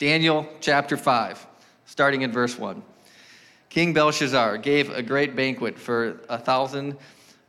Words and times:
Daniel 0.00 0.48
chapter 0.62 0.96
5, 0.96 1.46
starting 1.84 2.22
in 2.22 2.32
verse 2.32 2.58
1. 2.58 2.82
King 3.68 3.92
Belshazzar 3.92 4.56
gave 4.56 4.88
a 4.88 5.02
great 5.02 5.36
banquet 5.36 5.78
for 5.78 6.22
a 6.30 6.38
thousand 6.38 6.96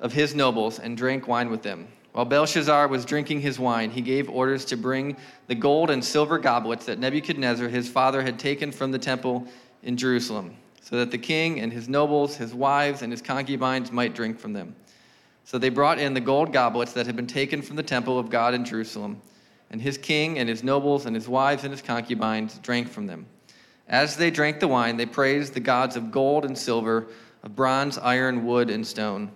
of 0.01 0.12
his 0.12 0.35
nobles 0.35 0.77
and 0.77 0.98
drank 0.98 1.29
wine 1.29 1.50
with 1.50 1.64
them. 1.64 1.87
While 2.11 2.25
Belshazzar 2.25 2.90
was 2.90 3.06
drinking 3.06 3.40
his 3.40 3.58
wine, 3.58 3.90
he 3.90 4.01
gave 4.01 4.29
orders 4.29 4.66
to 4.66 4.75
bring 4.75 5.16
the 5.48 5.56
gold 5.56 5.90
and 5.90 6.03
silver 6.03 6.37
goblets 6.37 6.85
that 6.87 7.00
Nebuchadnezzar 7.00 7.69
his 7.69 7.87
father 7.87 8.21
had 8.21 8.38
taken 8.38 8.70
from 8.70 8.92
the 8.92 9.00
temple 9.00 9.48
in 9.82 9.96
Jerusalem, 9.96 10.58
so 10.82 10.98
that 10.98 11.10
the 11.10 11.18
king 11.18 11.62
and 11.62 11.72
his 11.72 11.88
nobles, 11.88 12.36
his 12.36 12.54
wives, 12.54 13.02
and 13.02 13.14
his 13.14 13.22
concubines 13.22 13.94
might 13.94 14.14
drink 14.14 14.38
from 14.38 14.52
them. 14.52 14.76
So 15.46 15.58
they 15.58 15.70
brought 15.70 16.00
in 16.00 16.14
the 16.14 16.20
gold 16.20 16.52
goblets 16.52 16.92
that 16.94 17.06
had 17.06 17.16
been 17.16 17.28
taken 17.28 17.62
from 17.62 17.78
the 17.78 17.84
temple 17.84 18.20
of 18.20 18.30
God 18.30 18.54
in 18.54 18.66
Jerusalem 18.66 19.22
and 19.72 19.82
his 19.82 19.98
king 19.98 20.38
and 20.38 20.48
his 20.48 20.64
nobles 20.64 21.06
and 21.06 21.16
his 21.16 21.28
wives 21.28 21.64
and 21.64 21.72
his 21.72 21.82
concubines 21.82 22.60
drank 22.60 22.90
from 22.90 23.08
them. 23.08 23.26
As 23.88 24.16
they 24.18 24.30
drank 24.30 24.59
the 24.59 24.68
wine, 24.68 24.98
they 24.98 25.05
praised 25.05 25.54
the 25.54 25.59
gods 25.59 25.95
of 25.95 26.12
gold 26.12 26.45
and 26.45 26.58
silver, 26.58 27.08
of 27.41 27.55
bronze, 27.55 27.98
iron, 27.98 28.45
wood, 28.45 28.70
and 28.70 28.86
stone. 28.86 29.31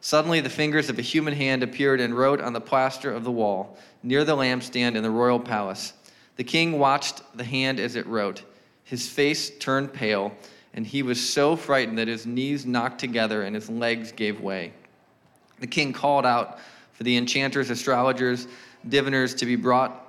Suddenly, 0.00 0.40
the 0.40 0.50
fingers 0.50 0.88
of 0.88 0.98
a 0.98 1.02
human 1.02 1.34
hand 1.34 1.62
appeared 1.62 2.00
and 2.00 2.16
wrote 2.16 2.40
on 2.40 2.52
the 2.52 2.60
plaster 2.60 3.12
of 3.12 3.24
the 3.24 3.30
wall, 3.30 3.76
near 4.02 4.24
the 4.24 4.36
lampstand 4.36 4.94
in 4.94 5.02
the 5.02 5.10
royal 5.10 5.40
palace. 5.40 5.92
The 6.36 6.44
king 6.44 6.78
watched 6.78 7.22
the 7.36 7.44
hand 7.44 7.80
as 7.80 7.96
it 7.96 8.06
wrote. 8.06 8.42
His 8.84 9.08
face 9.08 9.50
turned 9.58 9.92
pale, 9.92 10.32
and 10.74 10.86
he 10.86 11.02
was 11.02 11.28
so 11.28 11.56
frightened 11.56 11.98
that 11.98 12.08
his 12.08 12.24
knees 12.24 12.64
knocked 12.66 13.00
together 13.00 13.42
and 13.42 13.54
his 13.54 13.68
legs 13.68 14.12
gave 14.12 14.40
way. 14.40 14.72
The 15.58 15.66
king 15.66 15.92
called 15.92 16.26
out 16.26 16.58
for 16.92 17.02
the 17.02 17.16
enchanters, 17.16 17.70
astrologers, 17.70 18.46
diviners 18.88 19.34
to 19.36 19.46
be 19.46 19.56
brought 19.56 20.06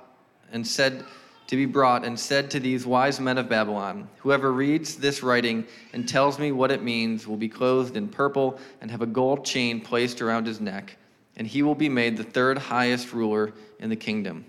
and 0.52 0.66
said 0.66 1.04
to 1.48 1.56
be 1.56 1.64
brought 1.64 2.04
and 2.04 2.20
said 2.20 2.50
to 2.50 2.60
these 2.60 2.86
wise 2.86 3.18
men 3.18 3.38
of 3.38 3.48
Babylon, 3.48 4.06
Whoever 4.18 4.52
reads 4.52 4.96
this 4.96 5.22
writing 5.22 5.66
and 5.94 6.06
tells 6.06 6.38
me 6.38 6.52
what 6.52 6.70
it 6.70 6.82
means 6.82 7.26
will 7.26 7.38
be 7.38 7.48
clothed 7.48 7.96
in 7.96 8.06
purple 8.06 8.60
and 8.82 8.90
have 8.90 9.00
a 9.00 9.06
gold 9.06 9.46
chain 9.46 9.80
placed 9.80 10.20
around 10.20 10.46
his 10.46 10.60
neck, 10.60 10.98
and 11.36 11.46
he 11.46 11.62
will 11.62 11.74
be 11.74 11.88
made 11.88 12.18
the 12.18 12.24
third 12.24 12.58
highest 12.58 13.14
ruler 13.14 13.54
in 13.78 13.88
the 13.88 13.96
kingdom. 13.96 14.44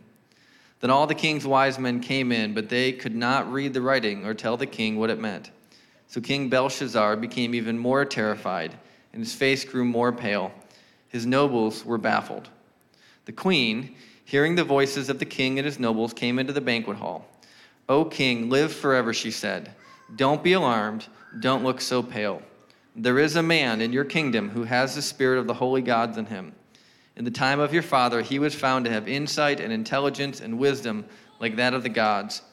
Then 0.81 0.89
all 0.89 1.07
the 1.07 1.15
king's 1.15 1.47
wise 1.47 1.79
men 1.79 2.01
came 2.01 2.33
in, 2.33 2.53
but 2.53 2.67
they 2.67 2.91
could 2.91 3.15
not 3.15 3.51
read 3.51 3.73
the 3.73 3.81
writing 3.81 4.25
or 4.25 4.33
tell 4.33 4.57
the 4.57 4.65
king 4.65 4.97
what 4.97 5.09
it 5.09 5.19
meant. 5.19 5.51
So 6.07 6.19
King 6.19 6.49
Belshazzar 6.49 7.15
became 7.17 7.53
even 7.53 7.77
more 7.77 8.03
terrified, 8.03 8.75
and 9.13 9.21
his 9.21 9.33
face 9.33 9.63
grew 9.63 9.85
more 9.85 10.11
pale. 10.11 10.51
His 11.07 11.25
nobles 11.25 11.85
were 11.85 11.97
baffled. 11.97 12.49
The 13.25 13.31
queen, 13.31 13.95
hearing 14.29 14.53
the 14.53 14.63
voices 14.63 15.09
of 15.09 15.17
the 15.17 15.25
king 15.25 15.57
and 15.57 15.65
his 15.65 15.79
nobles, 15.79 16.13
came 16.13 16.37
into 16.37 16.53
the 16.53 16.61
banquet 16.61 16.97
hall. 16.97 17.25
O 17.89 18.05
king, 18.05 18.47
live 18.47 18.71
forever, 18.71 19.11
she 19.11 19.31
said. 19.31 19.73
Don't 20.15 20.43
be 20.43 20.53
alarmed. 20.53 21.07
Don't 21.39 21.63
look 21.63 21.81
so 21.81 22.03
pale. 22.03 22.43
There 22.95 23.17
is 23.17 23.37
a 23.37 23.41
man 23.41 23.81
in 23.81 23.91
your 23.91 24.05
kingdom 24.05 24.51
who 24.51 24.65
has 24.65 24.93
the 24.93 25.01
spirit 25.01 25.39
of 25.39 25.47
the 25.47 25.55
holy 25.55 25.81
gods 25.81 26.15
in 26.19 26.27
him. 26.27 26.53
In 27.15 27.25
the 27.25 27.31
time 27.31 27.59
of 27.59 27.73
your 27.73 27.81
father, 27.81 28.21
he 28.21 28.37
was 28.37 28.53
found 28.53 28.85
to 28.85 28.91
have 28.91 29.07
insight 29.07 29.59
and 29.59 29.73
intelligence 29.73 30.41
and 30.41 30.59
wisdom 30.59 31.05
like 31.39 31.55
that 31.55 31.73
of 31.73 31.81
the 31.81 31.89
gods. 31.89 32.43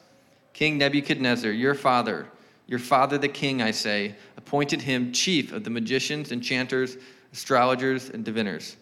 King 0.53 0.79
Nebuchadnezzar, 0.79 1.51
your 1.51 1.75
father, 1.75 2.27
your 2.65 2.79
father 2.79 3.19
the 3.19 3.27
king, 3.27 3.61
I 3.61 3.69
say, 3.69 4.15
appointed 4.35 4.81
him 4.81 5.11
chief 5.11 5.51
of 5.51 5.63
the 5.63 5.69
magicians, 5.69 6.31
enchanters, 6.31 6.97
astrologers, 7.31 8.09
and 8.09 8.25
diviners. 8.25 8.77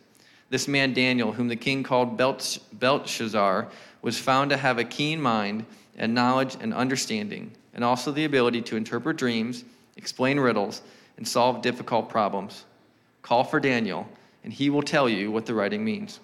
This 0.50 0.68
man 0.68 0.94
Daniel, 0.94 1.32
whom 1.32 1.48
the 1.48 1.56
king 1.56 1.84
called 1.84 2.18
Belteshazzar, 2.18 3.68
was 4.02 4.20
found 4.20 4.52
to 4.52 4.58
have 4.58 4.78
a 4.78 4.84
keen 4.84 5.20
mind 5.20 5.66
and 5.98 6.14
knowledge 6.14 6.56
and 6.60 6.74
understanding, 6.74 7.52
and 7.74 7.84
also 7.84 8.12
the 8.12 8.26
ability 8.26 8.62
to 8.62 8.78
interpret 8.78 9.18
dreams, 9.18 9.64
explain 9.98 10.40
riddles, 10.40 10.82
and 11.18 11.28
solve 11.28 11.62
difficult 11.62 12.10
problems. 12.10 12.66
Call 13.22 13.44
for 13.44 13.60
Daniel, 13.60 14.08
and 14.44 14.54
he 14.54 14.70
will 14.70 14.84
tell 14.84 15.10
you 15.10 15.32
what 15.32 15.46
the 15.46 15.54
writing 15.54 15.84
means. 15.84 16.20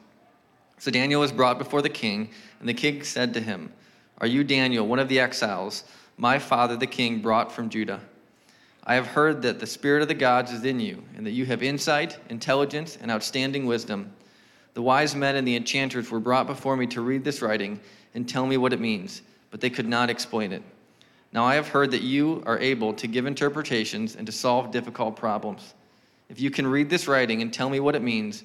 So 0.78 0.92
Daniel 0.92 1.22
was 1.22 1.32
brought 1.32 1.58
before 1.58 1.82
the 1.82 1.90
king, 1.90 2.30
and 2.59 2.70
the 2.70 2.74
king 2.74 3.03
said 3.03 3.34
to 3.34 3.40
him, 3.40 3.72
Are 4.20 4.28
you 4.28 4.44
Daniel, 4.44 4.88
one 4.88 5.00
of 5.00 5.09
the 5.09 5.20
exiles, 5.20 5.84
my 6.18 6.38
father 6.38 6.76
the 6.76 6.88
king 6.88 7.22
brought 7.22 7.52
from 7.52 7.70
Judah? 7.70 8.02
I 8.84 8.96
have 8.96 9.08
heard 9.08 9.44
that 9.44 9.59
the 9.59 9.68
Spirit 9.68 10.02
of 10.02 10.08
the 10.08 10.14
gods 10.16 10.52
is 10.52 10.66
in 10.66 10.80
you, 10.80 11.03
and 11.16 11.25
that 11.25 11.31
you 11.31 11.46
have 11.46 11.62
insight, 11.62 12.18
intelligence, 12.30 12.97
and 13.00 13.12
outstanding 13.12 13.66
wisdom. 13.66 14.12
The 14.74 14.81
wise 14.81 15.16
men 15.16 15.36
and 15.36 15.47
the 15.47 15.56
enchanters 15.56 16.09
were 16.09 16.19
brought 16.19 16.47
before 16.47 16.75
me 16.75 16.88
to 16.88 17.02
read 17.02 17.24
this 17.24 17.41
writing 17.41 17.80
and 18.16 18.28
tell 18.28 18.46
me 18.46 18.58
what 18.58 18.74
it 18.74 18.80
means, 18.80 19.22
but 19.52 19.62
they 19.62 19.70
could 19.70 19.88
not 19.88 20.09
explain 20.09 20.52
it. 20.52 20.64
Now 21.31 21.46
I 21.46 21.56
have 21.56 21.68
heard 21.68 21.91
that 21.91 22.02
you 22.02 22.41
are 22.46 22.59
able 22.59 22.94
to 22.94 23.08
give 23.08 23.25
interpretations 23.25 24.16
and 24.16 24.25
to 24.25 24.31
solve 24.31 24.72
difficult 24.72 25.16
problems. 25.16 25.75
If 26.30 26.40
you 26.40 26.50
can 26.50 26.66
read 26.66 26.90
this 26.90 27.08
writing 27.08 27.41
and 27.41 27.53
tell 27.53 27.70
me 27.70 27.80
what 27.80 27.96
it 27.96 28.02
means, 28.02 28.44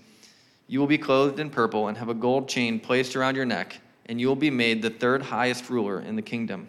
you 0.68 0.80
will 0.80 0.86
be 0.86 0.98
clothed 0.98 1.40
in 1.40 1.48
purple 1.48 1.88
and 1.88 1.96
have 1.96 2.08
a 2.08 2.14
gold 2.14 2.48
chain 2.48 2.78
placed 2.78 3.16
around 3.16 3.36
your 3.36 3.44
neck, 3.44 3.80
and 4.06 4.20
you 4.20 4.28
will 4.28 4.36
be 4.36 4.50
made 4.50 4.82
the 4.82 4.90
third 4.90 5.22
highest 5.22 5.70
ruler 5.70 6.00
in 6.00 6.16
the 6.16 6.22
kingdom. 6.22 6.68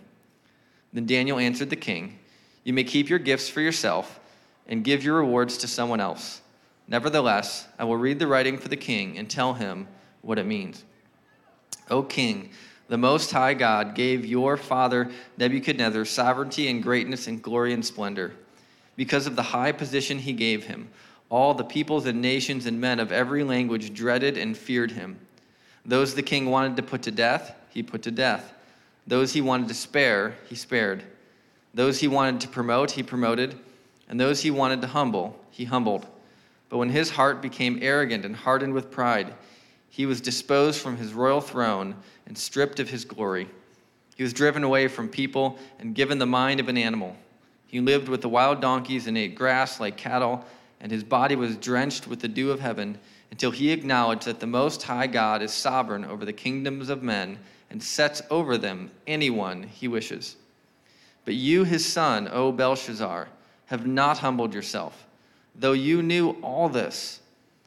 Then 0.93 1.05
Daniel 1.05 1.37
answered 1.37 1.69
the 1.69 1.75
king. 1.75 2.19
You 2.67 2.73
may 2.73 2.83
keep 2.83 3.07
your 3.07 3.17
gifts 3.17 3.47
for 3.47 3.61
yourself 3.61 4.19
and 4.67 4.83
give 4.83 5.01
your 5.01 5.15
rewards 5.15 5.59
to 5.59 5.69
someone 5.69 6.01
else. 6.01 6.41
Nevertheless, 6.89 7.65
I 7.79 7.85
will 7.85 7.95
read 7.95 8.19
the 8.19 8.27
writing 8.27 8.57
for 8.57 8.67
the 8.67 8.75
king 8.75 9.17
and 9.17 9.29
tell 9.29 9.53
him 9.53 9.87
what 10.21 10.37
it 10.37 10.45
means. 10.45 10.83
O 11.89 12.03
king, 12.03 12.49
the 12.89 12.97
Most 12.97 13.31
High 13.31 13.53
God 13.53 13.95
gave 13.95 14.25
your 14.25 14.57
father 14.57 15.09
Nebuchadnezzar 15.37 16.03
sovereignty 16.03 16.67
and 16.67 16.83
greatness 16.83 17.27
and 17.27 17.41
glory 17.41 17.71
and 17.71 17.85
splendor. 17.85 18.33
Because 18.97 19.27
of 19.27 19.37
the 19.37 19.43
high 19.43 19.71
position 19.71 20.19
he 20.19 20.33
gave 20.33 20.65
him, 20.65 20.89
all 21.29 21.53
the 21.53 21.63
peoples 21.63 22.05
and 22.05 22.21
nations 22.21 22.65
and 22.65 22.81
men 22.81 22.99
of 22.99 23.13
every 23.13 23.45
language 23.45 23.93
dreaded 23.93 24.37
and 24.37 24.57
feared 24.57 24.91
him. 24.91 25.17
Those 25.85 26.15
the 26.15 26.21
king 26.21 26.49
wanted 26.49 26.75
to 26.75 26.83
put 26.83 27.03
to 27.03 27.11
death, 27.11 27.55
he 27.69 27.81
put 27.81 28.01
to 28.01 28.11
death. 28.11 28.53
Those 29.07 29.31
he 29.31 29.39
wanted 29.39 29.69
to 29.69 29.73
spare, 29.73 30.35
he 30.49 30.55
spared. 30.55 31.05
Those 31.73 31.99
he 31.99 32.07
wanted 32.07 32.41
to 32.41 32.47
promote, 32.47 32.91
he 32.91 33.03
promoted, 33.03 33.59
and 34.09 34.19
those 34.19 34.41
he 34.41 34.51
wanted 34.51 34.81
to 34.81 34.87
humble, 34.87 35.39
he 35.51 35.65
humbled. 35.65 36.05
But 36.69 36.77
when 36.77 36.89
his 36.89 37.11
heart 37.11 37.41
became 37.41 37.79
arrogant 37.81 38.25
and 38.25 38.35
hardened 38.35 38.73
with 38.73 38.91
pride, 38.91 39.33
he 39.89 40.05
was 40.05 40.21
disposed 40.21 40.81
from 40.81 40.97
his 40.97 41.13
royal 41.13 41.41
throne 41.41 41.95
and 42.25 42.37
stripped 42.37 42.79
of 42.79 42.89
his 42.89 43.05
glory. 43.05 43.49
He 44.15 44.23
was 44.23 44.33
driven 44.33 44.63
away 44.63 44.87
from 44.87 45.09
people 45.09 45.57
and 45.79 45.95
given 45.95 46.17
the 46.17 46.25
mind 46.25 46.59
of 46.59 46.67
an 46.67 46.77
animal. 46.77 47.15
He 47.67 47.79
lived 47.79 48.07
with 48.07 48.21
the 48.21 48.29
wild 48.29 48.61
donkeys 48.61 49.07
and 49.07 49.17
ate 49.17 49.35
grass 49.35 49.79
like 49.79 49.97
cattle, 49.97 50.45
and 50.79 50.91
his 50.91 51.03
body 51.03 51.35
was 51.35 51.57
drenched 51.57 52.07
with 52.07 52.19
the 52.19 52.27
dew 52.27 52.51
of 52.51 52.59
heaven 52.59 52.97
until 53.31 53.51
he 53.51 53.71
acknowledged 53.71 54.25
that 54.25 54.39
the 54.39 54.47
Most 54.47 54.83
High 54.83 55.07
God 55.07 55.41
is 55.41 55.51
sovereign 55.51 56.05
over 56.05 56.25
the 56.25 56.33
kingdoms 56.33 56.89
of 56.89 57.03
men 57.03 57.37
and 57.69 57.81
sets 57.81 58.21
over 58.29 58.57
them 58.57 58.89
anyone 59.05 59.63
he 59.63 59.87
wishes. 59.87 60.37
But 61.27 61.35
you, 61.35 61.65
his 61.65 61.85
son, 61.85 62.29
O 62.31 62.53
Belshazzar, 62.53 63.27
have 63.65 63.85
not 63.85 64.19
humbled 64.19 64.53
yourself, 64.53 65.05
though 65.53 65.73
you 65.73 66.01
knew 66.01 66.37
all 66.41 66.69
this. 66.69 67.19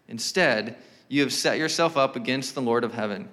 Instead, 0.08 0.76
you 1.08 1.20
have 1.20 1.30
set 1.30 1.58
yourself 1.58 1.94
up 1.94 2.16
against 2.16 2.54
the 2.54 2.62
Lord 2.62 2.84
of 2.84 2.94
heaven. 2.94 3.28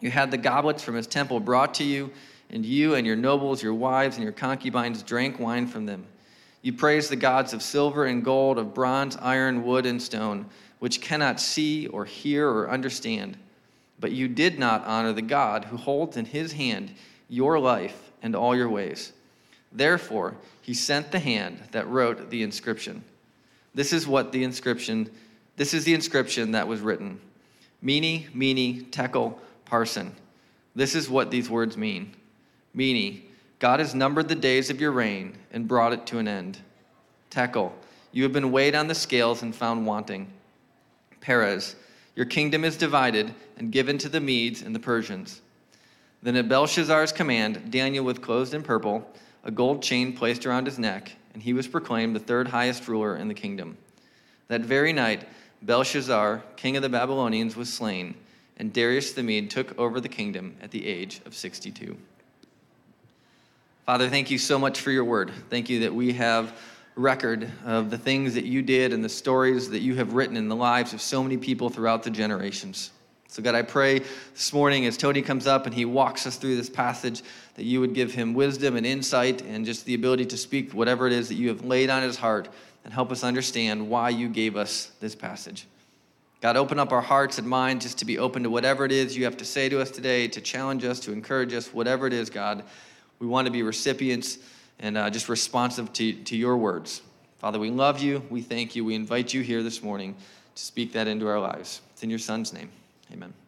You 0.00 0.10
had 0.10 0.30
the 0.30 0.36
goblets 0.36 0.82
from 0.82 0.96
his 0.96 1.06
temple 1.06 1.40
brought 1.40 1.72
to 1.76 1.84
you, 1.84 2.10
and 2.50 2.62
you 2.62 2.94
and 2.94 3.06
your 3.06 3.16
nobles, 3.16 3.62
your 3.62 3.72
wives, 3.72 4.16
and 4.16 4.22
your 4.22 4.34
concubines 4.34 5.02
drank 5.02 5.40
wine 5.40 5.66
from 5.66 5.86
them. 5.86 6.04
You 6.60 6.74
praised 6.74 7.10
the 7.10 7.16
gods 7.16 7.54
of 7.54 7.62
silver 7.62 8.04
and 8.04 8.22
gold, 8.22 8.58
of 8.58 8.74
bronze, 8.74 9.16
iron, 9.16 9.64
wood, 9.64 9.86
and 9.86 10.02
stone, 10.02 10.44
which 10.78 11.00
cannot 11.00 11.40
see 11.40 11.86
or 11.86 12.04
hear 12.04 12.46
or 12.50 12.68
understand. 12.68 13.38
But 13.98 14.12
you 14.12 14.28
did 14.28 14.58
not 14.58 14.84
honor 14.84 15.14
the 15.14 15.22
God 15.22 15.64
who 15.64 15.78
holds 15.78 16.18
in 16.18 16.26
his 16.26 16.52
hand 16.52 16.92
your 17.30 17.58
life 17.58 18.12
and 18.22 18.36
all 18.36 18.54
your 18.54 18.68
ways. 18.68 19.14
Therefore, 19.72 20.34
he 20.62 20.74
sent 20.74 21.12
the 21.12 21.18
hand 21.18 21.60
that 21.72 21.88
wrote 21.88 22.30
the 22.30 22.42
inscription. 22.42 23.04
This 23.74 23.92
is 23.92 24.06
what 24.06 24.32
the 24.32 24.44
inscription, 24.44 25.10
this 25.56 25.74
is 25.74 25.84
the 25.84 25.94
inscription 25.94 26.52
that 26.52 26.68
was 26.68 26.80
written. 26.80 27.20
Mene, 27.82 28.28
mene, 28.34 28.86
tekel, 28.90 29.38
parsin. 29.66 30.12
This 30.74 30.94
is 30.94 31.10
what 31.10 31.30
these 31.30 31.50
words 31.50 31.76
mean. 31.76 32.14
Mene, 32.74 33.22
God 33.58 33.80
has 33.80 33.94
numbered 33.94 34.28
the 34.28 34.34
days 34.34 34.70
of 34.70 34.80
your 34.80 34.92
reign 34.92 35.36
and 35.52 35.68
brought 35.68 35.92
it 35.92 36.06
to 36.06 36.18
an 36.18 36.28
end. 36.28 36.58
Tekel, 37.30 37.72
you 38.12 38.22
have 38.22 38.32
been 38.32 38.52
weighed 38.52 38.74
on 38.74 38.88
the 38.88 38.94
scales 38.94 39.42
and 39.42 39.54
found 39.54 39.86
wanting. 39.86 40.32
Peres, 41.20 41.76
your 42.14 42.26
kingdom 42.26 42.64
is 42.64 42.76
divided 42.76 43.34
and 43.58 43.72
given 43.72 43.98
to 43.98 44.08
the 44.08 44.20
Medes 44.20 44.62
and 44.62 44.74
the 44.74 44.80
Persians. 44.80 45.40
Then 46.22 46.36
at 46.36 46.48
Belshazzar's 46.48 47.12
command, 47.12 47.70
Daniel, 47.70 48.04
was 48.04 48.18
clothed 48.18 48.54
in 48.54 48.62
purple, 48.62 49.08
a 49.44 49.50
gold 49.50 49.82
chain 49.82 50.12
placed 50.12 50.46
around 50.46 50.66
his 50.66 50.78
neck, 50.78 51.12
and 51.34 51.42
he 51.42 51.52
was 51.52 51.66
proclaimed 51.66 52.14
the 52.14 52.20
third 52.20 52.48
highest 52.48 52.88
ruler 52.88 53.16
in 53.16 53.28
the 53.28 53.34
kingdom. 53.34 53.76
That 54.48 54.62
very 54.62 54.92
night, 54.92 55.26
Belshazzar, 55.62 56.42
king 56.56 56.76
of 56.76 56.82
the 56.82 56.88
Babylonians, 56.88 57.56
was 57.56 57.72
slain, 57.72 58.14
and 58.56 58.72
Darius 58.72 59.12
the 59.12 59.22
Mede 59.22 59.50
took 59.50 59.78
over 59.78 60.00
the 60.00 60.08
kingdom 60.08 60.56
at 60.60 60.70
the 60.70 60.86
age 60.86 61.20
of 61.26 61.34
62. 61.34 61.96
Father, 63.86 64.08
thank 64.08 64.30
you 64.30 64.38
so 64.38 64.58
much 64.58 64.80
for 64.80 64.90
your 64.90 65.04
word. 65.04 65.32
Thank 65.48 65.70
you 65.70 65.80
that 65.80 65.94
we 65.94 66.12
have 66.12 66.58
record 66.94 67.50
of 67.64 67.90
the 67.90 67.98
things 67.98 68.34
that 68.34 68.44
you 68.44 68.60
did 68.60 68.92
and 68.92 69.02
the 69.02 69.08
stories 69.08 69.70
that 69.70 69.80
you 69.80 69.94
have 69.94 70.14
written 70.14 70.36
in 70.36 70.48
the 70.48 70.56
lives 70.56 70.92
of 70.92 71.00
so 71.00 71.22
many 71.22 71.36
people 71.36 71.70
throughout 71.70 72.02
the 72.02 72.10
generations. 72.10 72.90
So, 73.30 73.42
God, 73.42 73.54
I 73.54 73.60
pray 73.60 74.00
this 74.32 74.54
morning 74.54 74.86
as 74.86 74.96
Tony 74.96 75.20
comes 75.20 75.46
up 75.46 75.66
and 75.66 75.74
he 75.74 75.84
walks 75.84 76.26
us 76.26 76.36
through 76.36 76.56
this 76.56 76.70
passage 76.70 77.22
that 77.56 77.64
you 77.64 77.78
would 77.78 77.92
give 77.92 78.12
him 78.12 78.32
wisdom 78.32 78.74
and 78.74 78.86
insight 78.86 79.42
and 79.42 79.66
just 79.66 79.84
the 79.84 79.94
ability 79.94 80.24
to 80.26 80.36
speak 80.38 80.72
whatever 80.72 81.06
it 81.06 81.12
is 81.12 81.28
that 81.28 81.34
you 81.34 81.48
have 81.48 81.62
laid 81.62 81.90
on 81.90 82.02
his 82.02 82.16
heart 82.16 82.48
and 82.84 82.92
help 82.92 83.12
us 83.12 83.22
understand 83.22 83.90
why 83.90 84.08
you 84.08 84.30
gave 84.30 84.56
us 84.56 84.92
this 85.00 85.14
passage. 85.14 85.66
God, 86.40 86.56
open 86.56 86.78
up 86.78 86.90
our 86.90 87.02
hearts 87.02 87.38
and 87.38 87.46
minds 87.46 87.84
just 87.84 87.98
to 87.98 88.06
be 88.06 88.16
open 88.16 88.44
to 88.44 88.50
whatever 88.50 88.86
it 88.86 88.92
is 88.92 89.14
you 89.14 89.24
have 89.24 89.36
to 89.36 89.44
say 89.44 89.68
to 89.68 89.78
us 89.78 89.90
today, 89.90 90.26
to 90.28 90.40
challenge 90.40 90.84
us, 90.84 90.98
to 91.00 91.12
encourage 91.12 91.52
us, 91.52 91.74
whatever 91.74 92.06
it 92.06 92.14
is, 92.14 92.30
God. 92.30 92.64
We 93.18 93.26
want 93.26 93.46
to 93.46 93.52
be 93.52 93.62
recipients 93.62 94.38
and 94.78 94.96
uh, 94.96 95.10
just 95.10 95.28
responsive 95.28 95.92
to, 95.94 96.12
to 96.14 96.36
your 96.36 96.56
words. 96.56 97.02
Father, 97.40 97.58
we 97.58 97.70
love 97.70 98.00
you. 98.00 98.22
We 98.30 98.40
thank 98.40 98.74
you. 98.74 98.86
We 98.86 98.94
invite 98.94 99.34
you 99.34 99.42
here 99.42 99.62
this 99.62 99.82
morning 99.82 100.16
to 100.54 100.62
speak 100.62 100.92
that 100.94 101.08
into 101.08 101.28
our 101.28 101.40
lives. 101.40 101.82
It's 101.92 102.02
in 102.02 102.08
your 102.08 102.18
son's 102.18 102.54
name. 102.54 102.70
Amen. 103.12 103.47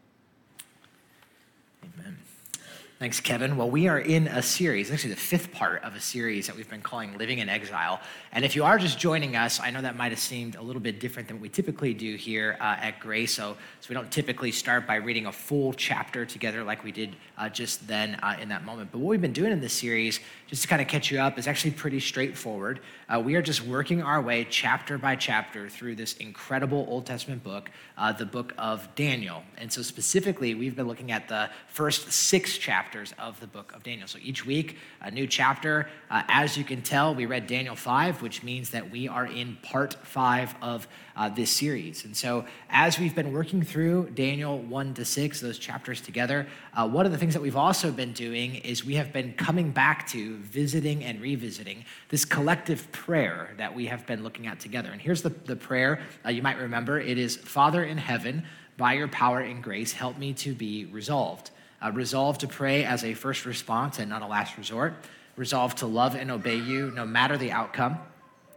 Thanks, 3.01 3.19
Kevin. 3.19 3.57
Well, 3.57 3.71
we 3.71 3.89
are 3.89 3.99
in 3.99 4.27
a 4.27 4.43
series, 4.43 4.91
actually, 4.91 5.15
the 5.15 5.21
fifth 5.21 5.53
part 5.53 5.83
of 5.85 5.97
a 5.97 6.01
series 6.01 6.47
that 6.49 6.55
we've 6.55 6.69
been 6.69 6.83
calling 6.83 7.17
Living 7.17 7.39
in 7.39 7.49
Exile. 7.49 7.99
And 8.31 8.45
if 8.45 8.55
you 8.55 8.63
are 8.63 8.79
just 8.79 8.99
joining 8.99 9.37
us, 9.37 9.59
I 9.59 9.71
know 9.71 9.81
that 9.81 9.97
might 9.97 10.13
have 10.13 10.19
seemed 10.19 10.55
a 10.55 10.61
little 10.61 10.83
bit 10.83 11.01
different 11.01 11.27
than 11.27 11.39
what 11.39 11.43
we 11.45 11.49
typically 11.49 11.95
do 11.95 12.17
here 12.17 12.59
uh, 12.61 12.77
at 12.79 13.01
Grace. 13.01 13.33
So, 13.33 13.57
so 13.81 13.87
we 13.89 13.95
don't 13.95 14.11
typically 14.11 14.53
start 14.53 14.87
by 14.87 14.97
reading 14.97 15.25
a 15.25 15.33
full 15.33 15.73
chapter 15.73 16.27
together 16.27 16.63
like 16.63 16.85
we 16.85 16.93
did 16.93 17.17
uh, 17.39 17.49
just 17.49 17.89
then 17.89 18.17
uh, 18.17 18.37
in 18.39 18.51
that 18.51 18.67
moment. 18.67 18.93
But 18.93 18.99
what 18.99 19.09
we've 19.09 19.21
been 19.23 19.33
doing 19.33 19.51
in 19.51 19.63
this 19.63 19.73
series, 19.73 20.21
just 20.47 20.61
to 20.61 20.69
kind 20.69 20.83
of 20.83 20.87
catch 20.89 21.11
you 21.11 21.21
up, 21.21 21.39
is 21.39 21.47
actually 21.47 21.71
pretty 21.71 22.01
straightforward. 22.01 22.81
Uh, 23.09 23.19
we 23.19 23.35
are 23.35 23.41
just 23.41 23.65
working 23.65 24.03
our 24.03 24.21
way 24.21 24.47
chapter 24.51 24.99
by 24.99 25.17
chapter 25.17 25.71
through 25.71 25.95
this 25.95 26.19
incredible 26.19 26.85
Old 26.87 27.07
Testament 27.07 27.43
book, 27.43 27.71
uh, 27.97 28.13
the 28.13 28.27
book 28.27 28.53
of 28.59 28.95
Daniel. 28.95 29.43
And 29.57 29.73
so, 29.73 29.81
specifically, 29.81 30.55
we've 30.55 30.77
been 30.77 30.87
looking 30.87 31.13
at 31.13 31.27
the 31.27 31.49
first 31.67 32.13
six 32.13 32.59
chapters 32.59 32.90
chapters 32.91 33.15
of 33.21 33.39
the 33.39 33.47
book 33.47 33.73
of 33.73 33.85
Daniel. 33.85 34.09
So 34.09 34.19
each 34.21 34.45
week, 34.45 34.77
a 35.01 35.13
new 35.13 35.29
chapter. 35.29 35.89
Uh, 36.11 36.25
as 36.27 36.57
you 36.57 36.65
can 36.65 36.83
tell, 36.83 37.15
we 37.15 37.25
read 37.25 37.47
Daniel 37.47 37.77
5, 37.77 38.21
which 38.21 38.43
means 38.43 38.71
that 38.71 38.91
we 38.91 39.07
are 39.07 39.27
in 39.27 39.59
part 39.63 39.95
5 39.95 40.57
of 40.61 40.89
uh, 41.15 41.29
this 41.29 41.53
series. 41.53 42.05
And 42.05 42.17
so, 42.17 42.45
as 42.69 42.99
we've 42.99 43.15
been 43.15 43.33
working 43.33 43.63
through 43.63 44.11
Daniel 44.15 44.59
1 44.59 44.95
to 44.95 45.05
6, 45.05 45.41
those 45.41 45.57
chapters 45.57 46.01
together, 46.01 46.49
uh, 46.75 46.89
one 46.89 47.07
of 47.07 47.13
the 47.13 47.19
things 47.19 47.33
that 47.35 47.41
we've 47.41 47.55
also 47.55 47.93
been 47.93 48.13
doing 48.13 48.57
is 48.57 48.85
we 48.85 48.97
have 48.97 49.13
been 49.13 49.35
coming 49.35 49.71
back 49.71 50.09
to 50.09 50.39
visiting 50.39 51.05
and 51.05 51.21
revisiting 51.21 51.85
this 52.09 52.25
collective 52.25 52.91
prayer 52.91 53.55
that 53.57 53.73
we 53.73 53.87
have 53.87 54.05
been 54.05 54.25
looking 54.25 54.49
at 54.49 54.59
together. 54.59 54.91
And 54.91 55.01
here's 55.01 55.23
the, 55.23 55.31
the 55.45 55.55
prayer 55.55 56.01
uh, 56.27 56.31
you 56.31 56.43
might 56.43 56.59
remember 56.59 56.99
it 56.99 57.19
is 57.19 57.37
Father 57.37 57.85
in 57.85 57.99
heaven, 57.99 58.43
by 58.77 58.95
your 58.95 59.09
power 59.09 59.39
and 59.39 59.63
grace, 59.63 59.93
help 59.93 60.19
me 60.19 60.33
to 60.33 60.55
be 60.55 60.87
resolved. 60.87 61.53
Uh, 61.83 61.91
resolve 61.93 62.39
to 62.39 62.47
pray 62.47 62.85
as 62.85 63.05
a 63.05 63.15
first 63.15 63.47
response 63.47 63.99
and 63.99 64.11
not 64.11 64.23
a 64.23 64.27
last 64.27 64.59
resort. 64.59 64.95
Resolve 65.37 65.75
to 65.77 65.87
love 65.87 66.15
and 66.15 66.31
obey 66.31 66.57
you 66.57 66.91
no 66.95 67.07
matter 67.07 67.39
the 67.39 67.53
outcome. 67.53 67.99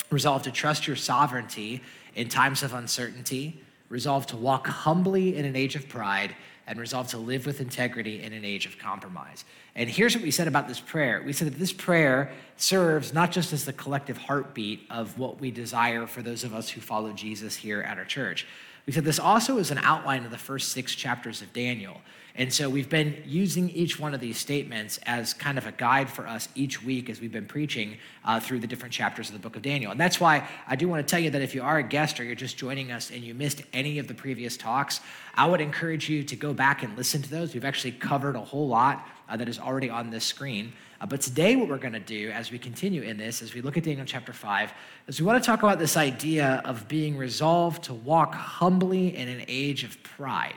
Resolve 0.10 0.44
to 0.44 0.52
trust 0.52 0.88
your 0.88 0.96
sovereignty 0.96 1.82
in 2.16 2.28
times 2.28 2.64
of 2.64 2.74
uncertainty. 2.74 3.62
Resolve 3.90 4.26
to 4.28 4.38
walk 4.38 4.68
humbly 4.68 5.36
in 5.38 5.46
an 5.46 5.56
age 5.56 5.76
of 5.76 5.88
pride. 5.88 6.36
And 6.66 6.80
resolve 6.80 7.10
to 7.10 7.18
live 7.18 7.46
with 7.46 7.60
integrity 7.60 8.24
in 8.24 8.32
an 8.32 8.46
age 8.46 8.66
of 8.66 8.78
compromise. 8.78 9.44
And 9.76 9.90
here's 9.90 10.16
what 10.16 10.24
we 10.24 10.32
said 10.32 10.48
about 10.48 10.70
this 10.70 10.80
prayer. 10.80 11.22
We 11.26 11.34
said 11.34 11.50
that 11.50 11.60
this 11.60 11.74
prayer 11.74 12.32
serves 12.56 13.14
not 13.14 13.32
just 13.32 13.52
as 13.52 13.66
the 13.66 13.74
collective 13.74 14.18
heartbeat 14.18 14.88
of 14.90 15.20
what 15.20 15.42
we 15.42 15.52
desire 15.52 16.08
for 16.08 16.22
those 16.22 16.46
of 16.46 16.54
us 16.54 16.70
who 16.70 16.80
follow 16.80 17.12
Jesus 17.12 17.58
here 17.58 17.82
at 17.82 17.98
our 17.98 18.06
church. 18.06 18.48
We 18.86 18.94
said 18.94 19.04
this 19.04 19.20
also 19.20 19.58
is 19.58 19.72
an 19.72 19.78
outline 19.80 20.24
of 20.24 20.32
the 20.32 20.38
first 20.38 20.72
six 20.72 20.96
chapters 20.96 21.42
of 21.42 21.52
Daniel. 21.52 22.00
And 22.36 22.52
so 22.52 22.68
we've 22.68 22.90
been 22.90 23.22
using 23.28 23.70
each 23.70 24.00
one 24.00 24.16
of 24.16 24.20
these 24.20 24.40
statements 24.40 24.98
as 25.06 25.36
kind 25.36 25.60
of 25.60 25.68
a 25.68 25.72
guide 25.72 26.10
for 26.10 26.28
us 26.28 26.50
each 26.56 26.82
week 26.84 27.08
as 27.12 27.22
we've 27.22 27.32
been 27.32 27.46
preaching 27.46 27.98
uh, 28.26 28.40
through 28.40 28.60
the 28.60 28.66
different 28.66 28.92
chapters 28.92 29.30
of 29.30 29.34
the 29.34 29.40
book 29.40 29.56
of 29.56 29.62
Daniel. 29.62 29.92
And 29.92 30.00
that's 30.00 30.20
why 30.20 30.48
I 30.68 30.76
do 30.76 30.88
want 30.88 31.06
to 31.08 31.10
tell 31.10 31.20
you 31.20 31.30
that 31.30 31.44
if 31.44 31.54
you 31.54 31.62
are 31.62 31.78
a 31.78 31.84
guest 31.84 32.20
or 32.20 32.24
you're 32.24 32.34
just 32.34 32.58
joining 32.58 32.92
us 32.92 33.12
and 33.12 33.24
you 33.24 33.36
missed 33.36 33.62
any 33.72 34.00
of 34.00 34.08
the 34.08 34.16
previous 34.16 34.58
talks, 34.58 35.00
I 35.36 35.46
would 35.46 35.62
encourage 35.62 36.10
you 36.10 36.24
to 36.24 36.36
go 36.36 36.56
back 36.56 36.82
and 36.82 36.98
listen 36.98 37.22
to 37.22 37.30
those. 37.30 37.54
We've 37.54 37.66
actually 37.66 37.92
covered 37.92 38.36
a 38.36 38.42
whole 38.42 38.68
lot 38.68 39.08
uh, 39.30 39.38
that 39.38 39.48
is 39.48 39.60
already 39.60 39.92
on 39.92 40.10
this 40.10 40.26
screen. 40.26 40.74
Uh, 41.00 41.06
but 41.06 41.22
today, 41.22 41.56
what 41.56 41.70
we're 41.70 41.78
going 41.78 41.94
to 41.94 42.00
do 42.00 42.32
as 42.32 42.52
we 42.52 42.58
continue 42.58 43.04
in 43.04 43.18
this, 43.18 43.44
as 43.44 43.54
we 43.54 43.62
look 43.62 43.78
at 43.78 43.84
Daniel 43.84 44.08
chapter 44.08 44.34
5, 44.34 44.74
is 45.08 45.20
we 45.20 45.26
want 45.28 45.42
to 45.42 45.46
talk 45.46 45.62
about 45.62 45.78
this 45.78 45.98
idea 45.98 46.64
of 46.66 46.88
being 46.88 47.16
resolved 47.16 47.84
to 47.84 47.94
walk 47.94 48.34
humbly 48.34 49.16
in 49.16 49.28
an 49.28 49.44
age 49.48 49.84
of 49.84 50.02
pride. 50.02 50.56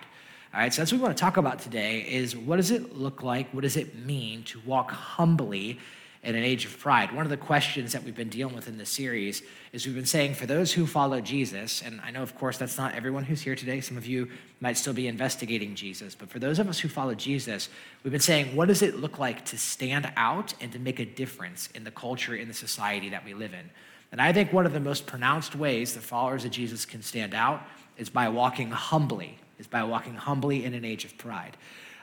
All 0.57 0.63
right, 0.63 0.73
so 0.73 0.81
that's 0.81 0.91
what 0.91 1.01
we 1.01 1.05
want 1.05 1.15
to 1.15 1.21
talk 1.21 1.37
about 1.37 1.59
today 1.59 2.01
is 2.01 2.35
what 2.35 2.57
does 2.57 2.71
it 2.71 2.97
look 2.97 3.23
like? 3.23 3.53
What 3.53 3.61
does 3.61 3.77
it 3.77 4.07
mean 4.07 4.43
to 4.45 4.61
walk 4.61 4.91
humbly 4.91 5.79
in 6.23 6.35
an 6.35 6.43
age 6.43 6.65
of 6.65 6.79
pride? 6.79 7.13
One 7.13 7.27
of 7.27 7.31
the 7.31 7.37
questions 7.37 7.93
that 7.93 8.03
we've 8.03 8.17
been 8.17 8.31
dealing 8.31 8.55
with 8.55 8.67
in 8.67 8.79
this 8.79 8.89
series 8.89 9.43
is 9.75 9.85
we've 9.85 9.95
been 9.95 10.07
saying 10.07 10.33
for 10.33 10.47
those 10.47 10.73
who 10.73 10.87
follow 10.87 11.21
Jesus, 11.21 11.83
and 11.83 12.01
I 12.01 12.11
know, 12.11 12.23
of 12.23 12.35
course, 12.35 12.57
that's 12.57 12.79
not 12.79 12.95
everyone 12.95 13.25
who's 13.25 13.43
here 13.43 13.55
today. 13.55 13.83
Some 13.83 13.99
of 13.99 14.07
you 14.07 14.31
might 14.61 14.79
still 14.79 14.95
be 14.95 15.09
investigating 15.09 15.75
Jesus, 15.75 16.15
but 16.15 16.31
for 16.31 16.39
those 16.39 16.59
of 16.59 16.71
us 16.71 16.79
who 16.79 16.89
follow 16.89 17.15
Jesus, 17.15 17.69
we've 18.03 18.11
been 18.11 18.19
saying, 18.19 18.57
what 18.57 18.69
does 18.69 18.81
it 18.81 18.97
look 18.97 19.19
like 19.19 19.45
to 19.45 19.59
stand 19.59 20.11
out 20.17 20.55
and 20.63 20.73
to 20.73 20.79
make 20.79 21.01
a 21.01 21.05
difference 21.05 21.69
in 21.75 21.85
the 21.85 21.91
culture, 21.91 22.35
in 22.35 22.49
the 22.49 22.55
society 22.55 23.11
that 23.11 23.27
we 23.27 23.35
live 23.35 23.53
in? 23.53 23.69
And 24.11 24.23
I 24.23 24.33
think 24.33 24.55
one 24.55 24.65
of 24.65 24.73
the 24.73 24.81
most 24.81 25.05
pronounced 25.05 25.55
ways 25.55 25.93
that 25.93 26.01
followers 26.01 26.47
of 26.47 26.51
Jesus 26.51 26.87
can 26.87 27.03
stand 27.03 27.35
out 27.35 27.63
is 27.99 28.09
by 28.09 28.31
walking 28.31 28.71
humbly 28.71 29.39
is 29.59 29.67
by 29.67 29.83
walking 29.85 30.15
humbly 30.15 30.65
in 30.65 30.75
an 30.75 30.85
age 30.85 31.05
of 31.05 31.17
pride. 31.19 31.57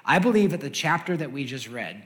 I 0.05 0.19
believe 0.19 0.51
that 0.51 0.61
the 0.61 0.69
chapter 0.69 1.15
that 1.17 1.31
we 1.31 1.45
just 1.45 1.69
read, 1.69 2.03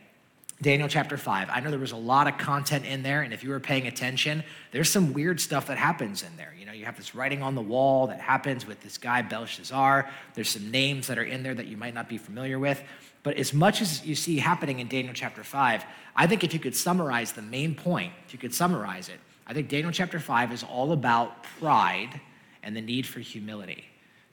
Daniel 0.62 0.88
chapter 0.88 1.18
5, 1.18 1.50
I 1.52 1.60
know 1.60 1.70
there 1.70 1.80
was 1.80 1.92
a 1.92 1.98
lot 1.98 2.28
of 2.28 2.38
content 2.38 2.86
in 2.86 3.04
there, 3.04 3.22
and 3.22 3.32
if 3.32 3.44
you 3.44 3.52
were 3.52 3.60
paying 3.60 3.86
attention, 3.86 4.44
there's 4.72 4.90
some 4.90 5.14
weird 5.14 5.40
stuff 5.40 5.68
that 5.68 5.78
happens 5.78 6.24
in 6.24 6.36
there. 6.36 6.54
You 6.60 6.66
know, 6.66 6.72
you 6.72 6.86
have 6.86 6.98
this 6.98 7.14
writing 7.14 7.44
on 7.44 7.54
the 7.54 7.62
wall 7.62 8.08
that 8.08 8.20
happens 8.20 8.66
with 8.66 8.82
this 8.82 8.98
guy, 8.98 9.22
Belshazzar. 9.22 10.10
There's 10.34 10.50
some 10.50 10.72
names 10.72 11.08
that 11.08 11.20
are 11.20 11.24
in 11.24 11.44
there 11.44 11.54
that 11.54 11.68
you 11.68 11.78
might 11.78 11.94
not 11.94 12.10
be 12.10 12.18
familiar 12.18 12.58
with. 12.58 12.82
But 13.22 13.38
as 13.38 13.54
much 13.54 13.82
as 13.82 14.06
you 14.06 14.16
see 14.16 14.38
happening 14.40 14.80
in 14.80 14.88
Daniel 14.88 15.14
chapter 15.14 15.44
5, 15.44 15.86
I 16.16 16.28
think 16.28 16.44
if 16.44 16.54
you 16.54 16.60
could 16.60 16.76
summarize 16.76 17.34
the 17.34 17.42
main 17.42 17.76
point, 17.76 18.14
if 18.26 18.34
you 18.34 18.40
could 18.40 18.54
summarize 18.54 19.10
it, 19.10 19.20
I 19.46 19.54
think 19.54 19.70
Daniel 19.70 19.92
chapter 19.92 20.20
5 20.20 20.52
is 20.52 20.64
all 20.64 20.92
about 20.92 21.44
pride 21.60 22.20
and 22.64 22.76
the 22.76 22.82
need 22.82 23.06
for 23.06 23.20
humility. 23.20 23.86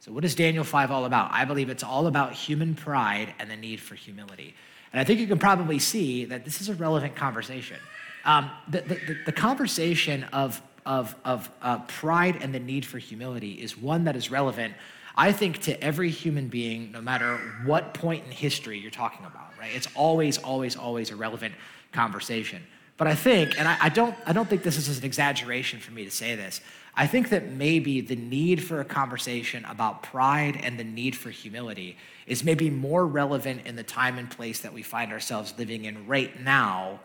So, 0.04 0.12
what 0.12 0.22
is 0.22 0.34
Daniel 0.34 0.64
5 0.64 0.90
all 0.90 1.06
about? 1.06 1.30
I 1.32 1.46
believe 1.46 1.70
it's 1.70 1.82
all 1.82 2.06
about 2.06 2.34
human 2.34 2.74
pride 2.74 3.32
and 3.38 3.50
the 3.50 3.56
need 3.56 3.80
for 3.80 3.94
humility. 3.94 4.54
And 4.92 5.00
I 5.00 5.04
think 5.04 5.18
you 5.18 5.26
can 5.26 5.38
probably 5.38 5.78
see 5.78 6.26
that 6.26 6.44
this 6.44 6.60
is 6.60 6.68
a 6.68 6.74
relevant 6.74 7.16
conversation. 7.16 7.78
Um, 8.26 8.50
the, 8.68 8.82
the, 8.82 9.16
the, 9.24 9.32
conversation 9.32 10.24
of, 10.24 10.60
of, 10.84 11.14
of 11.24 11.48
uh, 11.62 11.78
pride 11.86 12.36
and 12.42 12.54
the 12.54 12.60
need 12.60 12.84
for 12.84 12.98
humility 12.98 13.52
is 13.52 13.78
one 13.78 14.04
that 14.04 14.14
is 14.14 14.30
relevant, 14.30 14.74
I 15.16 15.32
think, 15.32 15.62
to 15.62 15.82
every 15.82 16.10
human 16.10 16.48
being, 16.48 16.92
no 16.92 17.00
matter 17.00 17.38
what 17.64 17.94
point 17.94 18.26
in 18.26 18.30
history 18.30 18.78
you're 18.78 18.90
talking 18.90 19.24
about, 19.24 19.52
right? 19.58 19.70
It's 19.74 19.88
always, 19.94 20.36
always, 20.36 20.76
always 20.76 21.12
a 21.12 21.16
relevant 21.16 21.54
conversation. 21.92 22.62
But 22.98 23.06
I 23.08 23.14
think, 23.14 23.58
and 23.58 23.66
I, 23.66 23.78
I 23.80 23.88
don't, 23.88 24.14
I 24.26 24.34
don't 24.34 24.50
think 24.50 24.64
this 24.64 24.76
is 24.76 24.98
an 24.98 25.04
exaggeration 25.04 25.80
for 25.80 25.92
me 25.92 26.04
to 26.04 26.10
say 26.10 26.34
this, 26.36 26.60
I 26.96 27.08
think 27.08 27.30
that 27.30 27.50
maybe 27.50 28.00
the 28.00 28.14
need 28.14 28.62
for 28.62 28.80
a 28.80 28.84
conversation 28.84 29.64
about 29.64 30.02
pride 30.04 30.60
and 30.62 30.78
the 30.78 30.84
need 30.84 31.16
for 31.16 31.30
humility 31.30 31.96
is 32.26 32.44
maybe 32.44 32.70
more 32.70 33.04
relevant 33.04 33.66
in 33.66 33.74
the 33.74 33.82
time 33.82 34.16
and 34.16 34.30
place 34.30 34.60
that 34.60 34.72
we 34.72 34.82
find 34.82 35.12
ourselves 35.12 35.54
living 35.58 35.86
in 35.86 36.06
right 36.06 36.40
now, 36.40 37.00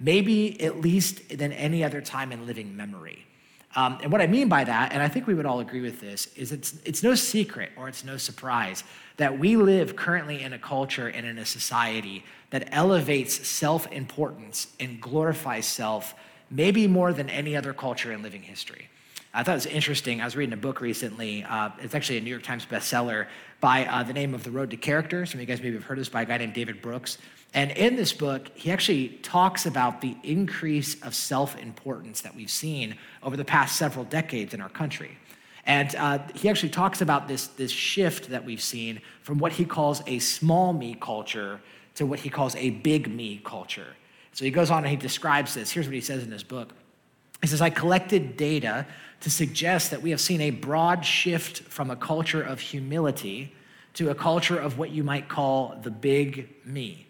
maybe 0.00 0.60
at 0.60 0.80
least 0.80 1.38
than 1.38 1.52
any 1.52 1.84
other 1.84 2.00
time 2.00 2.32
in 2.32 2.46
living 2.46 2.76
memory. 2.76 3.24
Um, 3.76 3.98
and 4.02 4.10
what 4.10 4.20
I 4.20 4.26
mean 4.26 4.48
by 4.48 4.64
that, 4.64 4.92
and 4.92 5.00
I 5.00 5.08
think 5.08 5.26
we 5.26 5.34
would 5.34 5.46
all 5.46 5.60
agree 5.60 5.82
with 5.82 6.00
this, 6.00 6.26
is 6.34 6.50
it's, 6.50 6.74
it's 6.84 7.02
no 7.02 7.14
secret 7.14 7.70
or 7.76 7.88
it's 7.88 8.02
no 8.02 8.16
surprise 8.16 8.82
that 9.18 9.38
we 9.38 9.56
live 9.56 9.94
currently 9.94 10.42
in 10.42 10.52
a 10.52 10.58
culture 10.58 11.06
and 11.06 11.24
in 11.24 11.38
a 11.38 11.44
society 11.44 12.24
that 12.50 12.68
elevates 12.72 13.46
self 13.46 13.86
importance 13.92 14.68
and 14.80 15.00
glorifies 15.00 15.66
self 15.66 16.14
maybe 16.50 16.88
more 16.88 17.12
than 17.12 17.28
any 17.28 17.54
other 17.54 17.72
culture 17.72 18.10
in 18.10 18.22
living 18.22 18.42
history. 18.42 18.88
I 19.38 19.44
thought 19.44 19.52
it 19.52 19.54
was 19.54 19.66
interesting. 19.66 20.20
I 20.20 20.24
was 20.24 20.34
reading 20.34 20.52
a 20.52 20.56
book 20.56 20.80
recently. 20.80 21.44
Uh, 21.44 21.70
it's 21.78 21.94
actually 21.94 22.18
a 22.18 22.20
New 22.22 22.30
York 22.30 22.42
Times 22.42 22.66
bestseller 22.66 23.28
by 23.60 23.86
uh, 23.86 24.02
the 24.02 24.12
name 24.12 24.34
of 24.34 24.42
The 24.42 24.50
Road 24.50 24.68
to 24.72 24.76
Character. 24.76 25.24
Some 25.26 25.38
of 25.38 25.42
you 25.42 25.46
guys 25.46 25.62
maybe 25.62 25.76
have 25.76 25.84
heard 25.84 25.96
of 25.96 26.00
this 26.00 26.08
by 26.08 26.22
a 26.22 26.24
guy 26.24 26.38
named 26.38 26.54
David 26.54 26.82
Brooks. 26.82 27.18
And 27.54 27.70
in 27.70 27.94
this 27.94 28.12
book, 28.12 28.48
he 28.56 28.72
actually 28.72 29.10
talks 29.22 29.64
about 29.64 30.00
the 30.00 30.16
increase 30.24 31.00
of 31.02 31.14
self 31.14 31.56
importance 31.56 32.22
that 32.22 32.34
we've 32.34 32.50
seen 32.50 32.96
over 33.22 33.36
the 33.36 33.44
past 33.44 33.76
several 33.76 34.04
decades 34.06 34.54
in 34.54 34.60
our 34.60 34.68
country. 34.68 35.16
And 35.64 35.94
uh, 35.94 36.18
he 36.34 36.48
actually 36.48 36.70
talks 36.70 37.00
about 37.00 37.28
this, 37.28 37.46
this 37.46 37.70
shift 37.70 38.30
that 38.30 38.44
we've 38.44 38.60
seen 38.60 39.00
from 39.22 39.38
what 39.38 39.52
he 39.52 39.64
calls 39.64 40.02
a 40.08 40.18
small 40.18 40.72
me 40.72 40.96
culture 41.00 41.60
to 41.94 42.06
what 42.06 42.18
he 42.18 42.28
calls 42.28 42.56
a 42.56 42.70
big 42.70 43.08
me 43.08 43.40
culture. 43.44 43.94
So 44.32 44.44
he 44.44 44.50
goes 44.50 44.72
on 44.72 44.78
and 44.78 44.88
he 44.88 44.96
describes 44.96 45.54
this. 45.54 45.70
Here's 45.70 45.86
what 45.86 45.94
he 45.94 46.00
says 46.00 46.24
in 46.24 46.32
his 46.32 46.42
book. 46.42 46.72
He 47.40 47.46
says, 47.46 47.60
I 47.60 47.70
collected 47.70 48.36
data 48.36 48.84
to 49.20 49.30
suggest 49.30 49.90
that 49.90 50.02
we 50.02 50.10
have 50.10 50.20
seen 50.20 50.40
a 50.40 50.50
broad 50.50 51.04
shift 51.04 51.60
from 51.62 51.90
a 51.90 51.96
culture 51.96 52.42
of 52.42 52.60
humility 52.60 53.54
to 53.94 54.10
a 54.10 54.14
culture 54.14 54.58
of 54.58 54.78
what 54.78 54.90
you 54.90 55.02
might 55.02 55.28
call 55.28 55.78
the 55.82 55.90
big 55.90 56.48
me, 56.64 57.08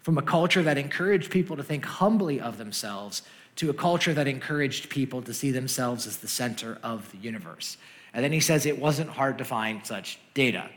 from 0.00 0.16
a 0.16 0.22
culture 0.22 0.62
that 0.62 0.78
encouraged 0.78 1.30
people 1.30 1.56
to 1.56 1.62
think 1.62 1.84
humbly 1.84 2.40
of 2.40 2.56
themselves 2.56 3.22
to 3.56 3.68
a 3.68 3.74
culture 3.74 4.14
that 4.14 4.26
encouraged 4.26 4.88
people 4.88 5.20
to 5.20 5.34
see 5.34 5.50
themselves 5.50 6.06
as 6.06 6.16
the 6.18 6.28
center 6.28 6.78
of 6.82 7.10
the 7.12 7.18
universe. 7.18 7.76
And 8.14 8.24
then 8.24 8.32
he 8.32 8.40
says 8.40 8.64
it 8.64 8.78
wasn't 8.78 9.10
hard 9.10 9.38
to 9.38 9.44
find 9.44 9.84
such 9.86 10.18
data. 10.32 10.70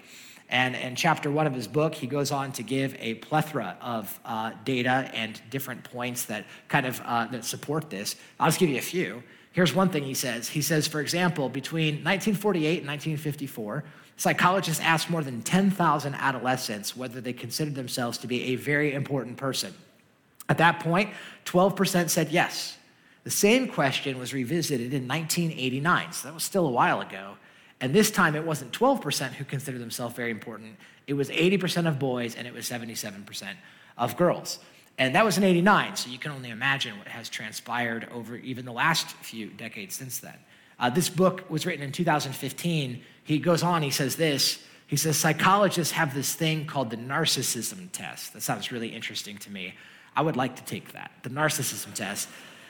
And 0.50 0.76
in 0.76 0.96
chapter 0.96 1.32
one 1.32 1.48
of 1.48 1.54
his 1.54 1.68
book, 1.68 1.96
he 1.96 2.08
goes 2.08 2.32
on 2.32 2.52
to 2.54 2.64
give 2.64 2.96
a 3.00 3.16
plethora 3.16 3.78
of 3.82 4.20
uh, 4.26 4.52
data 4.66 5.10
and 5.14 5.40
different 5.50 5.84
points 5.84 6.26
that 6.26 6.46
kind 6.68 6.86
of 6.86 7.02
uh, 7.06 7.28
that 7.28 7.46
support 7.46 7.90
this. 7.90 8.18
I'll 8.40 8.50
just 8.50 8.60
give 8.60 8.70
you 8.70 8.78
a 8.78 8.82
few. 8.82 9.24
Here's 9.54 9.74
one 9.74 9.90
thing 9.90 10.04
he 10.04 10.16
says. 10.16 10.50
He 10.50 10.62
says, 10.62 10.88
for 10.88 11.00
example, 11.00 11.48
between 11.48 12.04
1948 12.04 12.80
and 12.80 12.88
1954, 12.88 13.84
psychologists 14.18 14.84
asked 14.84 15.12
more 15.12 15.24
than 15.24 15.44
10,000 15.44 16.16
adolescents 16.16 16.98
whether 16.98 17.22
they 17.22 17.34
considered 17.34 17.76
themselves 17.76 18.18
to 18.18 18.28
be 18.28 18.46
a 18.46 18.56
very 18.56 18.94
important 18.94 19.38
person. 19.38 19.74
At 20.50 20.58
that 20.58 20.80
point, 20.80 21.12
12% 21.46 22.10
said 22.10 22.32
yes. 22.32 22.78
The 23.24 23.32
same 23.32 23.68
question 23.68 24.18
was 24.18 24.34
revisited 24.34 24.92
in 24.92 25.08
1989, 25.08 26.12
so 26.12 26.28
that 26.28 26.34
was 26.34 26.44
still 26.44 26.66
a 26.66 26.72
while 26.72 27.00
ago. 27.00 27.36
And 27.80 27.94
this 27.94 28.10
time 28.10 28.36
it 28.36 28.44
wasn't 28.44 28.72
12% 28.72 29.34
who 29.34 29.46
considered 29.46 29.82
themselves 29.82 30.16
very 30.16 30.32
important, 30.32 30.78
it 31.06 31.14
was 31.14 31.30
80% 31.30 31.88
of 31.88 32.00
boys 32.00 32.36
and 32.36 32.48
it 32.48 32.54
was 32.54 32.68
77% 32.68 33.54
of 33.98 34.18
girls. 34.18 34.60
And 34.98 35.16
that 35.16 35.26
was 35.26 35.38
in 35.38 35.44
89, 35.44 35.96
so 35.96 36.10
you 36.10 36.20
can 36.20 36.32
only 36.32 36.50
imagine 36.50 36.98
what 36.98 37.08
has 37.08 37.28
transpired 37.28 38.08
over 38.14 38.36
even 38.36 38.66
the 38.66 38.72
last 38.72 39.08
few 39.18 39.48
decades 39.48 39.96
since 39.96 40.20
then. 40.20 40.38
Uh, 40.80 40.90
this 40.90 41.10
book 41.10 41.50
was 41.50 41.66
written 41.66 41.84
in 41.84 41.92
2015. 41.92 43.02
He 43.24 43.40
goes 43.40 43.64
on, 43.64 43.82
he 43.82 43.90
says 43.90 44.16
this. 44.16 44.64
He 44.86 44.96
says, 44.96 45.18
psychologists 45.18 45.94
have 45.94 46.14
this 46.14 46.36
thing 46.36 46.68
called 46.68 46.92
the 46.92 46.98
narcissism 46.98 47.92
test. 47.92 48.34
That 48.34 48.42
sounds 48.42 48.72
really 48.72 48.90
interesting 48.90 49.38
to 49.40 49.50
me. 49.50 49.74
I 50.16 50.22
would 50.22 50.36
like 50.36 50.56
to 50.58 50.64
take 50.64 50.92
that, 50.92 51.12
the 51.24 51.30
narcissism 51.30 51.94
test. 51.94 52.30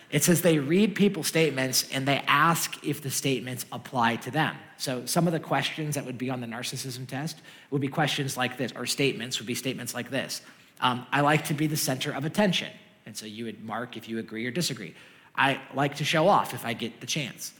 It 0.09 0.23
says 0.23 0.41
they 0.41 0.59
read 0.59 0.95
people's 0.95 1.27
statements 1.27 1.89
and 1.91 2.07
they 2.07 2.19
ask 2.27 2.77
if 2.85 3.01
the 3.01 3.09
statements 3.09 3.65
apply 3.71 4.17
to 4.17 4.31
them. 4.31 4.55
So 4.77 5.05
some 5.05 5.25
of 5.27 5.33
the 5.33 5.39
questions 5.39 5.95
that 5.95 6.05
would 6.05 6.17
be 6.19 6.29
on 6.29 6.39
the 6.39 6.47
narcissism 6.47 7.07
test 7.07 7.41
would 7.71 7.81
be 7.81 7.87
questions 7.87 8.37
like 8.37 8.57
this, 8.57 8.71
or 8.75 8.85
statements 8.85 9.39
would 9.39 9.47
be 9.47 9.55
statements 9.55 9.93
like 9.93 10.11
this. 10.11 10.41
Um, 10.83 11.07
I 11.11 11.21
like 11.21 11.45
to 11.45 11.53
be 11.53 11.65
the 11.65 11.77
center 11.77 12.11
of 12.11 12.25
attention. 12.25 12.69
And 13.05 13.15
so 13.15 13.25
you 13.25 13.45
would 13.45 13.63
mark 13.63 13.97
if 13.97 14.07
you 14.07 14.19
agree 14.19 14.45
or 14.45 14.51
disagree. 14.51 14.93
I 15.35 15.59
like 15.73 15.95
to 15.95 16.03
show 16.03 16.27
off 16.27 16.53
if 16.53 16.65
I 16.65 16.73
get 16.73 16.99
the 16.99 17.07
chance. 17.07 17.53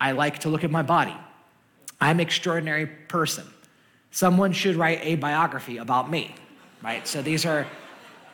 I 0.00 0.12
like 0.12 0.38
to 0.40 0.48
look 0.48 0.64
at 0.64 0.70
my 0.70 0.82
body. 0.82 1.16
I'm 2.00 2.16
an 2.16 2.20
extraordinary 2.20 2.86
person. 2.86 3.44
Someone 4.12 4.52
should 4.52 4.76
write 4.76 5.00
a 5.02 5.16
biography 5.16 5.78
about 5.78 6.08
me, 6.08 6.34
right? 6.82 7.06
So 7.06 7.20
these 7.20 7.44
are, 7.44 7.66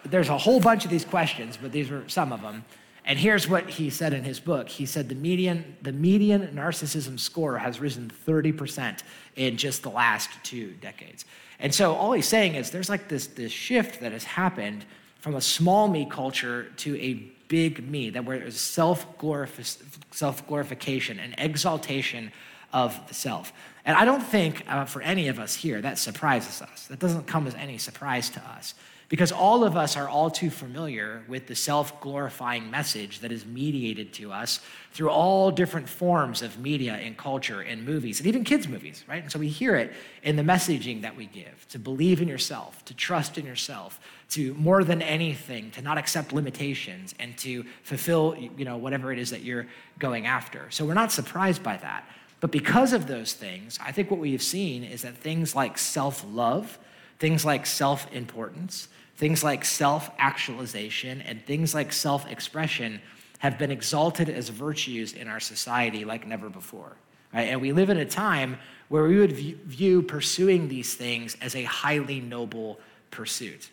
there's 0.04 0.28
a 0.28 0.38
whole 0.38 0.60
bunch 0.60 0.84
of 0.84 0.90
these 0.90 1.06
questions, 1.06 1.58
but 1.60 1.72
these 1.72 1.90
were 1.90 2.04
some 2.06 2.32
of 2.32 2.42
them. 2.42 2.64
And 3.06 3.18
here's 3.18 3.48
what 3.48 3.68
he 3.68 3.90
said 3.90 4.12
in 4.12 4.24
his 4.24 4.40
book. 4.40 4.68
He 4.68 4.86
said 4.86 5.08
the 5.08 5.14
median, 5.14 5.76
the 5.82 5.92
median 5.92 6.46
narcissism 6.48 7.18
score 7.18 7.58
has 7.58 7.80
risen 7.80 8.12
30% 8.26 9.00
in 9.36 9.56
just 9.56 9.82
the 9.82 9.90
last 9.90 10.30
two 10.42 10.72
decades. 10.80 11.24
And 11.58 11.74
so 11.74 11.94
all 11.94 12.12
he's 12.12 12.28
saying 12.28 12.54
is 12.54 12.70
there's 12.70 12.88
like 12.88 13.08
this, 13.08 13.26
this 13.28 13.52
shift 13.52 14.00
that 14.00 14.12
has 14.12 14.24
happened 14.24 14.84
from 15.20 15.34
a 15.34 15.40
small 15.40 15.88
me 15.88 16.06
culture 16.08 16.70
to 16.76 17.00
a 17.00 17.14
big 17.48 17.88
me, 17.88 18.10
that 18.10 18.24
where 18.24 18.38
there's 18.38 18.60
self-glorification 18.60 21.18
and 21.18 21.34
exaltation 21.38 22.30
of 22.72 23.00
the 23.08 23.14
self. 23.14 23.52
And 23.84 23.96
I 23.96 24.04
don't 24.04 24.22
think 24.22 24.64
uh, 24.68 24.84
for 24.84 25.02
any 25.02 25.28
of 25.28 25.38
us 25.38 25.54
here 25.54 25.80
that 25.80 25.98
surprises 25.98 26.62
us. 26.62 26.86
That 26.88 26.98
doesn't 26.98 27.26
come 27.26 27.46
as 27.46 27.54
any 27.54 27.78
surprise 27.78 28.28
to 28.30 28.40
us 28.40 28.74
because 29.08 29.30
all 29.32 29.64
of 29.64 29.76
us 29.76 29.96
are 29.96 30.08
all 30.08 30.30
too 30.30 30.50
familiar 30.50 31.22
with 31.28 31.46
the 31.46 31.54
self 31.54 32.00
glorifying 32.00 32.70
message 32.70 33.20
that 33.20 33.30
is 33.30 33.44
mediated 33.44 34.12
to 34.14 34.32
us 34.32 34.60
through 34.92 35.10
all 35.10 35.50
different 35.50 35.88
forms 35.88 36.42
of 36.42 36.58
media 36.58 36.94
and 36.94 37.16
culture 37.16 37.60
and 37.60 37.84
movies, 37.84 38.20
and 38.20 38.26
even 38.26 38.44
kids' 38.44 38.68
movies, 38.68 39.04
right? 39.08 39.22
And 39.22 39.30
so 39.30 39.38
we 39.38 39.48
hear 39.48 39.76
it 39.76 39.92
in 40.22 40.36
the 40.36 40.42
messaging 40.42 41.02
that 41.02 41.16
we 41.16 41.26
give 41.26 41.66
to 41.70 41.78
believe 41.78 42.22
in 42.22 42.28
yourself, 42.28 42.84
to 42.86 42.94
trust 42.94 43.36
in 43.36 43.44
yourself, 43.44 44.00
to 44.30 44.54
more 44.54 44.84
than 44.84 45.02
anything, 45.02 45.70
to 45.72 45.82
not 45.82 45.98
accept 45.98 46.32
limitations, 46.32 47.14
and 47.18 47.36
to 47.38 47.64
fulfill 47.82 48.36
you 48.56 48.64
know, 48.64 48.76
whatever 48.76 49.12
it 49.12 49.18
is 49.18 49.30
that 49.30 49.42
you're 49.42 49.66
going 49.98 50.26
after. 50.26 50.66
So 50.70 50.84
we're 50.84 50.94
not 50.94 51.12
surprised 51.12 51.62
by 51.62 51.76
that. 51.78 52.08
But 52.40 52.50
because 52.50 52.92
of 52.92 53.06
those 53.06 53.32
things, 53.32 53.78
I 53.82 53.90
think 53.90 54.10
what 54.10 54.20
we 54.20 54.32
have 54.32 54.42
seen 54.42 54.84
is 54.84 55.02
that 55.02 55.16
things 55.16 55.54
like 55.54 55.78
self 55.78 56.24
love, 56.28 56.78
things 57.18 57.44
like 57.44 57.66
self 57.66 58.12
importance, 58.12 58.88
things 59.16 59.42
like 59.42 59.64
self 59.64 60.10
actualization, 60.18 61.20
and 61.22 61.44
things 61.44 61.74
like 61.74 61.92
self 61.92 62.30
expression 62.30 63.00
have 63.38 63.58
been 63.58 63.70
exalted 63.70 64.28
as 64.28 64.48
virtues 64.48 65.12
in 65.12 65.28
our 65.28 65.40
society 65.40 66.04
like 66.04 66.26
never 66.26 66.48
before. 66.48 66.96
Right? 67.32 67.48
And 67.48 67.60
we 67.60 67.72
live 67.72 67.90
in 67.90 67.98
a 67.98 68.04
time 68.04 68.58
where 68.88 69.04
we 69.04 69.18
would 69.18 69.32
view 69.32 70.02
pursuing 70.02 70.68
these 70.68 70.94
things 70.94 71.36
as 71.40 71.54
a 71.56 71.64
highly 71.64 72.20
noble 72.20 72.78
pursuit. 73.10 73.70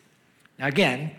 Now, 0.57 0.67
again, 0.67 1.12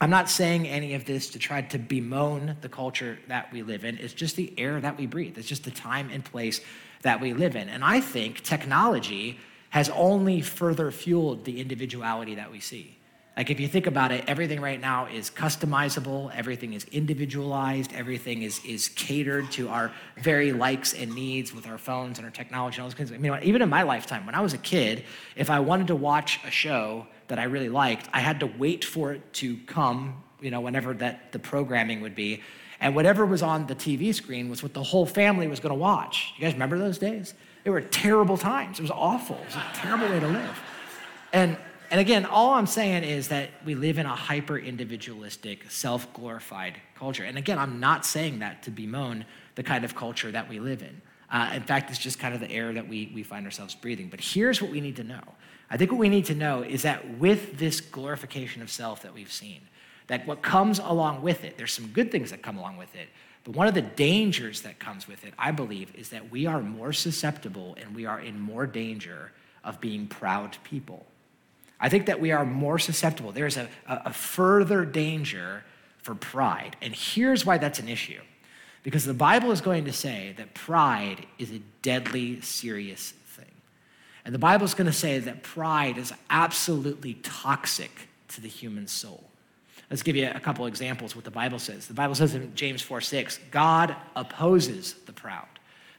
I'm 0.00 0.10
not 0.10 0.28
saying 0.28 0.66
any 0.66 0.94
of 0.94 1.04
this 1.04 1.30
to 1.30 1.38
try 1.38 1.62
to 1.62 1.78
bemoan 1.78 2.56
the 2.60 2.68
culture 2.68 3.18
that 3.28 3.52
we 3.52 3.62
live 3.62 3.84
in. 3.84 3.98
It's 3.98 4.12
just 4.12 4.36
the 4.36 4.52
air 4.58 4.80
that 4.80 4.98
we 4.98 5.06
breathe, 5.06 5.38
it's 5.38 5.48
just 5.48 5.64
the 5.64 5.70
time 5.70 6.10
and 6.10 6.24
place 6.24 6.60
that 7.02 7.20
we 7.20 7.32
live 7.32 7.54
in. 7.54 7.68
And 7.68 7.84
I 7.84 8.00
think 8.00 8.42
technology 8.42 9.38
has 9.74 9.90
only 9.90 10.40
further 10.40 10.92
fueled 10.92 11.44
the 11.44 11.60
individuality 11.60 12.36
that 12.36 12.48
we 12.48 12.60
see. 12.60 12.96
Like, 13.36 13.50
if 13.50 13.58
you 13.58 13.66
think 13.66 13.88
about 13.88 14.12
it, 14.12 14.22
everything 14.28 14.60
right 14.60 14.80
now 14.80 15.06
is 15.06 15.30
customizable, 15.30 16.32
everything 16.32 16.74
is 16.74 16.84
individualized, 16.92 17.92
everything 17.92 18.42
is, 18.42 18.64
is 18.64 18.86
catered 18.90 19.50
to 19.50 19.68
our 19.68 19.90
very 20.16 20.52
likes 20.52 20.94
and 20.94 21.12
needs 21.12 21.52
with 21.52 21.66
our 21.66 21.76
phones 21.76 22.18
and 22.18 22.24
our 22.24 22.30
technology 22.30 22.76
and 22.76 22.82
all 22.82 22.88
those 22.88 22.94
kinds 22.94 23.10
of 23.10 23.16
I 23.16 23.18
mean, 23.18 23.36
even 23.42 23.62
in 23.62 23.68
my 23.68 23.82
lifetime, 23.82 24.24
when 24.26 24.36
I 24.36 24.40
was 24.42 24.52
a 24.52 24.58
kid, 24.58 25.02
if 25.34 25.50
I 25.50 25.58
wanted 25.58 25.88
to 25.88 25.96
watch 25.96 26.38
a 26.46 26.52
show 26.52 27.08
that 27.26 27.40
I 27.40 27.44
really 27.44 27.68
liked, 27.68 28.08
I 28.12 28.20
had 28.20 28.38
to 28.40 28.46
wait 28.46 28.84
for 28.84 29.12
it 29.12 29.32
to 29.32 29.56
come, 29.66 30.22
you 30.40 30.52
know, 30.52 30.60
whenever 30.60 30.94
that 30.94 31.32
the 31.32 31.40
programming 31.40 32.00
would 32.02 32.14
be. 32.14 32.44
And 32.78 32.94
whatever 32.94 33.26
was 33.26 33.42
on 33.42 33.66
the 33.66 33.74
TV 33.74 34.14
screen 34.14 34.48
was 34.48 34.62
what 34.62 34.72
the 34.72 34.84
whole 34.84 35.04
family 35.04 35.48
was 35.48 35.58
going 35.58 35.74
to 35.74 35.80
watch. 35.80 36.32
You 36.36 36.44
guys 36.44 36.52
remember 36.52 36.78
those 36.78 36.98
days? 36.98 37.34
They 37.64 37.70
were 37.70 37.80
terrible 37.80 38.36
times. 38.36 38.78
It 38.78 38.82
was 38.82 38.90
awful. 38.90 39.36
It 39.36 39.46
was 39.46 39.56
a 39.56 39.64
terrible 39.74 40.08
way 40.08 40.20
to 40.20 40.28
live. 40.28 40.62
And, 41.32 41.56
and 41.90 42.00
again, 42.00 42.26
all 42.26 42.54
I'm 42.54 42.66
saying 42.66 43.04
is 43.04 43.28
that 43.28 43.50
we 43.64 43.74
live 43.74 43.98
in 43.98 44.06
a 44.06 44.14
hyper 44.14 44.58
individualistic, 44.58 45.70
self 45.70 46.12
glorified 46.12 46.74
culture. 46.94 47.24
And 47.24 47.38
again, 47.38 47.58
I'm 47.58 47.80
not 47.80 48.06
saying 48.06 48.40
that 48.40 48.62
to 48.64 48.70
bemoan 48.70 49.24
the 49.54 49.62
kind 49.62 49.84
of 49.84 49.94
culture 49.94 50.30
that 50.30 50.48
we 50.48 50.60
live 50.60 50.82
in. 50.82 51.00
Uh, 51.30 51.50
in 51.54 51.62
fact, 51.62 51.90
it's 51.90 51.98
just 51.98 52.18
kind 52.18 52.34
of 52.34 52.40
the 52.40 52.50
air 52.50 52.72
that 52.72 52.86
we, 52.86 53.10
we 53.14 53.22
find 53.22 53.46
ourselves 53.46 53.74
breathing. 53.74 54.08
But 54.08 54.20
here's 54.20 54.60
what 54.60 54.70
we 54.70 54.80
need 54.80 54.96
to 54.96 55.04
know 55.04 55.22
I 55.70 55.76
think 55.78 55.90
what 55.90 55.98
we 55.98 56.10
need 56.10 56.26
to 56.26 56.34
know 56.34 56.62
is 56.62 56.82
that 56.82 57.18
with 57.18 57.58
this 57.58 57.80
glorification 57.80 58.60
of 58.62 58.70
self 58.70 59.02
that 59.02 59.14
we've 59.14 59.32
seen, 59.32 59.62
that 60.06 60.26
what 60.26 60.42
comes 60.42 60.78
along 60.78 61.22
with 61.22 61.44
it, 61.44 61.56
there's 61.56 61.72
some 61.72 61.88
good 61.88 62.12
things 62.12 62.30
that 62.30 62.42
come 62.42 62.58
along 62.58 62.76
with 62.76 62.94
it, 62.94 63.08
but 63.44 63.54
one 63.54 63.68
of 63.68 63.74
the 63.74 63.82
dangers 63.82 64.62
that 64.62 64.78
comes 64.78 65.06
with 65.06 65.24
it, 65.24 65.34
I 65.38 65.50
believe, 65.50 65.94
is 65.94 66.08
that 66.08 66.30
we 66.30 66.46
are 66.46 66.60
more 66.60 66.94
susceptible 66.94 67.76
and 67.80 67.94
we 67.94 68.06
are 68.06 68.18
in 68.18 68.40
more 68.40 68.66
danger 68.66 69.32
of 69.62 69.80
being 69.80 70.06
proud 70.06 70.56
people. 70.64 71.04
I 71.78 71.90
think 71.90 72.06
that 72.06 72.20
we 72.20 72.32
are 72.32 72.46
more 72.46 72.78
susceptible. 72.78 73.32
There's 73.32 73.58
a, 73.58 73.68
a, 73.86 74.12
further 74.12 74.86
danger 74.86 75.62
for 75.98 76.14
pride. 76.14 76.76
And 76.80 76.94
here's 76.94 77.44
why 77.44 77.58
that's 77.58 77.78
an 77.78 77.88
issue. 77.88 78.20
Because 78.82 79.04
the 79.04 79.14
Bible 79.14 79.50
is 79.50 79.60
going 79.60 79.84
to 79.84 79.92
say 79.92 80.34
that 80.38 80.54
pride 80.54 81.26
is 81.38 81.50
a 81.50 81.60
deadly 81.82 82.40
serious 82.40 83.12
thing. 83.26 83.50
And 84.24 84.34
the 84.34 84.38
Bible 84.38 84.64
is 84.64 84.72
going 84.72 84.86
to 84.86 84.92
say 84.92 85.18
that 85.18 85.42
pride 85.42 85.98
is 85.98 86.12
absolutely 86.30 87.14
toxic 87.22 88.08
to 88.28 88.40
the 88.40 88.48
human 88.48 88.86
soul. 88.86 89.24
Let's 89.90 90.02
give 90.02 90.16
you 90.16 90.30
a 90.34 90.40
couple 90.40 90.66
examples 90.66 91.14
what 91.14 91.24
the 91.24 91.30
Bible 91.30 91.58
says. 91.58 91.86
The 91.86 91.94
Bible 91.94 92.14
says 92.14 92.34
in 92.34 92.54
James 92.54 92.82
4 92.82 93.00
6, 93.00 93.38
God 93.50 93.94
opposes 94.16 94.94
the 95.06 95.12
proud, 95.12 95.46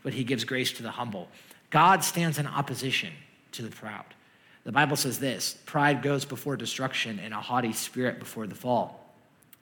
but 0.03 0.13
he 0.13 0.24
gives 0.24 0.44
grace 0.44 0.72
to 0.74 0.84
the 0.84 0.91
humble. 0.91 1.27
God 1.70 2.03
stands 2.03 2.38
in 2.38 2.48
opposition 2.48 3.13
to 3.53 3.62
the 3.62 3.70
proud. 3.70 4.05
The 4.63 4.72
Bible 4.72 4.98
says 4.98 5.20
this 5.20 5.58
pride 5.65 6.01
goes 6.01 6.25
before 6.25 6.58
destruction 6.58 7.20
and 7.20 7.34
a 7.34 7.39
haughty 7.39 7.74
spirit 7.74 8.20
before 8.20 8.48
the 8.48 8.55
fall. 8.55 9.01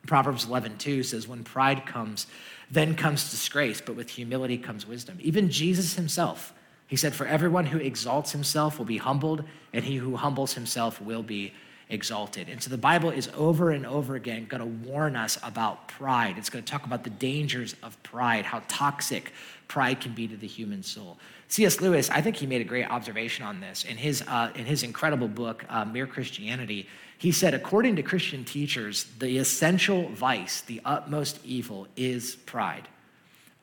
Proverbs 0.08 0.46
11, 0.46 0.78
2 0.78 1.04
says, 1.04 1.28
When 1.28 1.44
pride 1.44 1.86
comes, 1.86 2.28
then 2.70 2.96
comes 2.96 3.32
disgrace, 3.32 3.82
but 3.82 3.96
with 3.96 4.10
humility 4.10 4.58
comes 4.58 4.86
wisdom. 4.86 5.18
Even 5.22 5.50
Jesus 5.50 5.94
himself, 5.94 6.54
he 6.88 6.96
said, 6.96 7.14
For 7.14 7.26
everyone 7.26 7.66
who 7.66 7.78
exalts 7.78 8.32
himself 8.32 8.78
will 8.78 8.86
be 8.86 8.98
humbled, 8.98 9.44
and 9.72 9.86
he 9.86 9.96
who 9.98 10.16
humbles 10.18 10.54
himself 10.54 11.02
will 11.02 11.24
be 11.24 11.54
exalted. 11.90 12.50
And 12.50 12.62
so 12.62 12.70
the 12.70 12.78
Bible 12.78 13.10
is 13.10 13.30
over 13.36 13.72
and 13.72 13.86
over 13.86 14.16
again 14.16 14.46
going 14.46 14.62
to 14.62 14.90
warn 14.90 15.16
us 15.16 15.38
about 15.44 15.88
pride. 15.88 16.38
It's 16.38 16.50
going 16.50 16.64
to 16.64 16.72
talk 16.72 16.86
about 16.86 17.04
the 17.04 17.10
dangers 17.10 17.76
of 17.84 18.02
pride, 18.04 18.46
how 18.46 18.64
toxic 18.68 19.32
pride 19.68 20.02
can 20.02 20.14
be 20.14 20.28
to 20.28 20.38
the 20.38 20.48
human 20.48 20.84
soul. 20.84 21.18
C.S. 21.48 21.82
Lewis, 21.82 22.10
I 22.10 22.22
think 22.22 22.38
he 22.38 22.48
made 22.48 22.62
a 22.62 22.66
great 22.66 22.90
observation 22.90 23.46
on 23.46 23.60
this 23.60 23.86
in 23.86 23.98
his, 23.98 24.24
uh, 24.28 24.52
in 24.56 24.66
his 24.66 24.84
incredible 24.84 25.28
book, 25.28 25.66
uh, 25.70 25.86
Mere 25.86 26.08
Christianity. 26.08 26.88
He 27.18 27.32
said, 27.32 27.54
according 27.54 27.96
to 27.98 28.04
Christian 28.04 28.44
teachers, 28.44 29.06
the 29.20 29.38
essential 29.38 30.10
vice, 30.10 30.62
the 30.62 30.82
utmost 30.84 31.40
evil, 31.46 31.88
is 31.96 32.36
pride. 32.36 32.88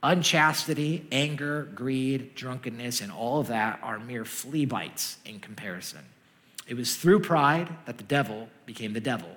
Unchastity, 0.03 1.07
anger, 1.13 1.69
greed, 1.75 2.35
drunkenness, 2.35 3.01
and 3.01 3.13
all 3.13 3.41
of 3.41 3.49
that 3.49 3.81
are 3.83 3.99
mere 3.99 4.25
flea 4.25 4.65
bites 4.65 5.19
in 5.27 5.41
comparison. 5.41 6.01
It 6.71 6.77
was 6.77 6.95
through 6.95 7.19
pride 7.19 7.69
that 7.87 7.99
the 7.99 8.05
devil 8.05 8.49
became 8.65 8.93
the 8.93 9.01
devil. 9.01 9.29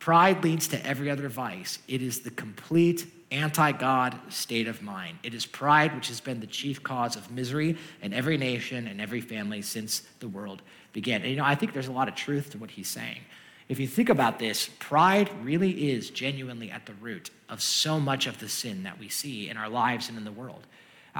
Pride 0.00 0.42
leads 0.42 0.66
to 0.68 0.84
every 0.84 1.08
other 1.08 1.28
vice. 1.28 1.78
It 1.86 2.02
is 2.02 2.20
the 2.20 2.32
complete 2.32 3.06
anti 3.30 3.70
God 3.70 4.18
state 4.28 4.66
of 4.66 4.82
mind. 4.82 5.18
It 5.22 5.34
is 5.34 5.46
pride 5.46 5.94
which 5.94 6.08
has 6.08 6.20
been 6.20 6.40
the 6.40 6.48
chief 6.48 6.82
cause 6.82 7.14
of 7.14 7.30
misery 7.30 7.76
in 8.02 8.12
every 8.12 8.36
nation 8.36 8.88
and 8.88 9.00
every 9.00 9.20
family 9.20 9.62
since 9.62 10.00
the 10.18 10.26
world 10.26 10.62
began. 10.92 11.22
And 11.22 11.30
you 11.30 11.36
know, 11.36 11.44
I 11.44 11.54
think 11.54 11.74
there's 11.74 11.86
a 11.86 11.92
lot 11.92 12.08
of 12.08 12.16
truth 12.16 12.50
to 12.50 12.58
what 12.58 12.72
he's 12.72 12.88
saying. 12.88 13.20
If 13.68 13.78
you 13.78 13.86
think 13.86 14.08
about 14.08 14.40
this, 14.40 14.68
pride 14.80 15.30
really 15.44 15.92
is 15.92 16.10
genuinely 16.10 16.72
at 16.72 16.86
the 16.86 16.94
root 16.94 17.30
of 17.48 17.62
so 17.62 18.00
much 18.00 18.26
of 18.26 18.40
the 18.40 18.48
sin 18.48 18.82
that 18.82 18.98
we 18.98 19.08
see 19.08 19.48
in 19.48 19.56
our 19.56 19.68
lives 19.68 20.08
and 20.08 20.18
in 20.18 20.24
the 20.24 20.32
world. 20.32 20.66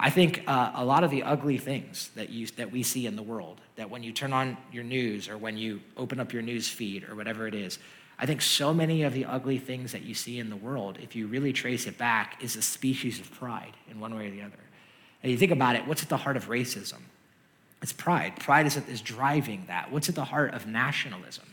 I 0.01 0.11
think 0.11 0.45
uh, 0.47 0.73
a 0.75 0.85
lot 0.85 1.05
of 1.05 1.11
the 1.11 1.23
ugly 1.23 1.59
things 1.59 2.11
that, 2.15 2.31
you, 2.31 2.47
that 2.57 2.71
we 2.71 2.83
see 2.83 3.07
in 3.07 3.17
the 3.17 3.23
world, 3.23 3.61
that 3.77 3.91
when 3.91 4.03
you 4.03 4.13
turn 4.13 4.33
on 4.33 4.57
your 4.73 4.85
news 4.85 5.29
or 5.29 5.37
when 5.37 5.57
you 5.57 5.81
open 5.97 6.21
up 6.21 6.33
your 6.33 6.43
news 6.43 6.69
feed 6.69 7.09
or 7.09 7.15
whatever 7.15 7.47
it 7.47 7.55
is, 7.55 7.79
I 8.19 8.27
think 8.27 8.43
so 8.43 8.75
many 8.75 9.05
of 9.05 9.13
the 9.13 9.25
ugly 9.25 9.59
things 9.59 9.93
that 9.93 10.03
you 10.03 10.15
see 10.15 10.39
in 10.39 10.51
the 10.51 10.57
world, 10.57 10.99
if 11.01 11.15
you 11.15 11.27
really 11.27 11.53
trace 11.53 11.87
it 11.87 11.97
back, 11.97 12.43
is 12.43 12.57
a 12.57 12.63
species 12.63 13.21
of 13.21 13.33
pride 13.33 13.77
in 13.91 14.01
one 14.01 14.15
way 14.15 14.27
or 14.27 14.31
the 14.31 14.43
other. 14.43 14.59
And 15.23 15.31
you 15.31 15.39
think 15.39 15.53
about 15.53 15.77
it, 15.77 15.87
what's 15.87 16.03
at 16.03 16.09
the 16.09 16.17
heart 16.17 16.37
of 16.37 16.49
racism? 16.49 17.01
It's 17.81 17.93
pride. 17.93 18.35
Pride 18.41 18.67
is, 18.67 18.77
is 18.77 19.01
driving 19.01 19.65
that. 19.69 19.93
What's 19.93 20.09
at 20.09 20.17
the 20.17 20.25
heart 20.25 20.53
of 20.53 20.67
nationalism? 20.67 21.45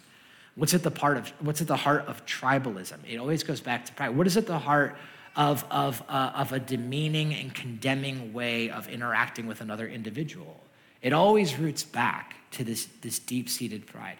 What's 0.56 0.74
at 0.74 0.84
the 0.84 0.92
part 0.92 1.18
of 1.18 1.30
what's 1.40 1.62
at 1.62 1.68
the 1.68 1.76
heart 1.76 2.06
of 2.08 2.26
tribalism? 2.26 2.98
It 3.08 3.18
always 3.18 3.44
goes 3.44 3.60
back 3.60 3.86
to 3.86 3.94
pride. 3.94 4.16
What 4.16 4.26
is 4.26 4.38
at 4.38 4.48
the 4.48 4.58
heart 4.58 4.96
of, 5.36 5.66
of, 5.70 6.04
uh, 6.08 6.32
of 6.36 6.54
a 6.54 6.60
demeaning 6.60 7.34
and 7.34 7.54
condemning 7.54 8.34
way 8.34 8.70
of 8.70 8.88
interacting 8.88 9.48
with 9.48 9.62
another 9.62 9.88
individual? 9.88 10.62
It 11.02 11.14
always 11.14 11.58
roots 11.58 11.84
back 11.84 12.36
to 12.52 12.64
this, 12.64 12.88
this 13.02 13.20
deep-seated 13.20 13.86
pride. 13.86 14.18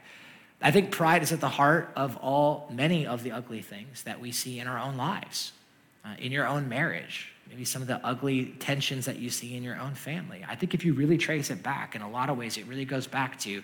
I 0.62 0.72
think 0.72 0.92
pride 0.92 1.24
is 1.24 1.32
at 1.32 1.42
the 1.42 1.50
heart 1.50 1.92
of 1.96 2.18
all, 2.18 2.70
many 2.72 3.06
of 3.06 3.24
the 3.24 3.32
ugly 3.32 3.62
things 3.62 4.04
that 4.04 4.20
we 4.20 4.32
see 4.32 4.60
in 4.60 4.68
our 4.68 4.80
own 4.80 4.98
lives, 4.98 5.52
uh, 6.04 6.16
in 6.18 6.32
your 6.32 6.48
own 6.48 6.70
marriage, 6.70 7.32
maybe 7.50 7.66
some 7.66 7.82
of 7.82 7.88
the 7.88 8.04
ugly 8.06 8.56
tensions 8.60 9.06
that 9.06 9.18
you 9.18 9.30
see 9.30 9.56
in 9.56 9.64
your 9.64 9.80
own 9.80 9.94
family. 9.94 10.46
I 10.48 10.56
think 10.56 10.74
if 10.74 10.84
you 10.86 10.94
really 10.94 11.18
trace 11.18 11.50
it 11.50 11.62
back, 11.62 11.96
in 11.96 12.02
a 12.02 12.10
lot 12.10 12.30
of 12.30 12.38
ways, 12.38 12.58
it 12.58 12.66
really 12.66 12.86
goes 12.86 13.08
back 13.08 13.38
to 13.40 13.64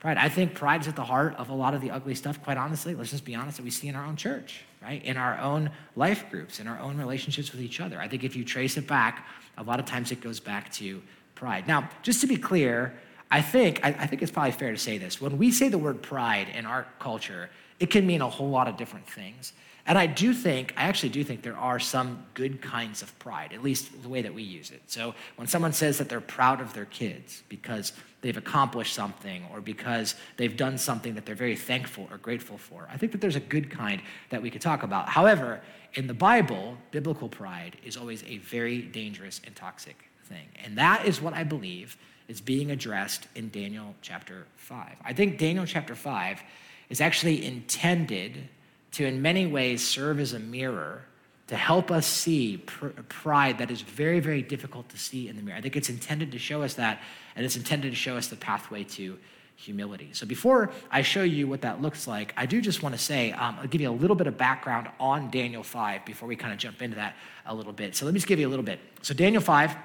pride. 0.00 0.16
I 0.16 0.28
think 0.28 0.54
pride 0.54 0.82
is 0.82 0.88
at 0.88 0.96
the 0.96 1.04
heart 1.04 1.34
of 1.36 1.48
a 1.48 1.54
lot 1.54 1.74
of 1.74 1.80
the 1.80 1.90
ugly 1.90 2.14
stuff, 2.14 2.42
quite 2.42 2.56
honestly, 2.56 2.94
let's 2.94 3.10
just 3.10 3.24
be 3.24 3.34
honest, 3.34 3.56
that 3.56 3.62
we 3.62 3.70
see 3.70 3.88
in 3.88 3.94
our 3.94 4.04
own 4.04 4.16
church, 4.16 4.62
right? 4.82 5.04
In 5.04 5.16
our 5.16 5.38
own 5.38 5.70
life 5.96 6.30
groups, 6.30 6.60
in 6.60 6.66
our 6.66 6.78
own 6.78 6.96
relationships 6.96 7.52
with 7.52 7.60
each 7.60 7.80
other. 7.80 8.00
I 8.00 8.08
think 8.08 8.24
if 8.24 8.36
you 8.36 8.44
trace 8.44 8.76
it 8.76 8.86
back, 8.86 9.26
a 9.56 9.62
lot 9.62 9.80
of 9.80 9.86
times 9.86 10.12
it 10.12 10.20
goes 10.20 10.40
back 10.40 10.72
to 10.74 11.02
pride. 11.34 11.66
Now, 11.66 11.88
just 12.02 12.20
to 12.20 12.26
be 12.26 12.36
clear, 12.36 12.94
I 13.30 13.42
think, 13.42 13.80
I, 13.84 13.88
I, 13.88 14.06
think 14.06 14.22
it's 14.22 14.30
probably 14.30 14.52
fair 14.52 14.72
to 14.72 14.78
say 14.78 14.98
this. 14.98 15.20
When 15.20 15.36
we 15.36 15.50
say 15.50 15.68
the 15.68 15.78
word 15.78 16.00
pride 16.00 16.48
in 16.48 16.64
our 16.64 16.86
culture, 16.98 17.50
it 17.78 17.90
can 17.90 18.06
mean 18.06 18.22
a 18.22 18.28
whole 18.28 18.48
lot 18.48 18.68
of 18.68 18.76
different 18.76 19.06
things. 19.06 19.52
And 19.88 19.96
I 19.96 20.06
do 20.06 20.34
think, 20.34 20.74
I 20.76 20.82
actually 20.82 21.08
do 21.08 21.24
think 21.24 21.40
there 21.40 21.56
are 21.56 21.80
some 21.80 22.26
good 22.34 22.60
kinds 22.60 23.00
of 23.00 23.18
pride, 23.18 23.54
at 23.54 23.62
least 23.62 24.02
the 24.02 24.08
way 24.10 24.20
that 24.20 24.34
we 24.34 24.42
use 24.42 24.70
it. 24.70 24.82
So 24.86 25.14
when 25.36 25.48
someone 25.48 25.72
says 25.72 25.96
that 25.96 26.10
they're 26.10 26.20
proud 26.20 26.60
of 26.60 26.74
their 26.74 26.84
kids 26.84 27.42
because 27.48 27.94
they've 28.20 28.36
accomplished 28.36 28.92
something 28.92 29.44
or 29.50 29.62
because 29.62 30.14
they've 30.36 30.54
done 30.54 30.76
something 30.76 31.14
that 31.14 31.24
they're 31.24 31.34
very 31.34 31.56
thankful 31.56 32.06
or 32.10 32.18
grateful 32.18 32.58
for, 32.58 32.86
I 32.92 32.98
think 32.98 33.12
that 33.12 33.22
there's 33.22 33.34
a 33.34 33.40
good 33.40 33.70
kind 33.70 34.02
that 34.28 34.42
we 34.42 34.50
could 34.50 34.60
talk 34.60 34.82
about. 34.82 35.08
However, 35.08 35.62
in 35.94 36.06
the 36.06 36.12
Bible, 36.12 36.76
biblical 36.90 37.30
pride 37.30 37.78
is 37.82 37.96
always 37.96 38.22
a 38.24 38.36
very 38.38 38.82
dangerous 38.82 39.40
and 39.46 39.56
toxic 39.56 39.96
thing. 40.24 40.48
And 40.62 40.76
that 40.76 41.06
is 41.06 41.22
what 41.22 41.32
I 41.32 41.44
believe 41.44 41.96
is 42.28 42.42
being 42.42 42.70
addressed 42.70 43.26
in 43.34 43.48
Daniel 43.48 43.94
chapter 44.02 44.46
5. 44.56 44.96
I 45.02 45.14
think 45.14 45.38
Daniel 45.38 45.64
chapter 45.64 45.94
5 45.94 46.42
is 46.90 47.00
actually 47.00 47.46
intended 47.46 48.50
to, 48.98 49.06
in 49.06 49.22
many 49.22 49.46
ways, 49.46 49.86
serve 49.86 50.18
as 50.18 50.32
a 50.32 50.40
mirror 50.40 51.02
to 51.46 51.54
help 51.54 51.92
us 51.92 52.04
see 52.04 52.56
pr- 52.56 52.88
pride 53.08 53.58
that 53.58 53.70
is 53.70 53.80
very, 53.80 54.18
very 54.18 54.42
difficult 54.42 54.88
to 54.88 54.98
see 54.98 55.28
in 55.28 55.36
the 55.36 55.42
mirror. 55.42 55.56
I 55.56 55.60
think 55.60 55.76
it's 55.76 55.88
intended 55.88 56.32
to 56.32 56.38
show 56.38 56.62
us 56.62 56.74
that, 56.74 57.00
and 57.36 57.46
it's 57.46 57.54
intended 57.54 57.90
to 57.90 57.96
show 57.96 58.16
us 58.16 58.26
the 58.26 58.34
pathway 58.34 58.82
to 58.82 59.16
humility. 59.54 60.10
So 60.14 60.26
before 60.26 60.72
I 60.90 61.02
show 61.02 61.22
you 61.22 61.46
what 61.46 61.60
that 61.60 61.80
looks 61.80 62.08
like, 62.08 62.34
I 62.36 62.44
do 62.46 62.60
just 62.60 62.82
want 62.82 62.96
to 62.96 63.00
say, 63.00 63.30
um, 63.30 63.56
I'll 63.60 63.68
give 63.68 63.80
you 63.80 63.88
a 63.88 63.92
little 63.92 64.16
bit 64.16 64.26
of 64.26 64.36
background 64.36 64.88
on 64.98 65.30
Daniel 65.30 65.62
5 65.62 66.04
before 66.04 66.28
we 66.28 66.34
kind 66.34 66.52
of 66.52 66.58
jump 66.58 66.82
into 66.82 66.96
that 66.96 67.14
a 67.46 67.54
little 67.54 67.72
bit. 67.72 67.94
So 67.94 68.04
let 68.04 68.12
me 68.12 68.18
just 68.18 68.26
give 68.26 68.40
you 68.40 68.48
a 68.48 68.50
little 68.50 68.64
bit. 68.64 68.80
So 69.02 69.14
Daniel 69.14 69.42
5 69.42 69.76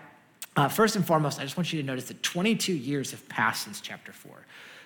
uh, 0.55 0.67
first 0.69 0.95
and 0.95 1.05
foremost, 1.05 1.39
I 1.39 1.43
just 1.43 1.55
want 1.55 1.71
you 1.71 1.79
to 1.79 1.85
notice 1.85 2.05
that 2.05 2.23
22 2.23 2.73
years 2.73 3.11
have 3.11 3.29
passed 3.29 3.65
since 3.65 3.79
chapter 3.79 4.11
4. 4.11 4.43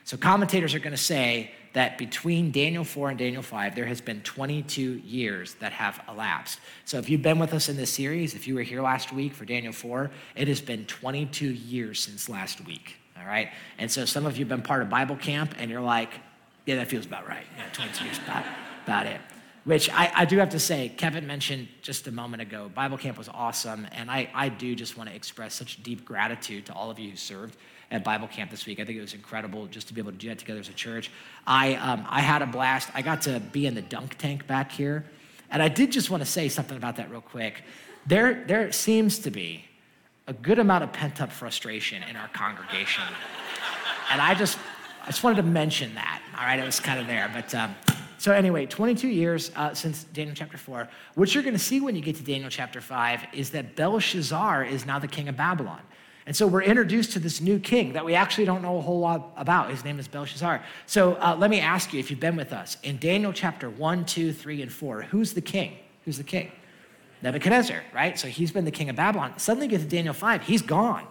So 0.08 0.16
commentators 0.16 0.74
are 0.74 0.80
going 0.80 0.96
to 0.96 0.98
say 0.98 1.52
that 1.74 1.98
between 1.98 2.50
Daniel 2.52 2.86
4 2.86 3.10
and 3.10 3.20
Daniel 3.20 3.42
5, 3.42 3.76
there 3.76 3.86
has 3.88 4.00
been 4.00 4.22
22 4.22 5.00
years 5.00 5.56
that 5.56 5.74
have 5.74 6.02
elapsed. 6.08 6.62
So 6.86 6.98
if 6.98 7.10
you've 7.10 7.22
been 7.22 7.40
with 7.40 7.54
us 7.54 7.68
in 7.68 7.76
this 7.76 7.94
series, 7.94 8.34
if 8.34 8.48
you 8.48 8.56
were 8.56 8.62
here 8.62 8.82
last 8.82 9.12
week 9.12 9.34
for 9.34 9.44
Daniel 9.44 9.74
4, 9.74 10.10
it 10.38 10.48
has 10.48 10.62
been 10.62 10.86
22 10.86 11.50
years 11.50 12.00
since 12.00 12.30
last 12.30 12.66
week. 12.66 12.96
All 13.20 13.28
right? 13.28 13.50
And 13.80 13.92
so 13.92 14.06
some 14.06 14.26
of 14.26 14.38
you 14.38 14.46
have 14.46 14.50
been 14.50 14.62
part 14.62 14.82
of 14.82 14.90
Bible 14.90 15.18
camp 15.18 15.56
and 15.58 15.70
you're 15.70 15.82
like, 15.82 16.14
yeah, 16.66 16.78
that 16.78 16.88
feels 16.88 17.06
about 17.06 17.28
right. 17.28 17.46
Yeah, 17.58 17.66
22 17.74 18.06
years, 18.06 18.18
about, 18.20 18.46
about 18.86 19.08
it 19.08 19.20
which 19.66 19.90
I, 19.90 20.10
I, 20.16 20.24
do 20.24 20.38
have 20.38 20.52
to 20.52 20.60
say, 20.60 20.88
Kevin 20.88 21.28
mentioned 21.28 21.68
just 21.82 22.08
a 22.08 22.12
moment 22.14 22.42
ago, 22.42 22.72
Bible 22.74 22.98
camp 22.98 23.18
was 23.18 23.28
awesome. 23.28 23.86
And 23.92 24.10
I, 24.10 24.30
I 24.34 24.48
do 24.48 24.74
just 24.76 24.96
want 24.96 25.10
to 25.10 25.16
express 25.16 25.56
such 25.56 25.84
deep 25.84 26.06
gratitude 26.06 26.68
to 26.68 26.74
all 26.74 26.90
of 26.90 27.00
you 27.00 27.10
who 27.10 27.18
served 27.18 27.58
at 27.90 28.04
Bible 28.04 28.28
camp 28.28 28.52
this 28.52 28.66
week. 28.66 28.80
I 28.80 28.86
think 28.86 28.98
it 28.98 29.02
was 29.02 29.14
incredible 29.14 29.68
just 29.68 29.88
to 29.88 29.94
be 29.94 30.02
able 30.02 30.12
to 30.12 30.18
do 30.18 30.30
that 30.30 30.40
together 30.40 30.60
as 30.60 30.70
a 30.70 30.74
church. 30.74 31.10
I, 31.46 31.76
um, 31.76 32.06
I 32.10 32.22
had 32.22 32.42
a 32.42 32.46
blast. 32.46 32.90
I 32.94 33.02
got 33.02 33.22
to 33.24 33.40
be 33.40 33.66
in 33.66 33.76
the 33.76 33.82
dunk 33.82 34.18
tank 34.18 34.48
back 34.48 34.72
here. 34.72 35.06
And 35.50 35.62
I 35.62 35.70
did 35.70 35.92
just 35.92 36.10
want 36.10 36.22
to 36.22 36.30
say 36.30 36.50
something 36.50 36.76
about 36.76 36.98
that 36.98 37.10
real 37.10 37.22
quick. 37.22 37.64
There, 38.06 38.44
there 38.46 38.72
seems 38.72 39.20
to 39.20 39.32
be 39.32 39.66
a 40.28 40.34
good 40.34 40.60
amount 40.60 40.84
of 40.84 40.92
pent 40.92 41.22
up 41.22 41.32
frustration 41.32 42.04
in 42.04 42.18
our 42.18 42.28
congregation. 42.30 43.04
and 44.12 44.22
I 44.22 44.34
just, 44.34 44.58
I 45.04 45.08
just 45.08 45.24
wanted 45.24 45.38
to 45.38 45.44
mention 45.44 45.96
that. 45.96 46.22
All 46.38 46.46
right, 46.46 46.60
it 46.60 46.66
was 46.66 46.82
kind 46.82 47.00
of 47.00 47.08
there. 47.08 47.32
But 47.34 47.56
um, 47.56 47.74
so, 48.18 48.34
anyway, 48.34 48.66
22 48.66 49.08
years 49.08 49.52
uh, 49.56 49.74
since 49.74 50.04
Daniel 50.06 50.36
chapter 50.36 50.58
4. 50.58 50.90
What 51.16 51.34
you're 51.34 51.44
going 51.44 51.56
to 51.56 51.60
see 51.60 51.80
when 51.80 51.96
you 51.96 52.02
get 52.02 52.16
to 52.18 52.24
Daniel 52.24 52.50
chapter 52.50 52.82
5 52.82 53.28
is 53.34 53.52
that 53.52 53.76
Belshazzar 53.76 54.66
is 54.66 54.86
now 54.86 55.00
the 55.00 55.08
king 55.08 55.30
of 55.30 55.38
Babylon. 55.38 55.82
And 56.28 56.36
so 56.36 56.46
we're 56.46 56.62
introduced 56.62 57.14
to 57.14 57.20
this 57.20 57.42
new 57.42 57.58
king 57.58 57.94
that 57.94 58.06
we 58.06 58.14
actually 58.14 58.46
don't 58.46 58.62
know 58.62 58.78
a 58.78 58.82
whole 58.82 59.00
lot 59.00 59.32
about. 59.38 59.72
His 59.72 59.84
name 59.84 59.98
is 59.98 60.08
Belshazzar. 60.08 60.62
So 60.86 61.16
uh, 61.16 61.36
let 61.40 61.50
me 61.50 61.60
ask 61.60 61.94
you, 61.94 62.00
if 62.00 62.12
you've 62.12 62.20
been 62.20 62.36
with 62.36 62.54
us, 62.54 62.78
in 62.84 62.98
Daniel 62.98 63.34
chapter 63.34 63.70
1, 63.70 64.06
2, 64.06 64.34
3, 64.34 64.62
and 64.62 64.72
4, 64.72 65.04
who's 65.04 65.34
the 65.34 65.42
king? 65.42 65.78
Who's 66.06 66.18
the 66.18 66.24
king? 66.24 66.52
Nebuchadnezzar, 67.24 67.82
right? 67.94 68.20
So 68.20 68.28
he's 68.28 68.52
been 68.52 68.66
the 68.66 68.72
king 68.72 68.90
of 68.90 68.96
Babylon. 68.96 69.40
Suddenly 69.40 69.70
get 69.70 69.80
to 69.80 69.88
Daniel 69.88 70.14
5, 70.14 70.44
he's 70.44 70.62
gone. 70.62 71.08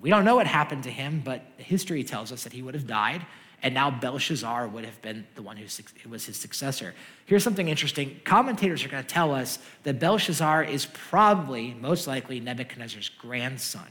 We 0.00 0.10
don't 0.10 0.24
know 0.24 0.36
what 0.36 0.46
happened 0.46 0.84
to 0.84 0.90
him, 0.90 1.22
but 1.24 1.42
history 1.58 2.02
tells 2.02 2.32
us 2.32 2.44
that 2.44 2.52
he 2.52 2.62
would 2.62 2.74
have 2.74 2.86
died 2.86 3.24
and 3.62 3.74
now 3.74 3.90
Belshazzar 3.90 4.68
would 4.68 4.84
have 4.84 5.00
been 5.02 5.26
the 5.34 5.42
one 5.42 5.56
who 5.56 5.64
was 6.08 6.26
his 6.26 6.36
successor. 6.36 6.94
Here's 7.24 7.42
something 7.42 7.68
interesting. 7.68 8.20
Commentators 8.24 8.84
are 8.84 8.88
going 8.88 9.02
to 9.02 9.08
tell 9.08 9.34
us 9.34 9.58
that 9.82 9.98
Belshazzar 9.98 10.64
is 10.64 10.86
probably, 10.86 11.74
most 11.74 12.06
likely, 12.06 12.38
Nebuchadnezzar's 12.38 13.08
grandson, 13.08 13.88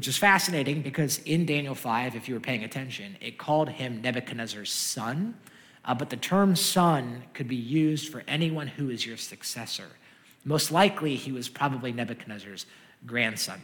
which 0.00 0.08
is 0.08 0.16
fascinating 0.16 0.80
because 0.80 1.18
in 1.26 1.44
Daniel 1.44 1.74
5, 1.74 2.16
if 2.16 2.26
you 2.26 2.32
were 2.32 2.40
paying 2.40 2.64
attention, 2.64 3.18
it 3.20 3.36
called 3.36 3.68
him 3.68 4.00
Nebuchadnezzar's 4.00 4.72
son. 4.72 5.34
Uh, 5.84 5.92
but 5.92 6.08
the 6.08 6.16
term 6.16 6.56
son 6.56 7.24
could 7.34 7.46
be 7.46 7.54
used 7.54 8.10
for 8.10 8.22
anyone 8.26 8.66
who 8.66 8.88
is 8.88 9.04
your 9.04 9.18
successor. 9.18 9.88
Most 10.42 10.72
likely, 10.72 11.16
he 11.16 11.32
was 11.32 11.50
probably 11.50 11.92
Nebuchadnezzar's 11.92 12.64
grandson. 13.04 13.60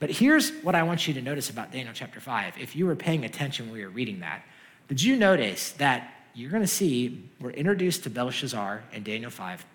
But 0.00 0.08
here's 0.08 0.52
what 0.62 0.74
I 0.74 0.82
want 0.84 1.06
you 1.06 1.12
to 1.12 1.20
notice 1.20 1.50
about 1.50 1.70
Daniel 1.70 1.92
chapter 1.92 2.18
5. 2.18 2.54
If 2.58 2.74
you 2.74 2.86
were 2.86 2.96
paying 2.96 3.26
attention 3.26 3.66
when 3.66 3.74
we 3.74 3.84
were 3.84 3.90
reading 3.90 4.20
that, 4.20 4.42
did 4.88 5.02
you 5.02 5.16
notice 5.16 5.72
that 5.72 6.14
you're 6.32 6.50
going 6.50 6.62
to 6.62 6.66
see 6.66 7.28
we're 7.38 7.50
introduced 7.50 8.04
to 8.04 8.08
Belshazzar 8.08 8.84
in 8.94 9.02
Daniel 9.02 9.30
5, 9.30 9.66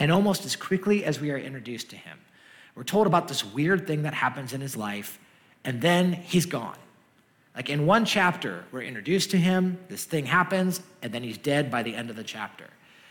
and 0.00 0.10
almost 0.10 0.44
as 0.44 0.56
quickly 0.56 1.04
as 1.04 1.20
we 1.20 1.30
are 1.30 1.38
introduced 1.38 1.88
to 1.90 1.96
him, 1.96 2.18
we're 2.74 2.82
told 2.82 3.06
about 3.06 3.28
this 3.28 3.44
weird 3.44 3.86
thing 3.86 4.02
that 4.02 4.12
happens 4.12 4.52
in 4.52 4.60
his 4.60 4.76
life, 4.76 5.20
and 5.66 5.82
then 5.82 6.12
he's 6.12 6.46
gone. 6.46 6.78
Like 7.54 7.68
in 7.68 7.86
one 7.86 8.04
chapter, 8.04 8.64
we're 8.70 8.82
introduced 8.82 9.32
to 9.32 9.36
him, 9.36 9.78
this 9.88 10.04
thing 10.04 10.24
happens, 10.24 10.80
and 11.02 11.12
then 11.12 11.22
he's 11.22 11.38
dead 11.38 11.70
by 11.70 11.82
the 11.82 11.94
end 11.94 12.08
of 12.08 12.16
the 12.16 12.24
chapter. 12.24 12.66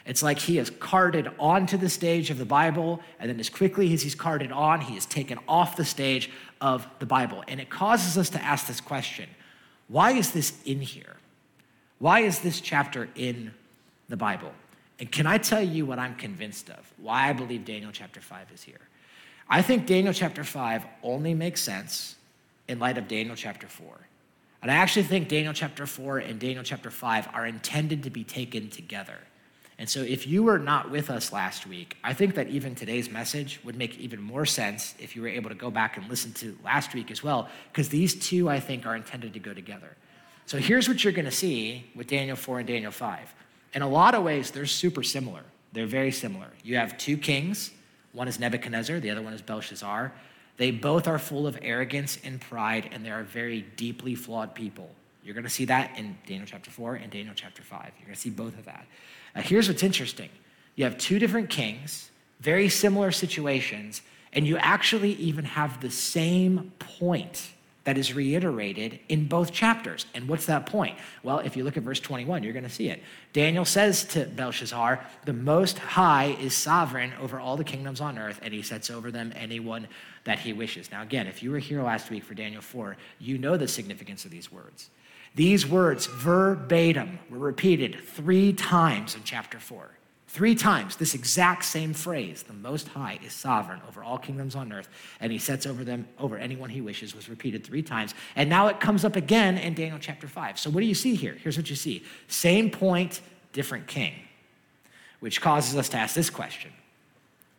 It's 0.05 0.23
like 0.23 0.39
he 0.39 0.57
is 0.57 0.69
carted 0.69 1.29
onto 1.37 1.77
the 1.77 1.89
stage 1.89 2.29
of 2.29 2.37
the 2.37 2.45
Bible, 2.45 3.01
and 3.19 3.29
then 3.29 3.39
as 3.39 3.49
quickly 3.49 3.91
as 3.93 4.03
he's 4.03 4.15
carted 4.15 4.51
on, 4.51 4.81
he 4.81 4.95
is 4.95 5.05
taken 5.05 5.39
off 5.47 5.75
the 5.75 5.83
stage 5.83 6.31
of 6.61 6.87
the 6.99 7.05
Bible. 7.05 7.43
And 7.47 7.59
it 7.59 7.69
causes 7.69 8.17
us 8.17 8.29
to 8.29 8.41
ask 8.41 8.67
this 8.67 8.81
question 8.81 9.29
why 9.87 10.11
is 10.11 10.31
this 10.31 10.53
in 10.63 10.79
here? 10.79 11.17
Why 11.99 12.21
is 12.21 12.39
this 12.39 12.61
chapter 12.61 13.09
in 13.15 13.53
the 14.09 14.17
Bible? 14.17 14.51
And 14.99 15.11
can 15.11 15.27
I 15.27 15.37
tell 15.37 15.61
you 15.61 15.85
what 15.85 15.99
I'm 15.99 16.15
convinced 16.15 16.69
of? 16.69 16.91
Why 16.97 17.29
I 17.29 17.33
believe 17.33 17.65
Daniel 17.65 17.91
chapter 17.91 18.21
5 18.21 18.47
is 18.53 18.63
here? 18.63 18.79
I 19.49 19.61
think 19.61 19.85
Daniel 19.85 20.13
chapter 20.13 20.43
5 20.43 20.85
only 21.03 21.33
makes 21.33 21.61
sense 21.61 22.14
in 22.67 22.79
light 22.79 22.97
of 22.97 23.07
Daniel 23.07 23.35
chapter 23.35 23.67
4. 23.67 23.99
And 24.61 24.71
I 24.71 24.75
actually 24.75 25.03
think 25.03 25.27
Daniel 25.27 25.53
chapter 25.53 25.85
4 25.85 26.19
and 26.19 26.39
Daniel 26.39 26.63
chapter 26.63 26.89
5 26.89 27.29
are 27.33 27.45
intended 27.45 28.03
to 28.03 28.09
be 28.09 28.23
taken 28.23 28.69
together. 28.69 29.19
And 29.77 29.89
so, 29.89 30.01
if 30.01 30.25
you 30.25 30.41
were 30.41 30.57
not 30.57 30.89
with 30.89 31.09
us 31.09 31.33
last 31.33 31.67
week, 31.67 31.97
I 32.01 32.13
think 32.13 32.35
that 32.35 32.47
even 32.47 32.75
today's 32.75 33.11
message 33.11 33.59
would 33.65 33.75
make 33.75 33.99
even 33.99 34.21
more 34.21 34.45
sense 34.45 34.95
if 34.99 35.15
you 35.15 35.21
were 35.21 35.27
able 35.27 35.49
to 35.49 35.55
go 35.55 35.69
back 35.69 35.97
and 35.97 36.07
listen 36.07 36.31
to 36.33 36.57
last 36.63 36.93
week 36.93 37.11
as 37.11 37.21
well, 37.21 37.49
because 37.71 37.89
these 37.89 38.15
two, 38.15 38.49
I 38.49 38.61
think, 38.61 38.85
are 38.85 38.95
intended 38.95 39.33
to 39.33 39.39
go 39.39 39.53
together. 39.53 39.97
So, 40.45 40.57
here's 40.59 40.87
what 40.87 41.03
you're 41.03 41.11
going 41.11 41.25
to 41.25 41.31
see 41.31 41.85
with 41.93 42.07
Daniel 42.07 42.37
4 42.37 42.59
and 42.59 42.67
Daniel 42.67 42.91
5. 42.91 43.35
In 43.73 43.81
a 43.81 43.89
lot 43.89 44.15
of 44.15 44.23
ways, 44.23 44.49
they're 44.51 44.65
super 44.65 45.03
similar. 45.03 45.41
They're 45.73 45.85
very 45.85 46.11
similar. 46.11 46.47
You 46.63 46.77
have 46.77 46.97
two 46.97 47.17
kings, 47.17 47.71
one 48.13 48.29
is 48.29 48.39
Nebuchadnezzar, 48.39 49.01
the 49.01 49.09
other 49.09 49.21
one 49.21 49.33
is 49.33 49.41
Belshazzar. 49.41 50.13
They 50.57 50.71
both 50.71 51.07
are 51.07 51.19
full 51.19 51.47
of 51.47 51.57
arrogance 51.61 52.17
and 52.23 52.39
pride, 52.39 52.89
and 52.91 53.05
they 53.05 53.11
are 53.11 53.23
very 53.23 53.61
deeply 53.75 54.15
flawed 54.15 54.55
people. 54.55 54.89
You're 55.23 55.33
going 55.33 55.43
to 55.43 55.49
see 55.49 55.65
that 55.65 55.97
in 55.97 56.17
Daniel 56.27 56.45
chapter 56.45 56.69
4 56.69 56.95
and 56.95 57.11
Daniel 57.11 57.33
chapter 57.35 57.61
5. 57.61 57.81
You're 57.97 58.05
going 58.05 58.15
to 58.15 58.21
see 58.21 58.29
both 58.29 58.57
of 58.57 58.65
that. 58.65 58.85
Now, 59.35 59.41
here's 59.41 59.67
what's 59.67 59.83
interesting 59.83 60.29
you 60.75 60.83
have 60.85 60.97
two 60.97 61.19
different 61.19 61.49
kings, 61.49 62.09
very 62.39 62.69
similar 62.69 63.11
situations, 63.11 64.01
and 64.33 64.45
you 64.47 64.57
actually 64.57 65.13
even 65.13 65.45
have 65.45 65.81
the 65.81 65.89
same 65.89 66.71
point 66.79 67.49
that 67.85 67.97
is 67.97 68.13
reiterated 68.13 68.99
in 69.09 69.27
both 69.27 69.53
chapters. 69.53 70.05
And 70.13 70.27
what's 70.27 70.47
that 70.47 70.65
point? 70.65 70.97
Well, 71.23 71.39
if 71.39 71.55
you 71.55 71.63
look 71.63 71.77
at 71.77 71.83
verse 71.83 71.99
21, 71.99 72.43
you're 72.43 72.51
going 72.51 72.63
to 72.63 72.69
see 72.69 72.89
it. 72.89 73.01
Daniel 73.31 73.63
says 73.63 74.03
to 74.05 74.25
Belshazzar, 74.25 75.05
The 75.25 75.33
Most 75.33 75.77
High 75.77 76.35
is 76.39 76.55
sovereign 76.55 77.13
over 77.21 77.39
all 77.39 77.55
the 77.57 77.63
kingdoms 77.63 78.01
on 78.01 78.17
earth, 78.17 78.39
and 78.43 78.53
he 78.53 78.63
sets 78.63 78.89
over 78.89 79.11
them 79.11 79.31
anyone 79.35 79.87
that 80.25 80.39
he 80.39 80.51
wishes. 80.51 80.91
Now, 80.91 81.03
again, 81.03 81.27
if 81.27 81.41
you 81.41 81.51
were 81.51 81.59
here 81.59 81.81
last 81.83 82.09
week 82.09 82.23
for 82.23 82.33
Daniel 82.33 82.61
4, 82.61 82.97
you 83.19 83.37
know 83.37 83.55
the 83.55 83.67
significance 83.67 84.25
of 84.25 84.31
these 84.31 84.51
words. 84.51 84.89
These 85.35 85.67
words, 85.67 86.07
verbatim, 86.07 87.19
were 87.29 87.37
repeated 87.37 87.99
three 88.03 88.51
times 88.51 89.15
in 89.15 89.21
chapter 89.23 89.59
4. 89.59 89.94
Three 90.35 90.53
times, 90.53 90.97
this 90.97 91.13
exact 91.13 91.63
same 91.63 91.93
phrase, 91.93 92.43
the 92.43 92.51
Most 92.51 92.89
High 92.89 93.19
is 93.23 93.31
sovereign 93.31 93.79
over 93.87 94.03
all 94.03 94.17
kingdoms 94.17 94.53
on 94.53 94.73
earth, 94.73 94.89
and 95.21 95.31
he 95.31 95.37
sets 95.37 95.65
over 95.65 95.85
them, 95.85 96.09
over 96.19 96.37
anyone 96.37 96.69
he 96.69 96.81
wishes, 96.81 97.15
was 97.15 97.29
repeated 97.29 97.63
three 97.63 97.81
times. 97.81 98.13
And 98.35 98.49
now 98.49 98.67
it 98.67 98.81
comes 98.81 99.05
up 99.05 99.15
again 99.15 99.57
in 99.57 99.75
Daniel 99.75 99.97
chapter 99.97 100.27
5. 100.27 100.59
So 100.59 100.69
what 100.69 100.81
do 100.81 100.87
you 100.87 100.93
see 100.93 101.15
here? 101.15 101.37
Here's 101.41 101.55
what 101.55 101.69
you 101.69 101.77
see 101.77 102.03
same 102.27 102.69
point, 102.69 103.21
different 103.53 103.87
king, 103.87 104.13
which 105.21 105.39
causes 105.39 105.77
us 105.77 105.87
to 105.87 105.97
ask 105.97 106.13
this 106.13 106.29
question 106.29 106.73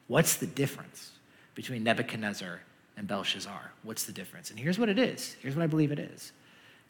What's 0.07 0.37
the 0.37 0.47
difference 0.47 1.13
between 1.55 1.83
Nebuchadnezzar 1.83 2.61
and 2.99 3.09
Belshazzar? 3.09 3.73
What's 3.85 4.05
the 4.05 4.13
difference? 4.13 4.51
And 4.51 4.59
here's 4.61 4.79
what 4.79 4.91
it 4.91 4.99
is. 4.99 5.35
Here's 5.41 5.57
what 5.57 5.63
I 5.63 5.67
believe 5.67 5.93
it 5.93 5.99
is 5.99 6.31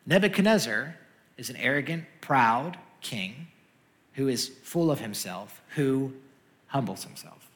Nebuchadnezzar 0.04 0.96
is 1.36 1.48
an 1.48 1.54
arrogant, 1.54 2.06
proud 2.20 2.76
king 3.00 3.46
who 4.16 4.28
is 4.28 4.48
full 4.62 4.90
of 4.90 5.00
himself, 5.00 5.62
who 5.74 6.12
humbles 6.66 7.04
himself. 7.04 7.48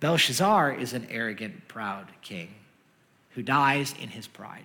Belshazzar 0.00 0.72
is 0.72 0.92
an 0.92 1.06
arrogant, 1.10 1.68
proud 1.68 2.06
king 2.22 2.54
who 3.30 3.42
dies 3.42 3.94
in 4.00 4.08
his 4.08 4.26
pride. 4.26 4.64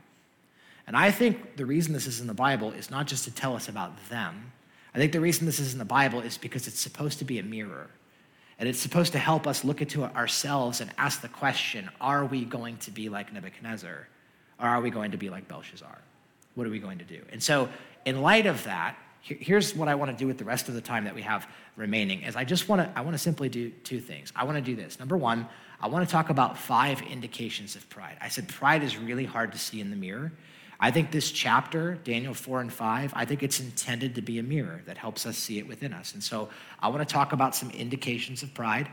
And 0.86 0.95
I 0.95 1.12
think 1.12 1.56
the 1.56 1.65
reason 1.65 1.93
this 1.93 2.08
is 2.08 2.22
in 2.22 2.28
the 2.28 2.34
Bible 2.34 2.72
is 2.72 2.89
not 2.89 3.08
just 3.08 3.26
to 3.26 3.32
tell 3.32 3.56
us 3.56 3.67
about 3.67 3.91
them. 4.10 4.52
I 4.93 4.98
think 4.98 5.12
the 5.12 5.19
reason 5.19 5.45
this 5.45 5.60
is 5.60 5.74
in 5.74 5.80
the 5.80 5.86
Bible 5.86 6.22
is 6.22 6.38
because 6.38 6.67
it's 6.67 6.80
supposed 6.80 7.19
to 7.19 7.26
be 7.26 7.39
a 7.39 7.43
mirror. 7.43 7.88
And 8.58 8.67
it's 8.67 8.80
supposed 8.80 9.12
to 9.13 9.19
help 9.19 9.48
us 9.48 9.63
look 9.63 9.82
into 9.82 10.04
ourselves 10.04 10.82
and 10.82 10.91
ask 10.98 11.22
the 11.22 11.30
question 11.30 11.89
are 12.02 12.26
we 12.26 12.43
going 12.45 12.78
to 12.78 12.91
be 12.91 13.10
like 13.10 13.34
Nebuchadnezzar? 13.34 14.08
Or 14.60 14.67
are 14.67 14.82
we 14.82 14.89
going 14.89 15.12
to 15.12 15.17
be 15.17 15.30
like 15.30 15.48
Belshazzar? 15.48 15.98
What 16.56 16.67
are 16.67 16.72
we 16.72 16.80
going 16.80 16.98
to 16.98 17.06
do? 17.06 17.22
And 17.32 17.41
so, 17.41 17.69
in 18.06 18.22
light 18.22 18.45
of 18.45 18.63
that, 18.65 18.98
here's 19.21 19.75
what 19.75 19.88
I 19.88 19.95
want 19.95 20.12
to 20.12 20.17
do 20.17 20.27
with 20.27 20.38
the 20.38 20.45
rest 20.45 20.69
of 20.69 20.75
the 20.75 20.82
time 20.82 21.05
that 21.05 21.15
we 21.15 21.21
have 21.21 21.47
remaining 21.75 22.23
is 22.23 22.36
I 22.36 22.43
just 22.43 22.69
want 22.69 22.82
to 22.82 22.91
I 22.97 23.01
want 23.01 23.13
to 23.13 23.19
simply 23.19 23.49
do 23.49 23.69
two 23.69 23.99
things. 23.99 24.32
I 24.36 24.43
want 24.43 24.58
to 24.58 24.62
do 24.62 24.75
this. 24.75 24.99
Number 24.99 25.17
1, 25.17 25.47
I 25.82 25.88
want 25.88 26.08
to 26.08 26.12
talk 26.12 26.29
about 26.29 26.58
five 26.58 27.01
indications 27.01 27.75
of 27.75 27.89
pride. 27.89 28.17
I 28.21 28.29
said 28.29 28.47
pride 28.47 28.84
is 28.84 28.97
really 28.97 29.25
hard 29.25 29.51
to 29.53 29.58
see 29.58 29.82
in 29.82 29.89
the 29.89 29.95
mirror. 29.95 30.32
I 30.82 30.91
think 30.91 31.12
this 31.12 31.32
chapter, 31.32 31.95
Daniel 32.05 32.34
4 32.34 32.62
and 32.62 32.71
5, 32.71 33.12
I 33.13 33.25
think 33.25 33.43
it's 33.43 33.60
intended 33.60 34.15
to 34.15 34.21
be 34.21 34.39
a 34.39 34.43
mirror 34.43 34.82
that 34.86 34.97
helps 34.97 35.25
us 35.25 35.38
see 35.38 35.60
it 35.60 35.67
within 35.67 35.93
us. 35.93 36.13
And 36.13 36.23
so 36.23 36.49
I 36.79 36.88
want 36.88 37.05
to 37.05 37.13
talk 37.13 37.34
about 37.34 37.53
some 37.53 37.69
indications 37.71 38.43
of 38.43 38.53
pride. 38.53 38.89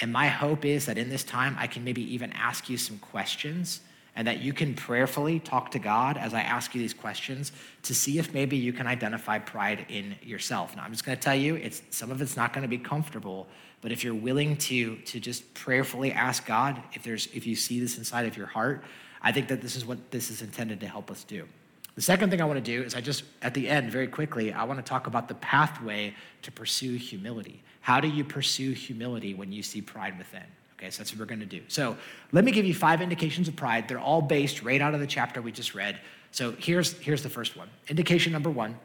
And 0.00 0.10
my 0.10 0.28
hope 0.28 0.64
is 0.64 0.86
that 0.86 0.96
in 0.96 1.10
this 1.10 1.24
time, 1.24 1.54
I 1.58 1.66
can 1.66 1.84
maybe 1.84 2.02
even 2.14 2.32
ask 2.32 2.70
you 2.70 2.78
some 2.78 2.98
questions 2.98 3.80
and 4.16 4.26
that 4.26 4.40
you 4.40 4.52
can 4.54 4.74
prayerfully 4.74 5.38
talk 5.38 5.70
to 5.72 5.78
God 5.78 6.16
as 6.16 6.32
I 6.32 6.40
ask 6.40 6.74
you 6.74 6.80
these 6.80 6.94
questions 6.94 7.52
to 7.82 7.94
see 7.94 8.18
if 8.18 8.32
maybe 8.32 8.56
you 8.56 8.72
can 8.72 8.86
identify 8.86 9.38
pride 9.38 9.84
in 9.90 10.16
yourself. 10.22 10.74
Now, 10.74 10.82
I'm 10.82 10.90
just 10.90 11.04
going 11.04 11.16
to 11.16 11.22
tell 11.22 11.34
you, 11.34 11.54
it's 11.56 11.82
some 11.90 12.10
of 12.10 12.20
it's 12.22 12.36
not 12.36 12.54
going 12.54 12.62
to 12.62 12.68
be 12.68 12.78
comfortable, 12.78 13.46
but 13.82 13.92
if 13.92 14.02
you're 14.02 14.14
willing 14.14 14.56
to 14.56 14.96
to 14.96 15.20
just 15.20 15.52
prayerfully 15.54 16.12
ask 16.12 16.46
God 16.46 16.82
if 16.94 17.02
there's 17.02 17.28
if 17.34 17.46
you 17.46 17.54
see 17.54 17.78
this 17.78 17.98
inside 17.98 18.26
of 18.26 18.36
your 18.36 18.46
heart, 18.46 18.82
I 19.22 19.32
think 19.32 19.48
that 19.48 19.60
this 19.60 19.76
is 19.76 19.84
what 19.84 20.10
this 20.10 20.30
is 20.30 20.40
intended 20.40 20.80
to 20.80 20.88
help 20.88 21.10
us 21.10 21.22
do. 21.22 21.46
The 21.94 22.02
second 22.02 22.30
thing 22.30 22.40
I 22.40 22.44
want 22.44 22.62
to 22.62 22.72
do 22.76 22.82
is 22.82 22.94
I 22.94 23.00
just 23.02 23.24
at 23.42 23.52
the 23.52 23.68
end 23.68 23.90
very 23.90 24.06
quickly, 24.06 24.52
I 24.52 24.64
want 24.64 24.78
to 24.78 24.88
talk 24.88 25.06
about 25.06 25.28
the 25.28 25.34
pathway 25.34 26.14
to 26.42 26.50
pursue 26.50 26.96
humility. 26.96 27.62
How 27.80 28.00
do 28.00 28.08
you 28.08 28.24
pursue 28.24 28.72
humility 28.72 29.34
when 29.34 29.52
you 29.52 29.62
see 29.62 29.82
pride 29.82 30.18
within? 30.18 30.42
Okay, 30.78 30.90
so 30.90 30.98
that's 30.98 31.12
what 31.12 31.20
we're 31.20 31.26
going 31.26 31.40
to 31.40 31.46
do. 31.46 31.62
So 31.68 31.96
let 32.32 32.44
me 32.44 32.52
give 32.52 32.66
you 32.66 32.74
five 32.74 33.00
indications 33.00 33.48
of 33.48 33.56
pride. 33.56 33.88
They're 33.88 33.98
all 33.98 34.20
based 34.20 34.62
right 34.62 34.80
out 34.80 34.94
of 34.94 35.00
the 35.00 35.06
chapter 35.06 35.40
we 35.40 35.50
just 35.52 35.74
read. 35.74 35.98
So 36.32 36.52
here's, 36.58 36.92
here's 36.98 37.22
the 37.22 37.30
first 37.30 37.56
one. 37.56 37.68
Indication 37.88 38.32
number 38.32 38.50
one 38.50 38.78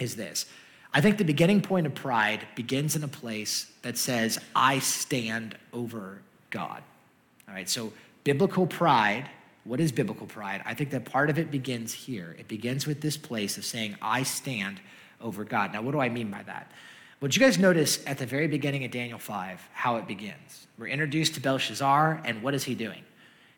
is 0.00 0.16
this 0.16 0.46
I 0.92 1.00
think 1.00 1.18
the 1.18 1.24
beginning 1.24 1.62
point 1.62 1.86
of 1.86 1.94
pride 1.94 2.46
begins 2.56 2.96
in 2.96 3.04
a 3.04 3.08
place 3.08 3.70
that 3.82 3.96
says, 3.96 4.40
I 4.56 4.80
stand 4.80 5.56
over 5.72 6.20
God. 6.50 6.82
All 7.48 7.54
right, 7.54 7.68
so 7.68 7.92
biblical 8.24 8.66
pride, 8.66 9.30
what 9.64 9.78
is 9.78 9.92
biblical 9.92 10.26
pride? 10.26 10.62
I 10.66 10.74
think 10.74 10.90
that 10.90 11.04
part 11.04 11.30
of 11.30 11.38
it 11.38 11.50
begins 11.50 11.92
here. 11.92 12.34
It 12.38 12.48
begins 12.48 12.86
with 12.86 13.00
this 13.00 13.16
place 13.16 13.56
of 13.56 13.64
saying, 13.64 13.96
I 14.02 14.24
stand 14.24 14.80
over 15.20 15.44
God. 15.44 15.72
Now, 15.72 15.82
what 15.82 15.92
do 15.92 16.00
I 16.00 16.08
mean 16.08 16.30
by 16.30 16.42
that? 16.44 16.72
Would 17.20 17.36
you 17.36 17.40
guys 17.40 17.58
notice 17.58 18.02
at 18.06 18.16
the 18.16 18.24
very 18.24 18.46
beginning 18.46 18.82
of 18.84 18.90
Daniel 18.90 19.18
5 19.18 19.68
how 19.74 19.96
it 19.96 20.06
begins? 20.06 20.66
We're 20.78 20.86
introduced 20.86 21.34
to 21.34 21.40
Belshazzar, 21.40 22.22
and 22.24 22.42
what 22.42 22.54
is 22.54 22.64
he 22.64 22.74
doing? 22.74 23.02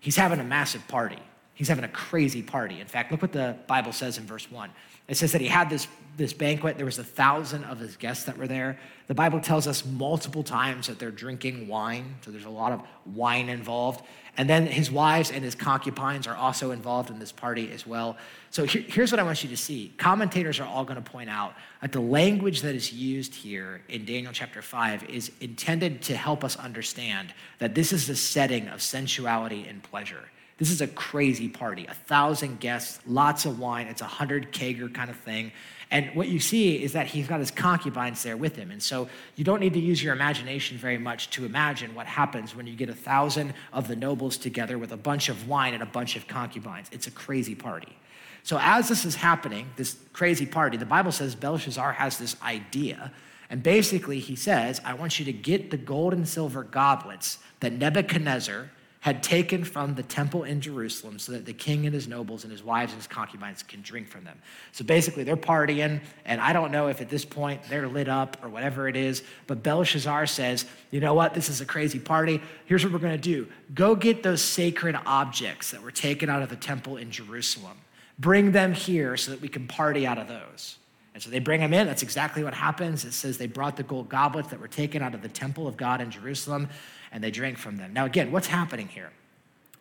He's 0.01 0.17
having 0.17 0.41
a 0.41 0.45
massive 0.45 0.89
party. 0.89 1.21
He's 1.55 1.69
having 1.69 1.85
a 1.85 1.89
crazy 1.89 2.43
party. 2.43 2.81
In 2.81 2.87
fact, 2.87 3.13
look 3.13 3.21
what 3.21 3.33
the 3.33 3.57
Bible 3.67 3.93
says 3.93 4.19
in 4.19 4.25
verse 4.25 4.51
1. 4.51 4.71
It 5.09 5.17
says 5.17 5.33
that 5.33 5.41
he 5.41 5.49
had 5.49 5.69
this, 5.69 5.87
this 6.17 6.33
banquet. 6.33 6.77
There 6.77 6.87
was 6.87 6.99
a 6.99 7.05
thousand 7.05 7.65
of 7.65 7.79
his 7.79 7.97
guests 7.97 8.25
that 8.25 8.39
were 8.39 8.47
there. 8.47 8.79
The 9.09 9.15
Bible 9.15 9.41
tells 9.41 9.67
us 9.67 9.85
multiple 9.85 10.43
times 10.43 10.87
that 10.87 10.99
they're 10.99 11.11
drinking 11.11 11.69
wine, 11.69 12.15
so 12.25 12.31
there's 12.31 12.47
a 12.47 12.51
lot 12.51 12.73
of 12.73 12.83
wine 13.05 13.49
involved. 13.49 14.03
And 14.39 14.49
then 14.49 14.67
his 14.67 14.91
wives 14.91 15.31
and 15.31 15.45
his 15.45 15.55
concubines 15.55 16.27
are 16.27 16.37
also 16.37 16.71
involved 16.71 17.11
in 17.11 17.19
this 17.19 17.33
party 17.33 17.71
as 17.73 17.87
well. 17.87 18.17
So 18.49 18.65
here, 18.65 18.83
here's 18.89 19.13
what 19.13 19.21
I 19.21 19.23
want 19.25 19.43
you 19.43 19.51
to 19.51 19.57
see. 19.57 19.93
Commentators 19.99 20.59
are 20.61 20.67
all 20.67 20.85
going 20.85 21.03
to 21.03 21.11
point 21.11 21.29
out 21.29 21.55
that 21.83 21.93
the 21.93 22.01
language 22.01 22.63
that 22.63 22.75
is 22.75 22.93
used 22.93 23.35
here 23.35 23.83
in 23.91 24.07
Daniel 24.07 24.33
chapter 24.33 24.63
5 24.63 25.11
is 25.11 25.33
intended 25.41 26.01
to 26.03 26.17
help 26.17 26.45
us 26.45 26.57
understand 26.57 27.35
that 27.59 27.75
this 27.75 27.93
is 27.93 28.09
a 28.09 28.17
setting 28.17 28.69
of 28.69 28.81
sensuality 28.81 29.67
and 29.69 29.83
pleasure. 29.83 30.31
This 30.63 30.71
is 30.71 30.81
a 30.81 30.87
crazy 30.87 31.49
party. 31.49 31.87
A 31.87 31.95
thousand 31.95 32.61
guests, 32.61 33.01
lots 33.05 33.47
of 33.47 33.59
wine. 33.59 33.89
It's 33.89 34.01
a 34.01 34.05
hundred 34.05 34.53
kegger 34.53 34.95
kind 34.95 35.11
of 35.11 35.17
thing. 35.17 35.51
And 35.91 36.15
what 36.15 36.29
you 36.29 36.39
see 36.39 36.81
is 36.81 36.93
that 36.93 37.09
he's 37.09 37.27
got 37.27 37.41
his 37.41 37.51
concubines 37.51 38.23
there 38.23 38.37
with 38.37 38.55
him. 38.55 38.71
And 38.71 38.81
so 38.81 39.09
you 39.35 39.43
don't 39.43 39.59
need 39.59 39.73
to 39.73 39.81
use 39.81 40.01
your 40.01 40.13
imagination 40.15 40.79
very 40.79 40.99
much 40.99 41.31
to 41.31 41.45
imagine 41.45 41.97
what 41.97 42.07
happens 42.07 42.55
when 42.55 42.69
you 42.69 42.77
get 42.77 42.89
a 42.89 42.95
thousand 42.95 43.55
of 43.73 43.89
the 43.89 43.97
nobles 43.97 44.37
together 44.37 44.79
with 44.79 44.93
a 44.93 44.97
bunch 44.97 45.29
of 45.29 45.49
wine 45.49 45.75
and 45.75 45.83
a 45.83 45.87
bunch 45.87 46.15
of 46.15 46.29
concubines. 46.29 46.87
It's 46.93 47.09
a 47.09 47.11
crazy 47.11 47.57
party. 47.57 47.97
So 48.45 48.57
as 48.61 48.89
this 48.89 49.05
is 49.05 49.17
happening, 49.17 49.69
this 49.75 49.97
crazy 50.13 50.47
party, 50.47 50.77
the 50.77 50.87
Bible 50.87 51.11
says 51.11 51.35
Belshazzar 51.35 51.95
has 51.95 52.19
this 52.19 52.37
idea. 52.41 53.11
And 53.51 53.65
basically, 53.65 54.21
he 54.21 54.37
says, 54.37 54.81
I 54.85 54.95
want 54.95 55.19
you 55.19 55.25
to 55.25 55.33
get 55.33 55.73
the 55.73 55.77
gold 55.77 56.13
and 56.13 56.29
silver 56.29 56.63
goblets 56.63 57.39
that 57.59 57.73
Nebuchadnezzar 57.73 58.71
had 59.03 59.21
taken 59.21 59.65
from 59.65 59.97
the 59.97 60.03
temple 60.05 60.45
in 60.45 60.61
Jerusalem 60.61 61.19
so 61.19 61.33
that 61.33 61.45
the 61.45 61.53
king 61.53 61.87
and 61.87 61.95
his 61.95 62.07
nobles 62.07 62.45
and 62.45 62.53
his 62.53 62.63
wives 62.63 62.93
and 62.93 63.01
his 63.01 63.09
concubines 63.09 63.65
can 63.65 63.83
drink 63.83 64.07
from 64.07 64.23
them. 64.23 64.39
So 64.71 64.85
basically, 64.85 65.25
they're 65.25 65.37
partying, 65.37 66.01
and 66.25 66.41
I 66.41 66.53
don't 66.53 66.71
know 66.71 66.87
if 66.87 67.01
at 67.01 67.09
this 67.09 67.25
point 67.25 67.65
they're 67.69 67.89
lit 67.89 68.09
up 68.09 68.37
or 68.45 68.49
whatever 68.49 68.87
it 68.87 68.95
is, 68.95 69.25
but 69.49 69.61
Belshazzar 69.65 70.27
says, 70.27 70.67
You 70.93 71.01
know 71.01 71.15
what? 71.15 71.35
This 71.35 71.49
is 71.49 71.61
a 71.61 71.67
crazy 71.67 71.99
party. 71.99 72.41
Here's 72.67 72.85
what 72.85 72.93
we're 72.93 73.01
going 73.01 73.13
to 73.13 73.19
do 73.19 73.49
go 73.75 73.97
get 73.97 74.23
those 74.23 74.41
sacred 74.41 74.97
objects 75.05 75.73
that 75.73 75.83
were 75.83 75.91
taken 75.91 76.31
out 76.31 76.43
of 76.43 76.49
the 76.49 76.55
temple 76.55 76.97
in 76.97 77.11
Jerusalem, 77.11 77.79
bring 78.21 78.53
them 78.53 78.73
here 78.73 79.17
so 79.17 79.33
that 79.33 79.41
we 79.41 79.49
can 79.49 79.67
party 79.67 80.07
out 80.07 80.19
of 80.19 80.29
those. 80.29 80.77
And 81.15 81.23
so 81.23 81.29
they 81.29 81.41
bring 81.41 81.61
them 81.61 81.75
in. 81.75 81.87
That's 81.87 82.03
exactly 82.03 82.43
what 82.45 82.55
happens. 82.55 83.05
It 83.05 83.13
says 83.13 83.37
they 83.37 83.47
brought 83.47 83.77
the 83.77 83.83
gold 83.83 84.09
goblets 84.09 84.49
that 84.49 84.61
were 84.61 84.69
taken 84.69 85.03
out 85.03 85.13
of 85.15 85.23
the 85.23 85.29
temple 85.29 85.67
of 85.67 85.77
God 85.77 86.01
in 86.01 86.11
Jerusalem 86.11 86.69
and 87.13 87.23
they 87.23 87.31
drank 87.31 87.59
from 87.59 87.77
them. 87.77 87.93
Now, 87.93 88.07
again, 88.07 88.33
what's 88.33 88.49
happening 88.49 88.89
here? 88.89 89.11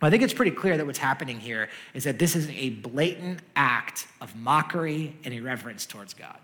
Well, 0.02 0.08
I 0.08 0.12
think 0.12 0.24
it's 0.24 0.34
pretty 0.34 0.52
clear 0.52 0.78
that 0.78 0.86
what's 0.86 1.00
happening 1.00 1.39
here 1.39 1.70
is 1.94 2.04
that 2.04 2.20
this 2.20 2.36
is 2.36 2.50
a 2.50 2.72
blatant 2.72 3.39
act 3.56 4.08
of 4.20 4.36
mockery 4.36 5.15
and 5.24 5.34
irreverence 5.34 5.86
towards 5.86 6.13
God. 6.13 6.38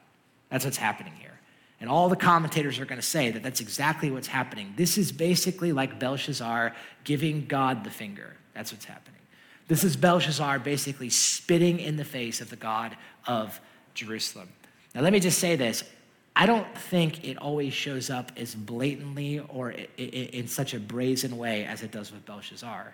That's 0.50 0.64
what's 0.64 0.78
happening 0.78 1.14
here. 1.20 1.40
And 1.80 1.90
all 1.90 2.10
the 2.10 2.16
commentators 2.16 2.80
are 2.80 2.86
going 2.86 3.00
to 3.00 3.06
say 3.06 3.30
that 3.32 3.44
that's 3.44 3.60
exactly 3.60 4.10
what's 4.10 4.28
happening. 4.28 4.74
This 4.78 4.98
is 4.98 5.12
basically 5.12 5.72
like 5.72 6.00
Belshazzar 6.00 6.74
giving 7.04 7.46
God 7.46 7.84
the 7.84 7.90
finger. 7.90 8.36
That's 8.54 8.72
what's 8.72 8.86
happening. 8.86 9.20
This 9.68 9.84
is 9.84 9.98
Belshazzar 9.98 10.60
basically 10.60 11.10
spitting 11.10 11.80
in 11.80 11.98
the 11.98 12.06
face 12.06 12.42
of 12.42 12.50
the 12.50 12.56
God 12.56 12.96
of 13.28 13.60
Jerusalem. 13.94 14.50
Now, 14.96 15.02
let 15.02 15.14
me 15.14 15.20
just 15.20 15.40
say 15.40 15.56
this 15.56 15.84
I 16.40 16.46
don't 16.46 16.78
think 16.78 17.24
it 17.24 17.36
always 17.40 17.74
shows 17.74 18.12
up 18.12 18.32
as 18.38 18.54
blatantly 18.54 19.40
or 19.40 19.74
in 19.98 20.48
such 20.48 20.76
a 20.76 20.80
brazen 20.80 21.36
way 21.36 21.66
as 21.66 21.82
it 21.82 21.92
does 21.92 22.12
with 22.12 22.28
Belshazzar. 22.28 22.94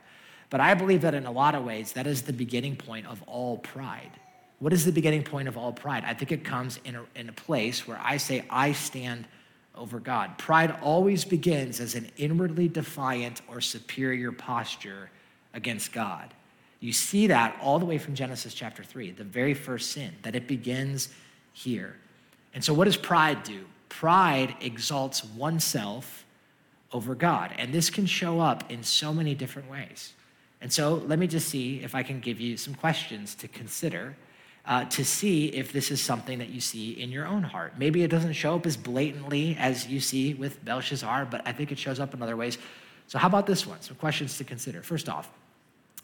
But 0.50 0.62
I 0.62 0.74
believe 0.76 1.02
that 1.02 1.14
in 1.14 1.26
a 1.26 1.32
lot 1.32 1.54
of 1.54 1.66
ways, 1.66 1.92
that 1.92 2.08
is 2.08 2.22
the 2.22 2.32
beginning 2.32 2.78
point 2.78 3.06
of 3.06 3.22
all 3.24 3.58
pride. 3.58 4.12
What 4.60 4.72
is 4.72 4.86
the 4.86 4.94
beginning 4.94 5.24
point 5.24 5.50
of 5.50 5.58
all 5.58 5.74
pride? 5.74 6.06
I 6.08 6.14
think 6.14 6.32
it 6.32 6.46
comes 6.46 6.80
in 6.86 6.96
a, 6.96 7.04
in 7.16 7.28
a 7.28 7.34
place 7.34 7.86
where 7.86 8.00
I 8.02 8.16
say, 8.16 8.46
I 8.50 8.72
stand 8.72 9.26
over 9.76 10.00
God. 10.00 10.38
Pride 10.38 10.78
always 10.82 11.26
begins 11.26 11.82
as 11.82 11.96
an 11.96 12.10
inwardly 12.16 12.70
defiant 12.70 13.42
or 13.50 13.60
superior 13.60 14.32
posture 14.32 15.10
against 15.54 15.92
God. 15.92 16.34
You 16.80 16.94
see 16.94 17.28
that 17.28 17.58
all 17.62 17.78
the 17.78 17.86
way 17.86 17.98
from 17.98 18.16
Genesis 18.16 18.54
chapter 18.54 18.86
3, 18.86 19.12
the 19.12 19.26
very 19.26 19.54
first 19.54 19.92
sin, 19.92 20.14
that 20.22 20.34
it 20.34 20.48
begins 20.48 21.10
here. 21.52 21.98
And 22.54 22.64
so, 22.64 22.74
what 22.74 22.86
does 22.86 22.98
pride 22.98 23.44
do? 23.44 23.66
Pride 23.90 24.56
exalts 24.62 25.24
oneself 25.24 26.26
over 26.92 27.16
God. 27.16 27.54
And 27.58 27.74
this 27.74 27.90
can 27.90 28.06
show 28.06 28.40
up 28.40 28.72
in 28.72 28.84
so 28.84 29.14
many 29.14 29.36
different 29.36 29.70
ways. 29.70 30.14
And 30.62 30.72
so, 30.72 30.96
let 31.08 31.20
me 31.20 31.28
just 31.28 31.50
see 31.50 31.82
if 31.84 31.96
I 31.96 32.04
can 32.04 32.20
give 32.20 32.40
you 32.40 32.58
some 32.58 32.76
questions 32.76 33.36
to 33.36 33.48
consider 33.48 34.16
uh, 34.66 34.86
to 34.86 35.04
see 35.04 35.48
if 35.48 35.74
this 35.74 35.92
is 35.92 36.02
something 36.02 36.40
that 36.40 36.50
you 36.50 36.62
see 36.62 36.92
in 36.92 37.12
your 37.12 37.28
own 37.28 37.44
heart. 37.44 37.74
Maybe 37.78 38.04
it 38.04 38.08
doesn't 38.08 38.34
show 38.34 38.56
up 38.56 38.66
as 38.66 38.78
blatantly 38.78 39.58
as 39.60 39.88
you 39.88 40.00
see 40.00 40.34
with 40.34 40.64
Belshazzar, 40.64 41.26
but 41.26 41.42
I 41.46 41.52
think 41.52 41.72
it 41.72 41.78
shows 41.78 42.00
up 42.00 42.14
in 42.14 42.22
other 42.22 42.38
ways. 42.38 42.58
So, 43.08 43.20
how 43.20 43.28
about 43.28 43.46
this 43.46 43.68
one? 43.68 43.82
Some 43.82 43.98
questions 43.98 44.38
to 44.38 44.44
consider. 44.44 44.82
First 44.82 45.10
off, 45.10 45.30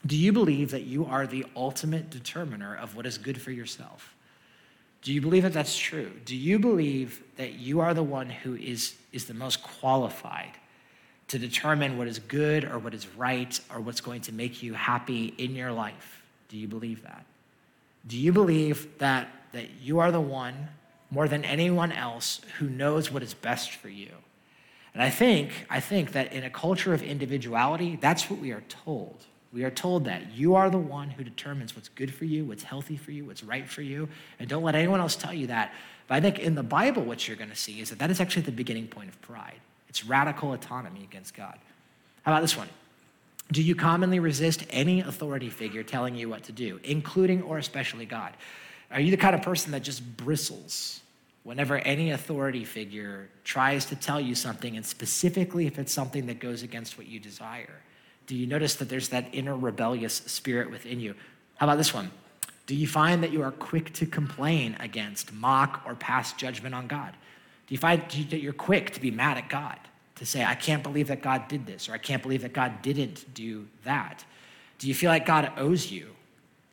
do 0.05 0.17
you 0.17 0.33
believe 0.33 0.71
that 0.71 0.83
you 0.83 1.05
are 1.05 1.25
the 1.25 1.45
ultimate 1.55 2.09
determiner 2.09 2.75
of 2.75 2.95
what 2.95 3.05
is 3.05 3.17
good 3.17 3.41
for 3.41 3.51
yourself? 3.51 4.15
Do 5.01 5.13
you 5.13 5.21
believe 5.21 5.43
that 5.43 5.53
that's 5.53 5.77
true? 5.77 6.11
Do 6.25 6.35
you 6.35 6.59
believe 6.59 7.23
that 7.37 7.53
you 7.53 7.79
are 7.79 7.93
the 7.93 8.03
one 8.03 8.29
who 8.29 8.55
is, 8.55 8.95
is 9.13 9.25
the 9.25 9.33
most 9.33 9.63
qualified 9.63 10.51
to 11.29 11.39
determine 11.39 11.97
what 11.97 12.07
is 12.07 12.19
good 12.19 12.65
or 12.65 12.79
what 12.79 12.93
is 12.93 13.07
right 13.15 13.59
or 13.73 13.79
what's 13.79 14.01
going 14.01 14.21
to 14.21 14.33
make 14.33 14.61
you 14.61 14.73
happy 14.73 15.33
in 15.37 15.55
your 15.55 15.71
life? 15.71 16.23
Do 16.49 16.57
you 16.57 16.67
believe 16.67 17.03
that? 17.03 17.25
Do 18.07 18.17
you 18.17 18.33
believe 18.33 18.97
that, 18.97 19.29
that 19.53 19.69
you 19.81 19.99
are 19.99 20.11
the 20.11 20.21
one 20.21 20.69
more 21.11 21.27
than 21.27 21.45
anyone 21.45 21.91
else 21.91 22.41
who 22.57 22.67
knows 22.67 23.11
what 23.11 23.23
is 23.23 23.33
best 23.33 23.71
for 23.71 23.89
you? 23.89 24.11
And 24.93 25.03
I 25.03 25.09
think, 25.09 25.65
I 25.69 25.79
think 25.79 26.11
that 26.13 26.33
in 26.33 26.43
a 26.43 26.49
culture 26.49 26.93
of 26.93 27.03
individuality, 27.03 27.97
that's 28.01 28.29
what 28.29 28.39
we 28.39 28.51
are 28.51 28.63
told. 28.67 29.25
We 29.51 29.63
are 29.63 29.71
told 29.71 30.05
that 30.05 30.31
you 30.31 30.55
are 30.55 30.69
the 30.69 30.77
one 30.77 31.09
who 31.09 31.23
determines 31.23 31.75
what's 31.75 31.89
good 31.89 32.13
for 32.13 32.25
you, 32.25 32.45
what's 32.45 32.63
healthy 32.63 32.97
for 32.97 33.11
you, 33.11 33.25
what's 33.25 33.43
right 33.43 33.67
for 33.67 33.81
you, 33.81 34.07
and 34.37 34.47
don't 34.47 34.63
let 34.63 34.75
anyone 34.75 34.99
else 34.99 35.15
tell 35.15 35.33
you 35.33 35.47
that. 35.47 35.73
But 36.07 36.15
I 36.15 36.21
think 36.21 36.39
in 36.39 36.55
the 36.55 36.63
Bible, 36.63 37.03
what 37.03 37.27
you're 37.27 37.37
going 37.37 37.49
to 37.49 37.55
see 37.55 37.81
is 37.81 37.89
that 37.89 37.99
that 37.99 38.11
is 38.11 38.19
actually 38.19 38.43
the 38.43 38.51
beginning 38.51 38.87
point 38.87 39.09
of 39.09 39.19
pride. 39.21 39.59
It's 39.87 40.05
radical 40.05 40.53
autonomy 40.53 41.03
against 41.03 41.33
God. 41.33 41.57
How 42.23 42.33
about 42.33 42.41
this 42.41 42.55
one? 42.55 42.69
Do 43.51 43.63
you 43.63 43.73
commonly 43.73 44.19
resist 44.19 44.63
any 44.69 45.01
authority 45.01 45.49
figure 45.49 45.81
telling 45.81 46.13
you 46.15 46.29
what 46.29 46.43
to 46.43 46.51
do, 46.51 46.79
including 46.83 47.41
or 47.41 47.57
especially 47.57 48.05
God? 48.05 48.33
Are 48.91 48.99
you 48.99 49.09
the 49.09 49.17
kind 49.17 49.33
of 49.33 49.41
person 49.41 49.71
that 49.71 49.81
just 49.81 50.17
bristles 50.17 51.01
whenever 51.43 51.77
any 51.79 52.11
authority 52.11 52.65
figure 52.65 53.29
tries 53.43 53.85
to 53.85 53.95
tell 53.95 54.21
you 54.21 54.35
something, 54.35 54.77
and 54.77 54.85
specifically 54.85 55.65
if 55.65 55.79
it's 55.79 55.91
something 55.91 56.27
that 56.27 56.39
goes 56.39 56.61
against 56.61 56.99
what 56.99 57.07
you 57.07 57.19
desire? 57.19 57.81
Do 58.29 58.35
you 58.35 58.45
notice 58.45 58.75
that 58.75 58.89
there's 58.89 59.09
that 59.09 59.29
inner 59.33 59.57
rebellious 59.57 60.13
spirit 60.13 60.69
within 60.69 60.99
you? 60.99 61.15
How 61.55 61.65
about 61.65 61.79
this 61.79 61.95
one? 61.95 62.11
Do 62.67 62.75
you 62.75 62.85
find 62.85 63.23
that 63.23 63.31
you 63.31 63.41
are 63.41 63.49
quick 63.49 63.91
to 63.93 64.05
complain 64.05 64.77
against, 64.79 65.33
mock, 65.33 65.81
or 65.83 65.95
pass 65.95 66.33
judgment 66.33 66.75
on 66.75 66.85
God? 66.85 67.13
Do 67.65 67.73
you 67.73 67.79
find 67.79 68.03
that 68.29 68.39
you're 68.39 68.53
quick 68.53 68.91
to 68.91 69.01
be 69.01 69.09
mad 69.09 69.39
at 69.39 69.49
God? 69.49 69.79
To 70.17 70.27
say, 70.27 70.45
I 70.45 70.53
can't 70.53 70.83
believe 70.83 71.07
that 71.07 71.23
God 71.23 71.47
did 71.47 71.65
this, 71.65 71.89
or 71.89 71.93
I 71.93 71.97
can't 71.97 72.21
believe 72.21 72.43
that 72.43 72.53
God 72.53 72.83
didn't 72.83 73.33
do 73.33 73.65
that? 73.83 74.23
Do 74.77 74.87
you 74.87 74.93
feel 74.93 75.09
like 75.09 75.25
God 75.25 75.51
owes 75.57 75.91
you? 75.91 76.09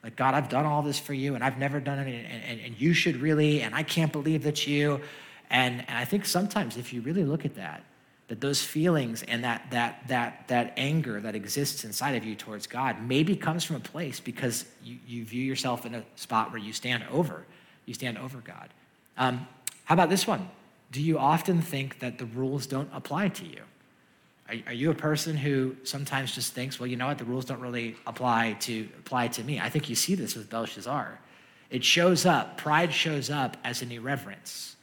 Like, 0.04 0.14
God, 0.14 0.34
I've 0.34 0.50
done 0.50 0.66
all 0.66 0.82
this 0.82 0.98
for 0.98 1.14
you, 1.14 1.36
and 1.36 1.42
I've 1.42 1.56
never 1.56 1.80
done 1.80 2.00
it, 2.00 2.06
and, 2.06 2.42
and, 2.44 2.60
and 2.60 2.78
you 2.78 2.92
should 2.92 3.16
really, 3.16 3.62
and 3.62 3.74
I 3.74 3.82
can't 3.82 4.12
believe 4.12 4.42
that 4.42 4.66
you. 4.66 5.00
And, 5.48 5.80
and 5.88 5.96
I 5.96 6.04
think 6.04 6.26
sometimes 6.26 6.76
if 6.76 6.92
you 6.92 7.00
really 7.00 7.24
look 7.24 7.46
at 7.46 7.54
that, 7.54 7.82
that 8.28 8.40
those 8.40 8.62
feelings 8.62 9.22
and 9.22 9.44
that 9.44 9.70
that 9.70 10.02
that 10.08 10.48
that 10.48 10.72
anger 10.76 11.20
that 11.20 11.34
exists 11.34 11.84
inside 11.84 12.16
of 12.16 12.24
you 12.24 12.34
towards 12.34 12.66
God 12.66 13.00
maybe 13.02 13.36
comes 13.36 13.64
from 13.64 13.76
a 13.76 13.80
place 13.80 14.18
because 14.18 14.64
you, 14.82 14.98
you 15.06 15.24
view 15.24 15.42
yourself 15.42 15.86
in 15.86 15.94
a 15.94 16.04
spot 16.16 16.50
where 16.50 16.60
you 16.60 16.72
stand 16.72 17.04
over, 17.10 17.44
you 17.84 17.94
stand 17.94 18.18
over 18.18 18.38
God. 18.38 18.68
Um, 19.16 19.46
how 19.84 19.94
about 19.94 20.10
this 20.10 20.26
one? 20.26 20.48
Do 20.90 21.00
you 21.00 21.18
often 21.18 21.62
think 21.62 22.00
that 22.00 22.18
the 22.18 22.26
rules 22.26 22.66
don't 22.66 22.90
apply 22.92 23.28
to 23.28 23.44
you? 23.44 23.62
Are, 24.48 24.54
are 24.68 24.72
you 24.72 24.90
a 24.90 24.94
person 24.94 25.36
who 25.36 25.76
sometimes 25.84 26.34
just 26.34 26.52
thinks, 26.52 26.78
well, 26.78 26.86
you 26.86 26.96
know 26.96 27.06
what, 27.06 27.18
the 27.18 27.24
rules 27.24 27.44
don't 27.44 27.60
really 27.60 27.96
apply 28.06 28.56
to 28.60 28.88
apply 28.98 29.28
to 29.28 29.44
me? 29.44 29.60
I 29.60 29.68
think 29.68 29.88
you 29.88 29.96
see 29.96 30.14
this 30.14 30.36
with 30.36 30.50
Belshazzar. 30.50 31.20
It 31.70 31.84
shows 31.84 32.26
up, 32.26 32.56
pride 32.56 32.92
shows 32.92 33.30
up 33.30 33.56
as 33.64 33.82
an 33.82 33.90
irreverence 33.90 34.75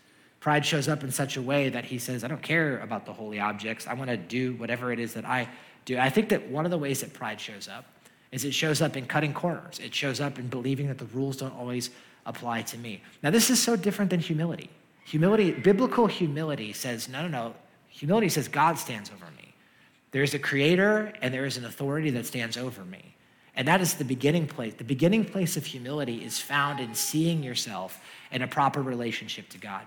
Pride 0.43 0.65
shows 0.65 0.89
up 0.89 1.06
in 1.06 1.12
such 1.13 1.38
a 1.38 1.41
way 1.41 1.69
that 1.69 1.86
he 1.86 1.97
says, 1.97 2.25
I 2.25 2.27
don't 2.27 2.41
care 2.41 2.79
about 2.79 3.06
the 3.06 3.13
holy 3.13 3.39
objects. 3.39 3.88
I 3.88 3.93
want 3.93 4.10
to 4.10 4.17
do 4.17 4.56
whatever 4.56 4.91
it 4.91 4.99
is 4.99 5.13
that 5.13 5.23
I 5.23 5.47
do. 5.86 5.97
I 5.97 6.10
think 6.10 6.27
that 6.27 6.49
one 6.49 6.65
of 6.65 6.71
the 6.71 6.77
ways 6.77 6.99
that 6.99 7.13
pride 7.13 7.39
shows 7.39 7.69
up 7.69 7.86
is 8.34 8.43
it 8.43 8.53
shows 8.53 8.82
up 8.82 8.97
in 8.97 9.06
cutting 9.06 9.34
corners. 9.34 9.79
It 9.79 9.95
shows 9.95 10.19
up 10.19 10.38
in 10.38 10.47
believing 10.47 10.89
that 10.89 10.97
the 10.97 11.06
rules 11.06 11.38
don't 11.38 11.58
always 11.58 11.91
apply 12.25 12.63
to 12.63 12.77
me. 12.77 13.01
Now, 13.23 13.29
this 13.29 13.49
is 13.49 13.63
so 13.63 13.77
different 13.77 14.12
than 14.12 14.19
humility. 14.19 14.69
Humility, 15.06 15.53
biblical 15.53 16.08
humility 16.08 16.73
says, 16.73 17.08
no, 17.08 17.21
no, 17.21 17.29
no. 17.29 17.56
Humility 17.88 18.27
says 18.27 18.49
God 18.49 18.77
stands 18.77 19.10
over 19.12 19.32
me. 19.38 19.53
There 20.12 20.23
is 20.23 20.34
a 20.34 20.39
creator 20.39 21.13
and 21.21 21.34
there 21.34 21.45
is 21.45 21.56
an 21.56 21.63
authority 21.63 22.10
that 22.10 22.25
stands 22.25 22.58
over 22.58 22.84
me. 22.84 23.15
And 23.56 23.65
that 23.69 23.79
is 23.79 23.93
the 23.93 24.03
beginning 24.03 24.47
place. 24.47 24.73
The 24.73 24.84
beginning 24.84 25.23
place 25.23 25.56
of 25.56 25.65
humility 25.65 26.21
is 26.21 26.38
found 26.38 26.82
in 26.82 26.93
seeing 26.95 27.43
yourself 27.43 28.01
in 28.29 28.41
a 28.41 28.47
proper 28.47 28.82
relationship 28.82 29.47
to 29.47 29.58
God. 29.58 29.84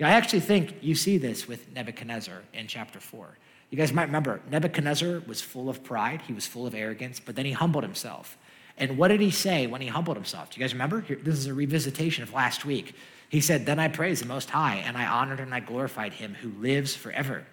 I 0.00 0.10
actually 0.10 0.40
think 0.40 0.76
you 0.82 0.94
see 0.94 1.16
this 1.16 1.48
with 1.48 1.72
Nebuchadnezzar 1.72 2.42
in 2.52 2.66
chapter 2.66 3.00
4. 3.00 3.38
You 3.70 3.78
guys 3.78 3.92
might 3.92 4.04
remember 4.04 4.40
Nebuchadnezzar 4.50 5.22
was 5.26 5.40
full 5.40 5.68
of 5.68 5.82
pride, 5.82 6.22
he 6.22 6.32
was 6.32 6.46
full 6.46 6.66
of 6.66 6.74
arrogance, 6.74 7.18
but 7.18 7.34
then 7.34 7.46
he 7.46 7.52
humbled 7.52 7.82
himself. 7.82 8.36
And 8.78 8.98
what 8.98 9.08
did 9.08 9.20
he 9.20 9.30
say 9.30 9.66
when 9.66 9.80
he 9.80 9.88
humbled 9.88 10.16
himself? 10.16 10.50
Do 10.50 10.60
you 10.60 10.64
guys 10.64 10.74
remember? 10.74 11.00
Here, 11.00 11.18
this 11.22 11.38
is 11.38 11.46
a 11.46 11.52
revisitation 11.52 12.22
of 12.22 12.32
last 12.34 12.64
week. 12.64 12.94
He 13.28 13.40
said, 13.40 13.64
Then 13.64 13.78
I 13.78 13.88
praised 13.88 14.22
the 14.22 14.28
Most 14.28 14.50
High, 14.50 14.76
and 14.76 14.96
I 14.96 15.06
honored 15.06 15.40
and 15.40 15.54
I 15.54 15.60
glorified 15.60 16.12
him 16.12 16.34
who 16.34 16.50
lives 16.60 16.94
forever. 16.94 17.46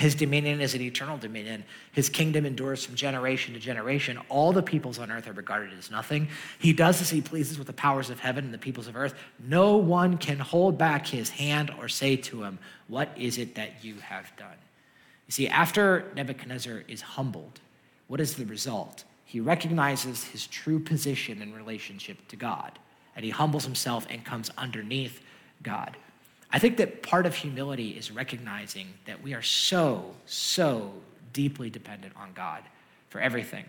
His 0.00 0.14
dominion 0.14 0.62
is 0.62 0.74
an 0.74 0.80
eternal 0.80 1.18
dominion. 1.18 1.62
His 1.92 2.08
kingdom 2.08 2.46
endures 2.46 2.86
from 2.86 2.94
generation 2.94 3.52
to 3.52 3.60
generation. 3.60 4.18
All 4.30 4.50
the 4.50 4.62
peoples 4.62 4.98
on 4.98 5.12
earth 5.12 5.28
are 5.28 5.34
regarded 5.34 5.78
as 5.78 5.90
nothing. 5.90 6.28
He 6.58 6.72
does 6.72 7.02
as 7.02 7.10
he 7.10 7.20
pleases 7.20 7.58
with 7.58 7.66
the 7.66 7.74
powers 7.74 8.08
of 8.08 8.18
heaven 8.18 8.46
and 8.46 8.54
the 8.54 8.56
peoples 8.56 8.86
of 8.86 8.96
earth. 8.96 9.12
No 9.46 9.76
one 9.76 10.16
can 10.16 10.38
hold 10.38 10.78
back 10.78 11.06
his 11.06 11.28
hand 11.28 11.70
or 11.78 11.86
say 11.86 12.16
to 12.16 12.44
him, 12.44 12.58
What 12.88 13.10
is 13.14 13.36
it 13.36 13.56
that 13.56 13.84
you 13.84 13.96
have 13.96 14.34
done? 14.38 14.56
You 15.26 15.32
see, 15.32 15.48
after 15.48 16.10
Nebuchadnezzar 16.16 16.84
is 16.88 17.02
humbled, 17.02 17.60
what 18.06 18.20
is 18.20 18.36
the 18.36 18.46
result? 18.46 19.04
He 19.26 19.38
recognizes 19.38 20.24
his 20.24 20.46
true 20.46 20.80
position 20.80 21.42
in 21.42 21.52
relationship 21.52 22.26
to 22.28 22.36
God, 22.36 22.78
and 23.14 23.22
he 23.22 23.30
humbles 23.30 23.64
himself 23.64 24.06
and 24.08 24.24
comes 24.24 24.50
underneath 24.56 25.20
God. 25.62 25.94
I 26.52 26.58
think 26.58 26.78
that 26.78 27.02
part 27.02 27.26
of 27.26 27.34
humility 27.34 27.90
is 27.90 28.10
recognizing 28.10 28.88
that 29.06 29.22
we 29.22 29.34
are 29.34 29.42
so, 29.42 30.14
so 30.26 30.92
deeply 31.32 31.70
dependent 31.70 32.14
on 32.16 32.32
God 32.32 32.62
for 33.08 33.20
everything. 33.20 33.64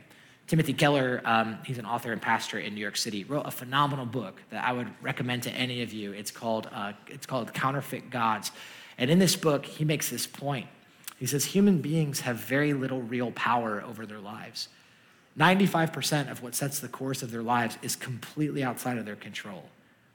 Timothy 0.47 0.73
Keller, 0.73 1.21
um, 1.23 1.59
he's 1.65 1.77
an 1.77 1.85
author 1.85 2.11
and 2.11 2.21
pastor 2.21 2.59
in 2.59 2.73
New 2.75 2.81
York 2.81 2.97
City, 2.97 3.23
wrote 3.23 3.45
a 3.45 3.51
phenomenal 3.51 4.05
book 4.05 4.41
that 4.49 4.63
I 4.63 4.73
would 4.73 4.87
recommend 5.01 5.43
to 5.43 5.51
any 5.51 5.81
of 5.81 5.93
you. 5.93 6.11
It's 6.11 6.31
called, 6.31 6.67
uh, 6.73 6.93
it's 7.07 7.25
called 7.25 7.53
Counterfeit 7.53 8.09
Gods. 8.09 8.51
And 8.97 9.09
in 9.09 9.19
this 9.19 9.35
book, 9.35 9.65
he 9.65 9.85
makes 9.85 10.09
this 10.09 10.27
point. 10.27 10.67
He 11.17 11.25
says 11.25 11.45
human 11.45 11.81
beings 11.81 12.21
have 12.21 12.37
very 12.37 12.73
little 12.73 13.01
real 13.01 13.31
power 13.31 13.81
over 13.81 14.05
their 14.05 14.19
lives. 14.19 14.67
95% 15.37 16.29
of 16.29 16.43
what 16.43 16.55
sets 16.55 16.79
the 16.79 16.87
course 16.87 17.23
of 17.23 17.31
their 17.31 17.43
lives 17.43 17.77
is 17.81 17.95
completely 17.95 18.63
outside 18.63 18.97
of 18.97 19.05
their 19.05 19.15
control. 19.15 19.63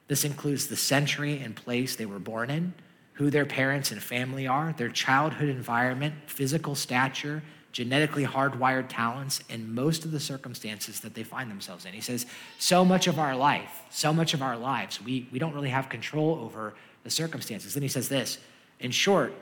This 0.08 0.24
includes 0.24 0.68
the 0.68 0.76
century 0.76 1.40
and 1.42 1.54
place 1.54 1.96
they 1.96 2.06
were 2.06 2.18
born 2.18 2.50
in, 2.50 2.74
who 3.14 3.30
their 3.30 3.46
parents 3.46 3.90
and 3.90 4.02
family 4.02 4.46
are, 4.46 4.74
their 4.76 4.88
childhood 4.88 5.48
environment, 5.48 6.14
physical 6.26 6.74
stature, 6.74 7.42
genetically 7.72 8.24
hardwired 8.24 8.86
talents, 8.88 9.42
and 9.50 9.74
most 9.74 10.04
of 10.04 10.10
the 10.10 10.20
circumstances 10.20 11.00
that 11.00 11.14
they 11.14 11.22
find 11.22 11.50
themselves 11.50 11.84
in. 11.84 11.92
He 11.92 12.00
says, 12.00 12.24
so 12.58 12.84
much 12.84 13.06
of 13.06 13.18
our 13.18 13.36
life, 13.36 13.82
so 13.90 14.12
much 14.12 14.32
of 14.32 14.42
our 14.42 14.56
lives, 14.56 15.02
we, 15.02 15.28
we 15.30 15.38
don't 15.38 15.54
really 15.54 15.70
have 15.70 15.88
control 15.88 16.38
over 16.42 16.74
the 17.04 17.10
circumstances. 17.10 17.74
Then 17.74 17.82
he 17.82 17.88
says 17.88 18.08
this 18.08 18.38
In 18.80 18.90
short, 18.90 19.34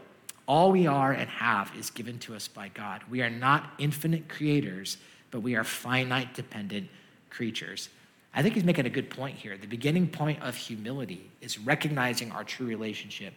all 0.46 0.72
we 0.72 0.86
are 0.86 1.12
and 1.12 1.28
have 1.30 1.72
is 1.78 1.90
given 1.90 2.18
to 2.20 2.34
us 2.34 2.48
by 2.48 2.68
God. 2.68 3.02
We 3.08 3.22
are 3.22 3.30
not 3.30 3.70
infinite 3.78 4.28
creators, 4.28 4.98
but 5.30 5.40
we 5.40 5.54
are 5.56 5.64
finite, 5.64 6.34
dependent 6.34 6.88
creatures. 7.30 7.88
I 8.34 8.42
think 8.42 8.54
he's 8.54 8.64
making 8.64 8.86
a 8.86 8.90
good 8.90 9.10
point 9.10 9.36
here. 9.36 9.56
The 9.56 9.66
beginning 9.66 10.08
point 10.08 10.42
of 10.42 10.56
humility 10.56 11.30
is 11.40 11.58
recognizing 11.58 12.32
our 12.32 12.44
true 12.44 12.66
relationship 12.66 13.34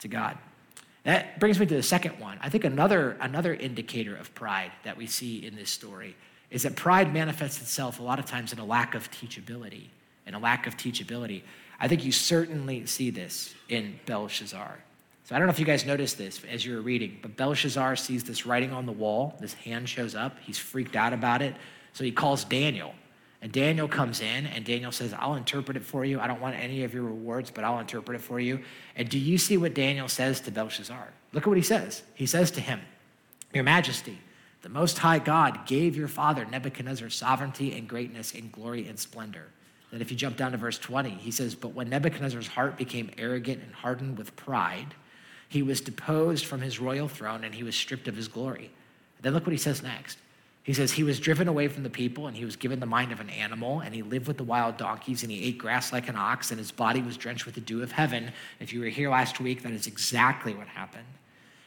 to 0.00 0.08
God. 0.08 0.36
That 1.04 1.38
brings 1.38 1.58
me 1.58 1.66
to 1.66 1.74
the 1.74 1.82
second 1.82 2.18
one. 2.18 2.38
I 2.42 2.48
think 2.48 2.64
another, 2.64 3.16
another 3.20 3.54
indicator 3.54 4.16
of 4.16 4.34
pride 4.34 4.72
that 4.82 4.96
we 4.96 5.06
see 5.06 5.46
in 5.46 5.56
this 5.56 5.70
story 5.70 6.16
is 6.50 6.64
that 6.64 6.76
pride 6.76 7.14
manifests 7.14 7.60
itself 7.62 8.00
a 8.00 8.02
lot 8.02 8.18
of 8.18 8.26
times 8.26 8.52
in 8.52 8.58
a 8.58 8.64
lack 8.64 8.94
of 8.94 9.10
teachability. 9.10 9.86
And 10.26 10.36
a 10.36 10.38
lack 10.38 10.66
of 10.66 10.76
teachability. 10.76 11.42
I 11.80 11.88
think 11.88 12.04
you 12.04 12.12
certainly 12.12 12.86
see 12.86 13.10
this 13.10 13.54
in 13.68 13.98
Belshazzar. 14.06 14.78
So 15.24 15.34
I 15.34 15.38
don't 15.38 15.46
know 15.48 15.52
if 15.52 15.58
you 15.58 15.64
guys 15.64 15.86
noticed 15.86 16.18
this 16.18 16.40
as 16.44 16.64
you 16.64 16.74
were 16.74 16.82
reading, 16.82 17.18
but 17.22 17.36
Belshazzar 17.36 17.96
sees 17.96 18.22
this 18.22 18.46
writing 18.46 18.72
on 18.72 18.86
the 18.86 18.92
wall. 18.92 19.36
This 19.40 19.54
hand 19.54 19.88
shows 19.88 20.14
up. 20.14 20.36
He's 20.40 20.58
freaked 20.58 20.94
out 20.94 21.12
about 21.12 21.40
it. 21.42 21.54
So 21.94 22.04
he 22.04 22.12
calls 22.12 22.44
Daniel. 22.44 22.94
And 23.42 23.50
Daniel 23.52 23.88
comes 23.88 24.20
in, 24.20 24.46
and 24.46 24.64
Daniel 24.64 24.92
says, 24.92 25.14
I'll 25.18 25.34
interpret 25.34 25.76
it 25.76 25.84
for 25.84 26.04
you. 26.04 26.20
I 26.20 26.26
don't 26.26 26.42
want 26.42 26.56
any 26.56 26.84
of 26.84 26.92
your 26.92 27.04
rewards, 27.04 27.50
but 27.50 27.64
I'll 27.64 27.78
interpret 27.78 28.20
it 28.20 28.22
for 28.22 28.38
you. 28.38 28.60
And 28.96 29.08
do 29.08 29.18
you 29.18 29.38
see 29.38 29.56
what 29.56 29.72
Daniel 29.72 30.08
says 30.08 30.40
to 30.42 30.50
Belshazzar? 30.50 31.08
Look 31.32 31.44
at 31.44 31.46
what 31.46 31.56
he 31.56 31.62
says. 31.62 32.02
He 32.14 32.26
says 32.26 32.50
to 32.52 32.60
him, 32.60 32.80
Your 33.54 33.64
Majesty, 33.64 34.18
the 34.60 34.68
Most 34.68 34.98
High 34.98 35.20
God 35.20 35.66
gave 35.66 35.96
your 35.96 36.08
father 36.08 36.44
Nebuchadnezzar 36.44 37.08
sovereignty 37.08 37.72
and 37.72 37.88
greatness 37.88 38.34
and 38.34 38.52
glory 38.52 38.86
and 38.86 38.98
splendor. 38.98 39.46
Then, 39.90 40.02
if 40.02 40.10
you 40.10 40.16
jump 40.16 40.36
down 40.36 40.52
to 40.52 40.58
verse 40.58 40.78
20, 40.78 41.10
he 41.10 41.30
says, 41.30 41.54
But 41.54 41.74
when 41.74 41.88
Nebuchadnezzar's 41.88 42.46
heart 42.46 42.76
became 42.76 43.10
arrogant 43.16 43.62
and 43.62 43.74
hardened 43.74 44.18
with 44.18 44.36
pride, 44.36 44.94
he 45.48 45.62
was 45.62 45.80
deposed 45.80 46.44
from 46.44 46.60
his 46.60 46.78
royal 46.78 47.08
throne 47.08 47.42
and 47.42 47.54
he 47.54 47.64
was 47.64 47.74
stripped 47.74 48.06
of 48.06 48.16
his 48.16 48.28
glory. 48.28 48.70
Then 49.20 49.32
look 49.32 49.46
what 49.46 49.52
he 49.52 49.58
says 49.58 49.82
next. 49.82 50.18
He 50.62 50.74
says, 50.74 50.92
He 50.92 51.02
was 51.02 51.18
driven 51.18 51.48
away 51.48 51.68
from 51.68 51.82
the 51.82 51.90
people, 51.90 52.26
and 52.26 52.36
he 52.36 52.44
was 52.44 52.56
given 52.56 52.80
the 52.80 52.86
mind 52.86 53.12
of 53.12 53.20
an 53.20 53.30
animal, 53.30 53.80
and 53.80 53.94
he 53.94 54.02
lived 54.02 54.26
with 54.26 54.36
the 54.36 54.44
wild 54.44 54.76
donkeys, 54.76 55.22
and 55.22 55.32
he 55.32 55.44
ate 55.44 55.58
grass 55.58 55.92
like 55.92 56.08
an 56.08 56.16
ox, 56.16 56.50
and 56.50 56.58
his 56.58 56.70
body 56.70 57.00
was 57.00 57.16
drenched 57.16 57.46
with 57.46 57.54
the 57.54 57.60
dew 57.60 57.82
of 57.82 57.92
heaven. 57.92 58.32
If 58.58 58.72
you 58.72 58.80
were 58.80 58.86
here 58.86 59.10
last 59.10 59.40
week, 59.40 59.62
that 59.62 59.72
is 59.72 59.86
exactly 59.86 60.54
what 60.54 60.68
happened. 60.68 61.06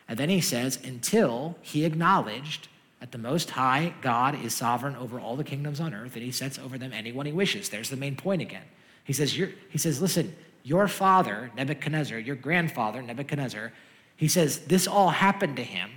And 0.08 0.18
then 0.18 0.30
he 0.30 0.42
says, 0.42 0.80
Until 0.84 1.58
he 1.62 1.86
acknowledged 1.86 2.68
that 3.00 3.12
the 3.12 3.18
Most 3.18 3.50
High 3.50 3.94
God 4.02 4.42
is 4.44 4.54
sovereign 4.56 4.96
over 4.96 5.20
all 5.20 5.36
the 5.36 5.44
kingdoms 5.44 5.80
on 5.80 5.94
earth, 5.94 6.16
and 6.16 6.24
he 6.24 6.32
sets 6.32 6.60
over 6.60 6.78
them 6.78 6.94
anyone 6.94 7.26
he 7.26 7.32
wishes. 7.32 7.70
There's 7.70 7.90
the 7.90 7.98
main 7.98 8.16
point 8.16 8.42
again. 8.42 8.64
He 9.04 9.14
says, 9.14 9.34
He 9.34 9.78
says, 9.78 10.02
Listen, 10.02 10.36
your 10.64 10.88
father, 10.88 11.52
Nebuchadnezzar, 11.58 12.20
your 12.20 12.36
grandfather, 12.36 13.02
Nebuchadnezzar, 13.02 13.74
he 14.16 14.28
says, 14.28 14.60
This 14.60 14.88
all 14.88 15.10
happened 15.10 15.58
to 15.58 15.64
him. 15.64 15.90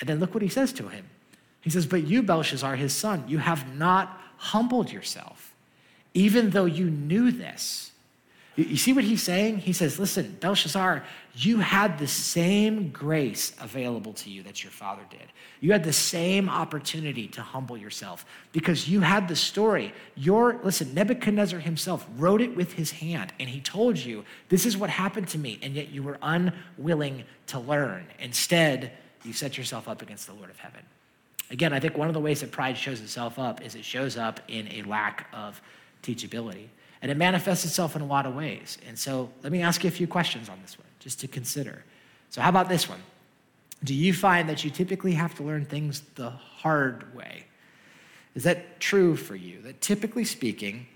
And 0.00 0.08
then 0.08 0.18
look 0.18 0.34
what 0.34 0.42
he 0.42 0.48
says 0.48 0.72
to 0.74 0.88
him. 0.88 1.08
He 1.62 1.70
says, 1.70 1.86
But 1.86 2.06
you, 2.06 2.22
Belshazzar, 2.22 2.76
his 2.76 2.94
son, 2.94 3.24
you 3.26 3.38
have 3.38 3.74
not 3.76 4.20
humbled 4.36 4.92
yourself, 4.92 5.54
even 6.12 6.50
though 6.50 6.66
you 6.66 6.90
knew 6.90 7.30
this. 7.30 7.92
You 8.54 8.76
see 8.76 8.92
what 8.92 9.04
he's 9.04 9.22
saying? 9.22 9.58
He 9.58 9.72
says, 9.72 9.98
Listen, 9.98 10.36
Belshazzar, 10.38 11.04
you 11.34 11.60
had 11.60 11.98
the 11.98 12.06
same 12.06 12.90
grace 12.90 13.52
available 13.58 14.12
to 14.14 14.30
you 14.30 14.42
that 14.42 14.62
your 14.62 14.70
father 14.70 15.00
did. 15.08 15.32
You 15.60 15.72
had 15.72 15.84
the 15.84 15.92
same 15.92 16.50
opportunity 16.50 17.28
to 17.28 17.40
humble 17.40 17.78
yourself 17.78 18.26
because 18.52 18.88
you 18.88 19.00
had 19.00 19.28
the 19.28 19.36
story. 19.36 19.94
Your, 20.16 20.60
listen, 20.62 20.92
Nebuchadnezzar 20.92 21.60
himself 21.60 22.06
wrote 22.18 22.42
it 22.42 22.54
with 22.54 22.74
his 22.74 22.90
hand 22.90 23.32
and 23.40 23.48
he 23.48 23.60
told 23.62 23.96
you, 23.96 24.22
This 24.50 24.66
is 24.66 24.76
what 24.76 24.90
happened 24.90 25.28
to 25.28 25.38
me, 25.38 25.58
and 25.62 25.72
yet 25.74 25.88
you 25.88 26.02
were 26.02 26.18
unwilling 26.20 27.24
to 27.46 27.58
learn. 27.58 28.04
Instead, 28.18 28.92
you 29.24 29.32
set 29.32 29.56
yourself 29.56 29.88
up 29.88 30.02
against 30.02 30.26
the 30.26 30.34
Lord 30.34 30.50
of 30.50 30.58
heaven. 30.58 30.82
Again, 31.52 31.74
I 31.74 31.80
think 31.80 31.98
one 31.98 32.08
of 32.08 32.14
the 32.14 32.20
ways 32.20 32.40
that 32.40 32.50
pride 32.50 32.78
shows 32.78 33.00
itself 33.02 33.38
up 33.38 33.62
is 33.62 33.74
it 33.74 33.84
shows 33.84 34.16
up 34.16 34.40
in 34.48 34.66
a 34.72 34.82
lack 34.82 35.28
of 35.34 35.60
teachability. 36.02 36.68
And 37.02 37.10
it 37.10 37.16
manifests 37.16 37.64
itself 37.66 37.94
in 37.94 38.00
a 38.00 38.06
lot 38.06 38.26
of 38.26 38.34
ways. 38.34 38.78
And 38.88 38.98
so 38.98 39.30
let 39.42 39.52
me 39.52 39.60
ask 39.60 39.84
you 39.84 39.88
a 39.88 39.92
few 39.92 40.06
questions 40.06 40.48
on 40.48 40.58
this 40.62 40.78
one, 40.78 40.86
just 40.98 41.20
to 41.20 41.28
consider. 41.28 41.84
So, 42.30 42.40
how 42.40 42.48
about 42.48 42.68
this 42.68 42.88
one? 42.88 43.00
Do 43.84 43.92
you 43.92 44.14
find 44.14 44.48
that 44.48 44.64
you 44.64 44.70
typically 44.70 45.12
have 45.12 45.34
to 45.34 45.42
learn 45.42 45.66
things 45.66 46.02
the 46.14 46.30
hard 46.30 47.14
way? 47.14 47.44
Is 48.34 48.44
that 48.44 48.80
true 48.80 49.16
for 49.16 49.36
you? 49.36 49.60
That 49.62 49.80
typically 49.80 50.24
speaking, 50.24 50.86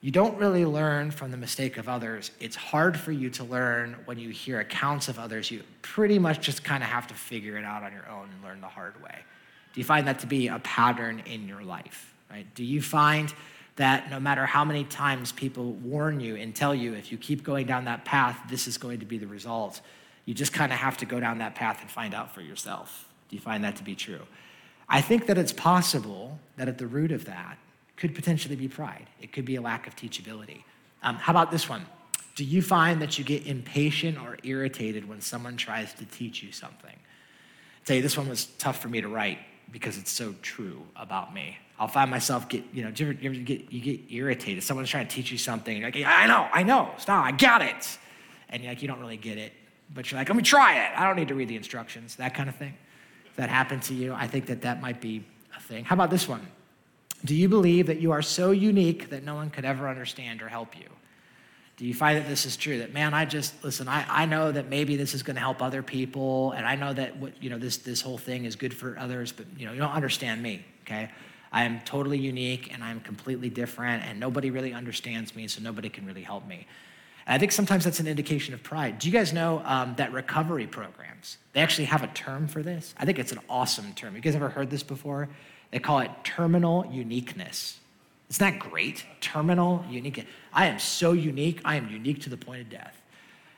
you 0.00 0.10
don't 0.10 0.36
really 0.38 0.64
learn 0.64 1.10
from 1.10 1.30
the 1.30 1.36
mistake 1.36 1.76
of 1.76 1.88
others. 1.88 2.30
It's 2.40 2.56
hard 2.56 2.98
for 2.98 3.12
you 3.12 3.30
to 3.30 3.44
learn 3.44 3.96
when 4.06 4.18
you 4.18 4.30
hear 4.30 4.60
accounts 4.60 5.08
of 5.08 5.18
others. 5.18 5.50
You 5.50 5.62
pretty 5.82 6.18
much 6.18 6.40
just 6.40 6.64
kind 6.64 6.82
of 6.82 6.88
have 6.88 7.06
to 7.08 7.14
figure 7.14 7.56
it 7.58 7.64
out 7.64 7.82
on 7.82 7.92
your 7.92 8.08
own 8.08 8.28
and 8.32 8.42
learn 8.42 8.60
the 8.60 8.66
hard 8.66 9.00
way. 9.02 9.20
Do 9.74 9.80
you 9.80 9.84
find 9.84 10.06
that 10.06 10.20
to 10.20 10.26
be 10.26 10.46
a 10.48 10.60
pattern 10.60 11.22
in 11.26 11.48
your 11.48 11.62
life? 11.62 12.14
Right? 12.30 12.46
Do 12.54 12.64
you 12.64 12.80
find 12.80 13.32
that 13.76 14.08
no 14.08 14.20
matter 14.20 14.46
how 14.46 14.64
many 14.64 14.84
times 14.84 15.32
people 15.32 15.72
warn 15.72 16.20
you 16.20 16.36
and 16.36 16.54
tell 16.54 16.74
you 16.74 16.94
if 16.94 17.10
you 17.10 17.18
keep 17.18 17.42
going 17.42 17.66
down 17.66 17.86
that 17.86 18.04
path, 18.04 18.38
this 18.48 18.68
is 18.68 18.78
going 18.78 19.00
to 19.00 19.06
be 19.06 19.18
the 19.18 19.26
result, 19.26 19.80
you 20.26 20.34
just 20.34 20.52
kind 20.52 20.72
of 20.72 20.78
have 20.78 20.96
to 20.98 21.06
go 21.06 21.18
down 21.18 21.38
that 21.38 21.56
path 21.56 21.80
and 21.80 21.90
find 21.90 22.14
out 22.14 22.32
for 22.32 22.40
yourself? 22.40 23.08
Do 23.28 23.36
you 23.36 23.42
find 23.42 23.64
that 23.64 23.76
to 23.76 23.82
be 23.82 23.96
true? 23.96 24.20
I 24.88 25.00
think 25.00 25.26
that 25.26 25.38
it's 25.38 25.52
possible 25.52 26.38
that 26.56 26.68
at 26.68 26.78
the 26.78 26.86
root 26.86 27.10
of 27.10 27.24
that 27.24 27.58
could 27.96 28.14
potentially 28.14 28.56
be 28.56 28.68
pride. 28.68 29.08
It 29.20 29.32
could 29.32 29.44
be 29.44 29.56
a 29.56 29.60
lack 29.60 29.88
of 29.88 29.96
teachability. 29.96 30.62
Um, 31.02 31.16
how 31.16 31.32
about 31.32 31.50
this 31.50 31.68
one? 31.68 31.84
Do 32.36 32.44
you 32.44 32.62
find 32.62 33.02
that 33.02 33.18
you 33.18 33.24
get 33.24 33.46
impatient 33.46 34.18
or 34.18 34.38
irritated 34.44 35.08
when 35.08 35.20
someone 35.20 35.56
tries 35.56 35.92
to 35.94 36.04
teach 36.04 36.42
you 36.42 36.52
something? 36.52 36.90
I'll 36.90 37.84
tell 37.84 37.96
you, 37.96 38.02
this 38.02 38.16
one 38.16 38.28
was 38.28 38.46
tough 38.58 38.80
for 38.80 38.88
me 38.88 39.00
to 39.00 39.08
write 39.08 39.38
because 39.70 39.98
it's 39.98 40.10
so 40.10 40.34
true 40.42 40.82
about 40.96 41.34
me. 41.34 41.58
I'll 41.78 41.88
find 41.88 42.10
myself 42.10 42.48
get, 42.48 42.62
you 42.72 42.84
know, 42.84 42.92
you 42.94 43.06
ever, 43.06 43.12
you 43.20 43.30
ever 43.30 43.40
get, 43.40 43.72
you 43.72 43.80
get 43.80 44.00
irritated. 44.12 44.62
Someone's 44.62 44.88
trying 44.88 45.08
to 45.08 45.14
teach 45.14 45.32
you 45.32 45.38
something. 45.38 45.76
You're 45.76 45.88
like, 45.88 45.96
yeah, 45.96 46.10
I 46.14 46.26
know, 46.26 46.48
I 46.52 46.62
know, 46.62 46.92
stop, 46.98 47.24
I 47.24 47.32
got 47.32 47.62
it. 47.62 47.98
And 48.48 48.62
you're 48.62 48.70
like, 48.70 48.82
you 48.82 48.88
don't 48.88 49.00
really 49.00 49.16
get 49.16 49.38
it, 49.38 49.52
but 49.92 50.10
you're 50.10 50.20
like, 50.20 50.28
let 50.28 50.36
me 50.36 50.42
try 50.42 50.84
it. 50.84 50.98
I 50.98 51.04
don't 51.04 51.16
need 51.16 51.28
to 51.28 51.34
read 51.34 51.48
the 51.48 51.56
instructions, 51.56 52.16
that 52.16 52.34
kind 52.34 52.48
of 52.48 52.54
thing. 52.54 52.74
If 53.26 53.36
that 53.36 53.48
happened 53.48 53.82
to 53.84 53.94
you, 53.94 54.12
I 54.12 54.28
think 54.28 54.46
that 54.46 54.62
that 54.62 54.80
might 54.80 55.00
be 55.00 55.24
a 55.56 55.60
thing. 55.60 55.84
How 55.84 55.94
about 55.94 56.10
this 56.10 56.28
one? 56.28 56.46
Do 57.24 57.34
you 57.34 57.48
believe 57.48 57.86
that 57.86 58.00
you 58.00 58.12
are 58.12 58.22
so 58.22 58.50
unique 58.50 59.10
that 59.10 59.24
no 59.24 59.34
one 59.34 59.50
could 59.50 59.64
ever 59.64 59.88
understand 59.88 60.42
or 60.42 60.48
help 60.48 60.78
you? 60.78 60.86
Do 61.76 61.86
you 61.86 61.94
find 61.94 62.18
that 62.18 62.28
this 62.28 62.46
is 62.46 62.56
true? 62.56 62.78
That 62.78 62.92
man, 62.92 63.14
I 63.14 63.24
just 63.24 63.64
listen. 63.64 63.88
I, 63.88 64.04
I 64.08 64.26
know 64.26 64.52
that 64.52 64.68
maybe 64.68 64.96
this 64.96 65.12
is 65.12 65.22
going 65.24 65.34
to 65.34 65.40
help 65.40 65.60
other 65.60 65.82
people, 65.82 66.52
and 66.52 66.64
I 66.64 66.76
know 66.76 66.92
that 66.92 67.16
what 67.16 67.42
you 67.42 67.50
know 67.50 67.58
this 67.58 67.78
this 67.78 68.00
whole 68.00 68.18
thing 68.18 68.44
is 68.44 68.54
good 68.54 68.72
for 68.72 68.96
others, 68.98 69.32
but 69.32 69.46
you 69.58 69.66
know 69.66 69.72
you 69.72 69.80
don't 69.80 69.90
understand 69.90 70.40
me. 70.42 70.64
Okay, 70.82 71.10
I 71.50 71.64
am 71.64 71.80
totally 71.80 72.18
unique 72.18 72.72
and 72.72 72.84
I'm 72.84 73.00
completely 73.00 73.50
different, 73.50 74.04
and 74.04 74.20
nobody 74.20 74.50
really 74.50 74.72
understands 74.72 75.34
me, 75.34 75.48
so 75.48 75.62
nobody 75.62 75.88
can 75.88 76.06
really 76.06 76.22
help 76.22 76.46
me. 76.46 76.66
And 77.26 77.34
I 77.34 77.38
think 77.38 77.50
sometimes 77.50 77.84
that's 77.84 78.00
an 78.00 78.06
indication 78.06 78.54
of 78.54 78.62
pride. 78.62 78.98
Do 79.00 79.08
you 79.08 79.12
guys 79.12 79.32
know 79.32 79.60
um, 79.64 79.94
that 79.96 80.12
recovery 80.12 80.66
programs 80.66 81.38
they 81.54 81.60
actually 81.60 81.86
have 81.86 82.04
a 82.04 82.08
term 82.08 82.46
for 82.46 82.62
this? 82.62 82.94
I 82.98 83.04
think 83.04 83.18
it's 83.18 83.32
an 83.32 83.40
awesome 83.48 83.94
term. 83.94 84.14
You 84.14 84.20
guys 84.20 84.36
ever 84.36 84.48
heard 84.48 84.70
this 84.70 84.82
before? 84.84 85.28
They 85.72 85.80
call 85.80 85.98
it 86.00 86.10
terminal 86.22 86.86
uniqueness. 86.88 87.80
Isn't 88.34 88.50
that 88.50 88.68
great? 88.68 89.04
Terminal, 89.20 89.84
unique. 89.88 90.26
I 90.52 90.66
am 90.66 90.80
so 90.80 91.12
unique. 91.12 91.60
I 91.64 91.76
am 91.76 91.88
unique 91.88 92.22
to 92.22 92.30
the 92.30 92.36
point 92.36 92.62
of 92.62 92.68
death. 92.68 93.00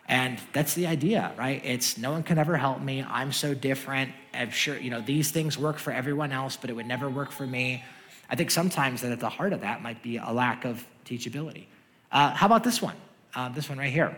And 0.06 0.38
that's 0.52 0.74
the 0.74 0.86
idea, 0.86 1.32
right? 1.38 1.62
It's 1.64 1.96
no 1.96 2.12
one 2.12 2.22
can 2.22 2.36
ever 2.36 2.58
help 2.58 2.82
me. 2.82 3.02
I'm 3.02 3.32
so 3.32 3.54
different. 3.54 4.12
I'm 4.34 4.50
sure, 4.50 4.76
you 4.76 4.90
know, 4.90 5.00
these 5.00 5.30
things 5.30 5.56
work 5.56 5.78
for 5.78 5.94
everyone 5.94 6.30
else, 6.30 6.58
but 6.58 6.68
it 6.68 6.74
would 6.74 6.84
never 6.84 7.08
work 7.08 7.30
for 7.30 7.46
me. 7.46 7.84
I 8.28 8.36
think 8.36 8.50
sometimes 8.50 9.00
that 9.00 9.12
at 9.12 9.18
the 9.18 9.30
heart 9.30 9.54
of 9.54 9.62
that 9.62 9.80
might 9.80 10.02
be 10.02 10.18
a 10.18 10.30
lack 10.30 10.66
of 10.66 10.86
teachability. 11.06 11.64
Uh, 12.12 12.34
how 12.34 12.44
about 12.44 12.62
this 12.62 12.82
one? 12.82 12.96
Uh, 13.34 13.48
this 13.48 13.70
one 13.70 13.78
right 13.78 13.90
here. 13.90 14.14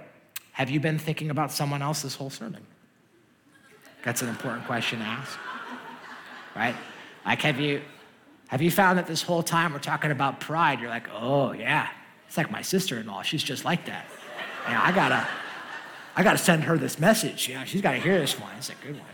Have 0.50 0.70
you 0.70 0.80
been 0.80 0.98
thinking 0.98 1.30
about 1.30 1.52
someone 1.52 1.82
else 1.82 2.02
this 2.02 2.16
whole 2.16 2.30
sermon? 2.30 2.66
That's 4.02 4.22
an 4.22 4.28
important 4.28 4.66
question 4.66 4.98
to 4.98 5.04
ask, 5.04 5.38
right? 6.56 6.74
Like, 7.24 7.42
have 7.42 7.60
you, 7.60 7.80
Have 8.48 8.62
you 8.62 8.70
found 8.70 8.98
that 8.98 9.06
this 9.06 9.22
whole 9.22 9.42
time 9.42 9.72
we're 9.72 9.78
talking 9.78 10.10
about 10.10 10.40
pride, 10.40 10.80
you're 10.80 10.90
like, 10.90 11.08
oh, 11.12 11.52
yeah, 11.52 11.88
it's 12.26 12.36
like 12.36 12.50
my 12.50 12.62
sister 12.62 12.98
in 12.98 13.06
law. 13.06 13.22
She's 13.22 13.42
just 13.42 13.64
like 13.64 13.86
that. 13.86 14.06
I 14.66 14.92
gotta, 14.92 15.26
I 16.16 16.22
gotta 16.22 16.38
send 16.38 16.64
her 16.64 16.76
this 16.76 16.98
message. 16.98 17.48
Yeah, 17.48 17.64
she's 17.64 17.80
gotta 17.80 17.98
hear 17.98 18.18
this 18.18 18.38
one. 18.38 18.50
It's 18.58 18.70
a 18.70 18.74
good 18.84 18.96
one. 18.96 19.04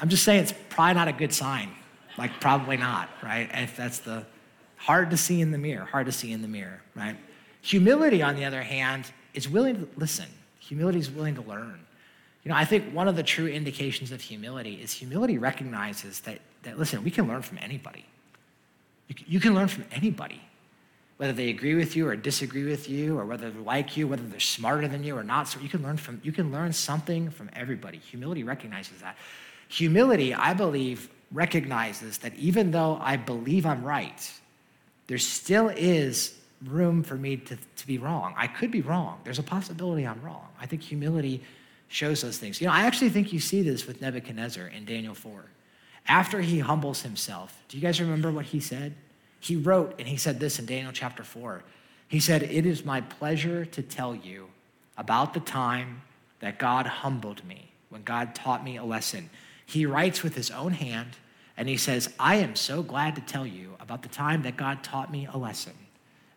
I'm 0.00 0.08
just 0.08 0.24
saying 0.24 0.42
it's 0.42 0.54
probably 0.68 0.94
not 0.94 1.08
a 1.08 1.12
good 1.12 1.32
sign. 1.32 1.70
Like, 2.16 2.40
probably 2.40 2.76
not, 2.76 3.08
right? 3.22 3.50
If 3.52 3.76
that's 3.76 3.98
the 3.98 4.24
hard 4.76 5.10
to 5.10 5.16
see 5.16 5.40
in 5.40 5.50
the 5.50 5.58
mirror, 5.58 5.84
hard 5.84 6.06
to 6.06 6.12
see 6.12 6.32
in 6.32 6.42
the 6.42 6.48
mirror, 6.48 6.82
right? 6.94 7.16
Humility, 7.62 8.22
on 8.22 8.36
the 8.36 8.44
other 8.44 8.62
hand, 8.62 9.10
is 9.34 9.48
willing 9.48 9.76
to 9.76 9.88
listen. 9.96 10.26
Humility 10.58 10.98
is 10.98 11.10
willing 11.10 11.34
to 11.34 11.42
learn. 11.42 11.80
You 12.44 12.50
know, 12.50 12.56
I 12.56 12.64
think 12.64 12.94
one 12.94 13.06
of 13.08 13.16
the 13.16 13.22
true 13.22 13.46
indications 13.46 14.12
of 14.12 14.20
humility 14.20 14.74
is 14.82 14.92
humility 14.92 15.36
recognizes 15.38 16.20
that, 16.20 16.40
that 16.62 16.78
listen, 16.78 17.02
we 17.04 17.10
can 17.10 17.26
learn 17.26 17.42
from 17.42 17.58
anybody. 17.58 18.04
You 19.26 19.40
can, 19.40 19.54
learn 19.56 19.66
from 19.66 19.84
anybody, 19.90 20.40
whether 21.16 21.32
they 21.32 21.48
agree 21.48 21.74
with 21.74 21.96
you 21.96 22.06
or 22.06 22.14
disagree 22.14 22.62
with 22.62 22.88
you, 22.88 23.18
or 23.18 23.24
whether 23.26 23.50
they 23.50 23.58
like 23.58 23.96
you, 23.96 24.06
whether 24.06 24.22
they're 24.22 24.38
smarter 24.38 24.86
than 24.86 25.02
you 25.02 25.16
or 25.16 25.24
not. 25.24 25.48
So 25.48 25.58
you 25.58 25.68
can 25.68 25.82
learn 25.82 25.96
from 25.96 26.20
you 26.22 26.30
can 26.30 26.52
learn 26.52 26.72
something 26.72 27.30
from 27.30 27.50
everybody. 27.54 27.98
Humility 27.98 28.44
recognizes 28.44 29.00
that. 29.00 29.16
Humility, 29.68 30.32
I 30.32 30.54
believe, 30.54 31.08
recognizes 31.32 32.18
that 32.18 32.34
even 32.36 32.70
though 32.70 32.98
I 33.02 33.16
believe 33.16 33.66
I'm 33.66 33.82
right, 33.82 34.32
there 35.08 35.18
still 35.18 35.70
is 35.70 36.36
room 36.64 37.02
for 37.02 37.14
me 37.14 37.36
to, 37.36 37.56
to 37.76 37.86
be 37.86 37.98
wrong. 37.98 38.34
I 38.36 38.46
could 38.46 38.70
be 38.70 38.82
wrong. 38.82 39.20
There's 39.24 39.38
a 39.38 39.42
possibility 39.42 40.06
I'm 40.06 40.20
wrong. 40.22 40.46
I 40.60 40.66
think 40.66 40.82
humility 40.82 41.42
shows 41.88 42.22
those 42.22 42.38
things. 42.38 42.60
You 42.60 42.68
know, 42.68 42.72
I 42.72 42.82
actually 42.82 43.10
think 43.10 43.32
you 43.32 43.40
see 43.40 43.62
this 43.62 43.86
with 43.86 44.00
Nebuchadnezzar 44.00 44.68
in 44.68 44.84
Daniel 44.84 45.14
4. 45.14 45.44
After 46.10 46.40
he 46.40 46.58
humbles 46.58 47.02
himself, 47.02 47.62
do 47.68 47.76
you 47.76 47.80
guys 47.80 48.00
remember 48.00 48.32
what 48.32 48.46
he 48.46 48.58
said? 48.58 48.96
He 49.38 49.54
wrote, 49.54 49.94
and 49.96 50.08
he 50.08 50.16
said 50.16 50.40
this 50.40 50.58
in 50.58 50.66
Daniel 50.66 50.90
chapter 50.92 51.22
4. 51.22 51.62
He 52.08 52.18
said, 52.18 52.42
It 52.42 52.66
is 52.66 52.84
my 52.84 53.00
pleasure 53.00 53.64
to 53.66 53.80
tell 53.80 54.16
you 54.16 54.48
about 54.98 55.34
the 55.34 55.40
time 55.40 56.02
that 56.40 56.58
God 56.58 56.86
humbled 56.86 57.44
me, 57.46 57.70
when 57.90 58.02
God 58.02 58.34
taught 58.34 58.64
me 58.64 58.76
a 58.76 58.82
lesson. 58.82 59.30
He 59.64 59.86
writes 59.86 60.24
with 60.24 60.34
his 60.34 60.50
own 60.50 60.72
hand, 60.72 61.10
and 61.56 61.68
he 61.68 61.76
says, 61.76 62.12
I 62.18 62.34
am 62.36 62.56
so 62.56 62.82
glad 62.82 63.14
to 63.14 63.20
tell 63.20 63.46
you 63.46 63.76
about 63.78 64.02
the 64.02 64.08
time 64.08 64.42
that 64.42 64.56
God 64.56 64.82
taught 64.82 65.12
me 65.12 65.28
a 65.32 65.38
lesson. 65.38 65.74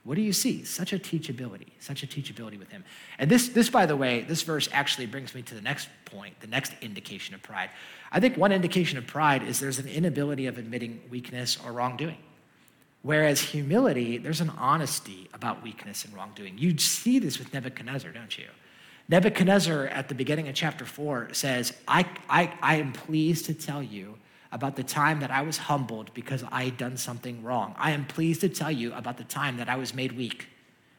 What 0.04 0.16
do 0.16 0.22
you 0.22 0.34
see? 0.34 0.66
Such 0.66 0.92
a 0.92 1.00
teachability, 1.00 1.70
such 1.80 2.04
a 2.04 2.08
teachability 2.08 2.60
with 2.60 2.70
him. 2.70 2.84
And 3.18 3.32
this, 3.32 3.48
this, 3.50 3.70
by 3.70 3.86
the 3.86 3.96
way, 3.96 4.22
this 4.22 4.42
verse 4.42 4.68
actually 4.74 5.06
brings 5.06 5.34
me 5.34 5.42
to 5.44 5.56
the 5.56 5.62
next 5.62 5.88
point, 6.04 6.40
the 6.42 6.48
next 6.48 6.74
indication 6.82 7.34
of 7.34 7.42
pride. 7.42 7.70
I 8.12 8.20
think 8.20 8.36
one 8.36 8.52
indication 8.52 8.98
of 8.98 9.08
pride 9.08 9.44
is 9.44 9.60
there's 9.60 9.80
an 9.80 9.88
inability 9.88 10.46
of 10.48 10.58
admitting 10.58 11.02
weakness 11.10 11.58
or 11.66 11.72
wrongdoing. 11.72 12.18
Whereas 13.02 13.42
humility, 13.42 14.18
there's 14.18 14.42
an 14.42 14.52
honesty 14.58 15.30
about 15.34 15.64
weakness 15.64 16.04
and 16.04 16.14
wrongdoing. 16.14 16.58
You 16.58 16.78
see 16.78 17.20
this 17.20 17.40
with 17.40 17.54
Nebuchadnezzar, 17.54 18.12
don't 18.12 18.38
you? 18.38 18.48
Nebuchadnezzar, 19.10 19.88
at 19.88 20.10
the 20.10 20.16
beginning 20.16 20.48
of 20.48 20.56
chapter 20.56 20.86
4, 20.86 21.30
says, 21.34 21.74
I, 21.88 22.06
I, 22.30 22.54
I 22.62 22.76
am 22.76 22.94
pleased 22.94 23.46
to 23.46 23.54
tell 23.54 23.84
you 23.84 24.18
about 24.54 24.76
the 24.76 24.84
time 24.84 25.20
that 25.20 25.32
I 25.32 25.42
was 25.42 25.58
humbled 25.58 26.14
because 26.14 26.44
I 26.52 26.66
had 26.66 26.78
done 26.78 26.96
something 26.96 27.44
wrong. 27.44 27.76
I 27.78 27.92
am 27.92 28.06
pleased 28.06 28.42
to 28.42 28.50
tell 28.50 28.72
you 28.72 28.94
about 28.94 29.18
the 29.18 29.24
time 29.24 29.58
that 29.58 29.68
I 29.68 29.76
was 29.76 29.94
made 29.94 30.14
weak. 30.14 30.48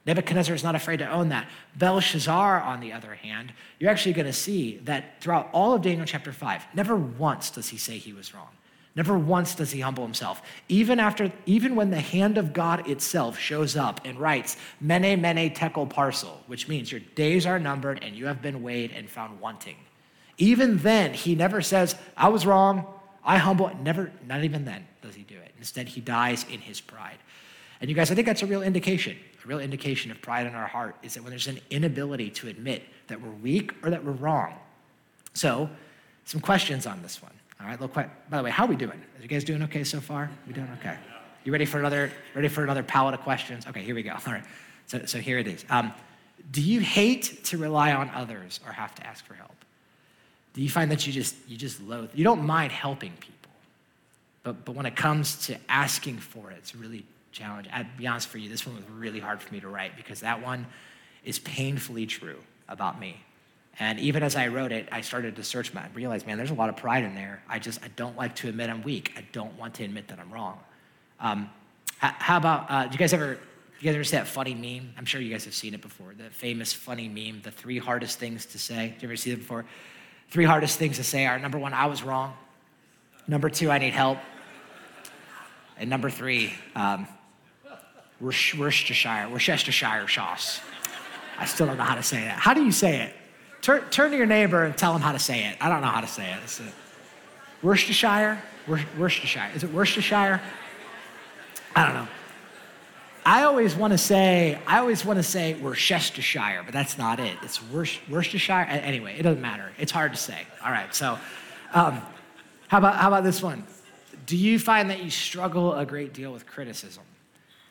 Nebuchadnezzar 0.07 0.55
is 0.55 0.63
not 0.63 0.75
afraid 0.75 0.99
to 0.99 1.09
own 1.09 1.31
that. 1.31 1.49
Belshazzar, 1.77 2.61
on 2.61 2.81
the 2.81 2.93
other 2.93 3.15
hand, 3.15 3.55
you're 3.79 3.91
actually 3.91 4.13
going 4.13 4.27
to 4.27 4.35
see 4.35 4.79
that 4.85 5.21
throughout 5.23 5.49
all 5.53 5.73
of 5.73 5.83
Daniel 5.83 6.05
chapter 6.05 6.33
5, 6.33 6.67
never 6.75 6.95
once 6.95 7.49
does 7.51 7.69
he 7.69 7.79
say 7.79 7.97
he 7.97 8.13
was 8.13 8.35
wrong. 8.35 8.51
Never 8.97 9.19
once 9.19 9.55
does 9.55 9.73
he 9.73 9.81
humble 9.81 10.05
himself. 10.05 10.43
Even 10.69 11.01
after, 11.01 11.33
even 11.47 11.75
when 11.75 11.91
the 11.91 12.01
hand 12.01 12.39
of 12.39 12.53
God 12.53 12.89
itself 12.89 13.39
shows 13.39 13.77
up 13.77 14.01
and 14.05 14.19
writes, 14.21 14.57
Mene, 14.81 15.21
Mene, 15.21 15.53
Tekel, 15.53 15.87
Parsin, 15.89 16.37
which 16.47 16.69
means 16.69 16.93
your 16.93 17.01
days 17.15 17.45
are 17.45 17.59
numbered 17.59 18.05
and 18.05 18.15
you 18.15 18.27
have 18.27 18.41
been 18.41 18.63
weighed 18.63 18.93
and 18.93 19.11
found 19.11 19.41
wanting. 19.41 19.77
Even 20.39 20.79
then, 20.79 21.13
he 21.13 21.35
never 21.35 21.61
says, 21.61 21.97
I 22.17 22.29
was 22.29 22.47
wrong, 22.47 22.87
I 23.25 23.39
humble, 23.39 23.71
never, 23.83 24.13
not 24.27 24.45
even 24.45 24.65
then 24.65 24.87
does 25.03 25.15
he 25.15 25.23
do 25.23 25.37
it. 25.37 25.53
Instead, 25.59 25.89
he 25.89 26.01
dies 26.01 26.45
in 26.51 26.61
his 26.61 26.81
pride. 26.81 27.19
And 27.81 27.89
you 27.89 27.97
guys, 27.97 28.11
I 28.11 28.15
think 28.15 28.27
that's 28.27 28.43
a 28.43 28.47
real 28.47 28.63
indication. 28.63 29.17
A 29.45 29.49
real 29.49 29.61
indication 29.61 30.11
of 30.11 30.21
pride 30.21 30.47
in 30.47 30.55
our 30.55 30.67
heart 30.67 30.97
is 31.03 31.15
that 31.15 31.23
when 31.23 31.31
there's 31.31 31.47
an 31.47 31.61
inability 31.71 32.31
to 32.31 32.49
admit 32.49 32.83
that 33.09 33.21
we're 33.21 33.31
weak 33.31 33.73
or 33.83 33.91
that 33.91 34.05
we're 34.05 34.13
wrong. 34.13 34.55
So, 35.35 35.69
some 36.25 36.41
questions 36.41 36.87
on 36.87 37.03
this 37.03 37.23
one. 37.23 37.33
All 37.61 37.67
right, 37.67 37.79
by 38.31 38.37
the 38.39 38.43
way, 38.43 38.51
how 38.51 38.65
are 38.65 38.69
we 38.69 38.77
doing? 38.77 38.99
Are 39.19 39.23
you 39.23 39.29
guys 39.29 39.45
doing 39.45 39.63
okay 39.65 39.85
so 39.85 40.01
far? 40.01 40.31
We 40.47 40.53
doing 40.53 40.69
okay? 40.81 40.97
You 41.45 41.53
ready 41.53 41.67
for 41.67 41.79
another 41.79 42.11
ready 42.35 42.49
for 42.49 42.65
another 42.65 42.83
palette 42.83 43.15
of 43.15 43.21
questions? 43.21 43.67
Okay, 43.67 43.83
here 43.83 43.95
we 43.95 44.03
go. 44.03 44.13
All 44.13 44.33
right. 44.33 44.45
So, 44.87 45.05
so 45.07 45.19
here 45.19 45.39
it 45.39 45.47
is. 45.47 45.65
Um, 45.71 45.93
do 46.51 46.61
you 46.61 46.81
hate 46.81 47.45
to 47.45 47.59
rely 47.59 47.93
on 47.93 48.11
others 48.11 48.61
or 48.67 48.73
have 48.73 48.95
to 48.97 49.07
ask 49.07 49.25
for 49.25 49.35
help? 49.35 49.64
Do 50.55 50.63
you 50.63 50.71
find 50.71 50.91
that 50.91 51.07
you 51.07 51.13
just 51.13 51.37
you 51.49 51.57
just 51.57 51.81
loathe 51.83 52.11
you 52.15 52.25
don't 52.25 52.43
mind 52.43 52.73
helping 52.73 53.13
people 53.21 53.51
but 54.43 54.65
but 54.65 54.75
when 54.75 54.87
it 54.87 54.97
comes 54.97 55.47
to 55.47 55.57
asking 55.69 56.17
for 56.17 56.51
it 56.51 56.57
it's 56.59 56.75
really 56.75 57.05
challenging 57.33 57.73
i'll 57.75 57.85
be 57.99 58.07
honest 58.07 58.29
for 58.29 58.39
you 58.39 58.49
this 58.49 58.67
one 58.67 58.75
was 58.77 58.85
really 58.97 59.21
hard 59.21 59.41
for 59.41 59.53
me 59.53 59.61
to 59.61 59.69
write 59.69 59.97
because 59.97 60.21
that 60.21 60.43
one 60.43 60.67
is 61.25 61.39
painfully 61.39 62.07
true 62.07 62.39
about 62.69 62.99
me 62.99 63.21
and 63.79 63.99
even 63.99 64.23
as 64.23 64.37
i 64.37 64.47
wrote 64.47 64.73
it 64.73 64.89
i 64.93 65.01
started 65.01 65.37
to 65.37 65.43
search 65.43 65.75
my 65.75 65.83
I 65.83 65.89
realized 65.95 66.27
man 66.27 66.37
there's 66.39 66.51
a 66.51 66.55
lot 66.55 66.69
of 66.69 66.77
pride 66.77 67.05
in 67.05 67.15
there 67.15 67.43
i 67.49 67.59
just 67.59 67.83
i 67.83 67.89
don't 67.97 68.17
like 68.17 68.35
to 68.37 68.49
admit 68.49 68.71
i'm 68.71 68.83
weak 68.83 69.13
i 69.17 69.25
don't 69.33 69.59
want 69.59 69.75
to 69.75 69.85
admit 69.85 70.09
that 70.09 70.19
i'm 70.19 70.33
wrong 70.33 70.59
um, 71.21 71.49
how 71.99 72.37
about 72.37 72.71
uh, 72.71 72.87
do 72.87 72.93
you 72.93 72.99
guys 72.99 73.13
ever 73.13 73.39
you 73.85 73.91
guys 73.91 73.97
ever 73.97 74.05
see 74.05 74.17
that 74.17 74.27
funny 74.27 74.55
meme? 74.55 74.95
I'm 74.97 75.05
sure 75.05 75.21
you 75.21 75.31
guys 75.31 75.45
have 75.45 75.55
seen 75.55 75.75
it 75.75 75.83
before. 75.83 76.15
The 76.17 76.31
famous 76.31 76.73
funny 76.73 77.07
meme, 77.07 77.43
the 77.43 77.51
three 77.51 77.79
hardest 77.79 78.19
things 78.19 78.47
to 78.47 78.59
say. 78.59 78.89
Did 78.95 79.03
you 79.03 79.09
ever 79.09 79.17
see 79.17 79.33
it 79.33 79.37
before? 79.37 79.67
Three 80.31 80.45
hardest 80.45 80.79
things 80.79 80.97
to 80.97 81.05
say 81.05 81.27
are 81.27 81.39
number 81.39 81.59
one, 81.59 81.73
I 81.73 81.87
was 81.87 82.03
wrong. 82.03 82.35
Number 83.27 83.49
two, 83.49 83.71
I 83.71 83.79
need 83.79 83.93
help. 83.93 84.19
And 85.79 85.91
number 85.91 86.11
three, 86.11 86.53
um, 86.75 87.07
Worcestershire, 88.21 89.29
Worcestershire 89.31 90.09
sauce. 90.09 90.61
I 91.39 91.47
still 91.47 91.67
don't 91.67 91.77
know 91.77 91.85
how 91.85 91.97
to 91.97 92.03
say 92.03 92.21
that. 92.21 92.39
How 92.39 92.55
do 92.55 92.65
you 92.65 92.73
say 92.73 93.03
it? 93.03 93.15
Turn, 93.61 93.83
turn 93.91 94.11
to 94.11 94.17
your 94.17 94.27
neighbor 94.27 94.65
and 94.65 94.77
tell 94.77 94.95
him 94.95 95.01
how 95.01 95.13
to 95.13 95.19
say 95.19 95.47
it. 95.47 95.57
I 95.61 95.69
don't 95.69 95.81
know 95.81 95.89
how 95.89 96.01
to 96.01 96.07
say 96.07 96.33
it. 96.33 96.73
Worcestershire? 97.63 98.41
Worcestershire. 98.69 99.51
Is 99.55 99.65
it 99.65 99.73
Worcestershire? 99.73 100.41
I 101.75 101.85
don't 101.85 101.95
know. 101.95 102.09
I 103.27 103.45
always 103.45 103.75
want 103.75 103.93
to 103.93 103.99
say, 103.99 104.59
I 104.67 104.79
always 104.79 105.05
want 105.05 105.19
to 105.19 105.23
say 105.23 105.55
Worcestershire, 105.55 106.63
but 106.65 106.75
that's 106.75 106.99
not 106.99 107.19
it. 107.21 107.39
It's 107.43 107.61
Worcestershire. 107.71 108.67
Anyway, 108.69 109.17
it 109.19 109.23
doesn't 109.23 109.41
matter. 109.41 109.73
It's 109.79 109.93
hard 109.93 110.13
to 110.13 110.19
say. 110.19 110.47
All 110.63 110.71
right. 110.71 110.95
So, 110.95 111.19
um, 111.73 112.03
how 112.69 112.79
about 112.79 112.97
how 112.97 113.09
about 113.09 113.25
this 113.25 113.43
one? 113.43 113.65
Do 114.27 114.37
you 114.37 114.59
find 114.59 114.91
that 114.91 115.03
you 115.03 115.11
struggle 115.11 115.75
a 115.75 115.87
great 115.87 116.13
deal 116.13 116.33
with 116.33 116.47
criticism? 116.47 117.03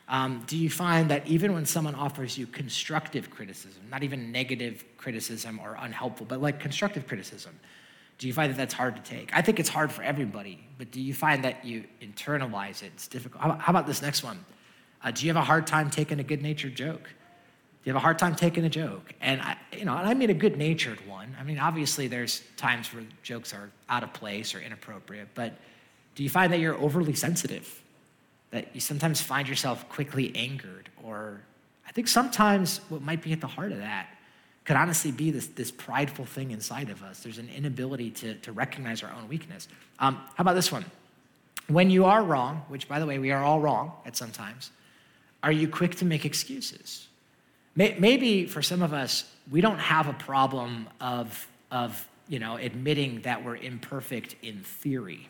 Um, 0.07 0.43
do 0.47 0.57
you 0.57 0.69
find 0.69 1.09
that 1.11 1.25
even 1.27 1.53
when 1.53 1.65
someone 1.65 1.95
offers 1.95 2.37
you 2.37 2.45
constructive 2.45 3.29
criticism, 3.29 3.81
not 3.89 4.03
even 4.03 4.31
negative 4.31 4.83
criticism 4.97 5.59
or 5.63 5.77
unhelpful, 5.79 6.25
but 6.25 6.41
like 6.41 6.59
constructive 6.59 7.07
criticism, 7.07 7.57
do 8.17 8.27
you 8.27 8.33
find 8.33 8.51
that 8.51 8.57
that's 8.57 8.73
hard 8.73 8.95
to 8.95 9.01
take? 9.01 9.31
I 9.33 9.41
think 9.41 9.59
it's 9.59 9.69
hard 9.69 9.91
for 9.91 10.03
everybody, 10.03 10.59
but 10.77 10.91
do 10.91 11.01
you 11.01 11.13
find 11.13 11.43
that 11.45 11.63
you 11.63 11.85
internalize 12.01 12.83
it? 12.83 12.91
It's 12.95 13.07
difficult. 13.07 13.41
How 13.41 13.49
about, 13.49 13.61
how 13.61 13.71
about 13.71 13.87
this 13.87 14.01
next 14.01 14.23
one? 14.23 14.43
Uh, 15.03 15.11
do 15.11 15.25
you 15.25 15.29
have 15.33 15.41
a 15.41 15.45
hard 15.45 15.67
time 15.67 15.89
taking 15.89 16.19
a 16.19 16.23
good 16.23 16.41
natured 16.41 16.75
joke? 16.75 17.03
Do 17.03 17.89
you 17.89 17.93
have 17.93 18.01
a 18.01 18.03
hard 18.03 18.17
time 18.17 18.35
taking 18.35 18.63
a 18.63 18.69
joke? 18.69 19.13
And 19.19 19.41
I, 19.41 19.57
you 19.77 19.83
know, 19.83 19.97
and 19.97 20.07
I 20.07 20.13
mean 20.13 20.29
a 20.29 20.33
good 20.33 20.57
natured 20.57 21.05
one. 21.05 21.35
I 21.37 21.43
mean, 21.43 21.59
obviously, 21.59 22.07
there's 22.07 22.41
times 22.55 22.93
where 22.93 23.03
jokes 23.23 23.53
are 23.53 23.69
out 23.89 24.03
of 24.03 24.13
place 24.13 24.55
or 24.55 24.61
inappropriate, 24.61 25.29
but 25.35 25.53
do 26.15 26.23
you 26.23 26.29
find 26.29 26.53
that 26.53 26.59
you're 26.59 26.77
overly 26.77 27.13
sensitive? 27.13 27.81
That 28.51 28.67
you 28.73 28.79
sometimes 28.79 29.21
find 29.21 29.49
yourself 29.49 29.89
quickly 29.89 30.33
angered? 30.35 30.89
Or 31.03 31.41
I 31.87 31.91
think 31.91 32.07
sometimes 32.07 32.79
what 32.87 33.01
might 33.01 33.21
be 33.21 33.33
at 33.33 33.41
the 33.41 33.47
heart 33.47 33.71
of 33.71 33.79
that 33.79 34.07
could 34.63 34.77
honestly 34.77 35.11
be 35.11 35.31
this, 35.31 35.47
this 35.47 35.71
prideful 35.71 36.25
thing 36.25 36.51
inside 36.51 36.89
of 36.89 37.03
us. 37.03 37.19
There's 37.19 37.37
an 37.37 37.49
inability 37.53 38.11
to, 38.11 38.35
to 38.35 38.51
recognize 38.53 39.03
our 39.03 39.11
own 39.11 39.27
weakness. 39.27 39.67
Um, 39.99 40.15
how 40.15 40.41
about 40.41 40.53
this 40.53 40.71
one? 40.71 40.85
When 41.67 41.89
you 41.89 42.05
are 42.05 42.23
wrong, 42.23 42.63
which 42.69 42.87
by 42.87 42.99
the 42.99 43.05
way, 43.05 43.19
we 43.19 43.31
are 43.31 43.43
all 43.43 43.59
wrong 43.59 43.91
at 44.05 44.15
some 44.15 44.31
times, 44.31 44.71
are 45.43 45.51
you 45.51 45.67
quick 45.67 45.95
to 45.95 46.05
make 46.05 46.25
excuses? 46.25 47.07
Maybe 47.75 48.45
for 48.45 48.61
some 48.61 48.81
of 48.81 48.93
us, 48.93 49.25
we 49.51 49.59
don't 49.59 49.79
have 49.79 50.07
a 50.07 50.13
problem 50.13 50.87
of, 51.01 51.47
of 51.69 52.07
you 52.27 52.39
know, 52.39 52.55
admitting 52.55 53.21
that 53.21 53.43
we're 53.43 53.57
imperfect 53.57 54.35
in 54.41 54.59
theory. 54.59 55.27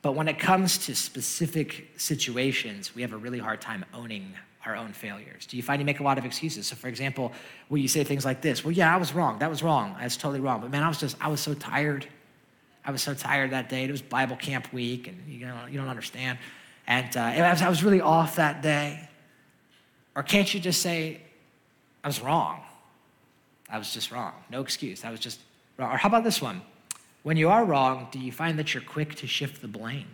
But 0.00 0.12
when 0.12 0.26
it 0.26 0.38
comes 0.38 0.78
to 0.86 0.96
specific 0.96 1.90
situations, 1.96 2.94
we 2.94 3.02
have 3.02 3.12
a 3.12 3.16
really 3.16 3.38
hard 3.38 3.60
time 3.60 3.84
owning 3.94 4.34
our 4.64 4.76
own 4.76 4.92
failures. 4.92 5.46
Do 5.46 5.56
you 5.56 5.62
find 5.62 5.80
you 5.80 5.86
make 5.86 6.00
a 6.00 6.02
lot 6.02 6.18
of 6.18 6.24
excuses? 6.24 6.66
So, 6.66 6.76
for 6.76 6.88
example, 6.88 7.32
will 7.68 7.78
you 7.78 7.88
say 7.88 8.02
things 8.02 8.24
like 8.24 8.40
this? 8.42 8.64
Well, 8.64 8.72
yeah, 8.72 8.92
I 8.92 8.96
was 8.96 9.12
wrong. 9.12 9.38
That 9.38 9.50
was 9.50 9.62
wrong. 9.62 9.96
That's 10.00 10.16
totally 10.16 10.40
wrong. 10.40 10.60
But 10.60 10.70
man, 10.70 10.82
I 10.82 10.88
was 10.88 10.98
just, 10.98 11.16
I 11.20 11.28
was 11.28 11.40
so 11.40 11.54
tired. 11.54 12.06
I 12.84 12.90
was 12.90 13.02
so 13.02 13.14
tired 13.14 13.50
that 13.50 13.68
day. 13.68 13.84
It 13.84 13.90
was 13.90 14.02
Bible 14.02 14.36
camp 14.36 14.72
week, 14.72 15.06
and 15.06 15.22
you 15.28 15.46
know, 15.46 15.66
you 15.70 15.78
don't 15.78 15.88
understand. 15.88 16.38
And 16.86 17.16
uh, 17.16 17.20
I, 17.20 17.50
was, 17.52 17.62
I 17.62 17.68
was 17.68 17.84
really 17.84 18.00
off 18.00 18.36
that 18.36 18.62
day. 18.62 19.08
Or 20.14 20.22
can't 20.22 20.52
you 20.52 20.60
just 20.60 20.82
say, 20.82 21.20
I 22.04 22.08
was 22.08 22.20
wrong? 22.20 22.60
I 23.68 23.78
was 23.78 23.92
just 23.92 24.10
wrong. 24.10 24.34
No 24.50 24.60
excuse. 24.60 25.04
I 25.04 25.10
was 25.10 25.20
just 25.20 25.40
wrong. 25.78 25.92
Or 25.92 25.96
how 25.96 26.08
about 26.08 26.24
this 26.24 26.42
one? 26.42 26.60
When 27.22 27.36
you 27.36 27.48
are 27.48 27.64
wrong, 27.64 28.08
do 28.10 28.18
you 28.18 28.32
find 28.32 28.58
that 28.58 28.74
you're 28.74 28.82
quick 28.82 29.14
to 29.16 29.26
shift 29.26 29.62
the 29.62 29.68
blame? 29.68 30.08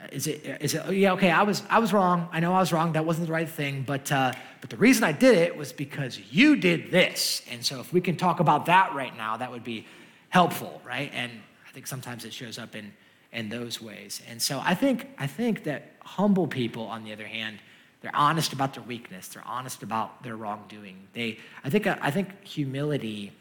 Uh, 0.00 0.06
is 0.10 0.26
it, 0.26 0.58
is 0.60 0.74
it, 0.74 0.82
oh, 0.86 0.90
yeah, 0.90 1.12
okay, 1.12 1.30
I 1.30 1.42
was, 1.42 1.62
I 1.68 1.78
was 1.78 1.92
wrong. 1.92 2.28
I 2.32 2.40
know 2.40 2.54
I 2.54 2.58
was 2.58 2.72
wrong. 2.72 2.94
That 2.94 3.04
wasn't 3.04 3.26
the 3.26 3.32
right 3.32 3.48
thing. 3.48 3.84
But, 3.86 4.10
uh, 4.10 4.32
but 4.60 4.70
the 4.70 4.76
reason 4.76 5.04
I 5.04 5.12
did 5.12 5.36
it 5.36 5.56
was 5.56 5.72
because 5.72 6.18
you 6.30 6.56
did 6.56 6.90
this. 6.90 7.42
And 7.50 7.64
so 7.64 7.80
if 7.80 7.92
we 7.92 8.00
can 8.00 8.16
talk 8.16 8.40
about 8.40 8.66
that 8.66 8.94
right 8.94 9.16
now, 9.16 9.36
that 9.36 9.52
would 9.52 9.64
be 9.64 9.86
helpful, 10.30 10.80
right? 10.84 11.10
And 11.14 11.30
I 11.68 11.72
think 11.72 11.86
sometimes 11.86 12.24
it 12.24 12.32
shows 12.32 12.58
up 12.58 12.74
in, 12.74 12.92
in 13.32 13.48
those 13.48 13.80
ways. 13.80 14.22
And 14.28 14.40
so 14.40 14.60
I 14.64 14.74
think, 14.74 15.08
I 15.18 15.26
think 15.26 15.64
that 15.64 15.92
humble 16.00 16.46
people, 16.46 16.86
on 16.86 17.04
the 17.04 17.12
other 17.12 17.26
hand, 17.26 17.58
they're 18.02 18.14
honest 18.14 18.52
about 18.52 18.74
their 18.74 18.82
weakness. 18.82 19.28
They're 19.28 19.46
honest 19.46 19.82
about 19.82 20.22
their 20.22 20.36
wrongdoing. 20.36 21.08
They, 21.12 21.38
I 21.64 21.70
think, 21.70 21.86
I 21.86 22.10
think 22.10 22.44
humility 22.44 23.32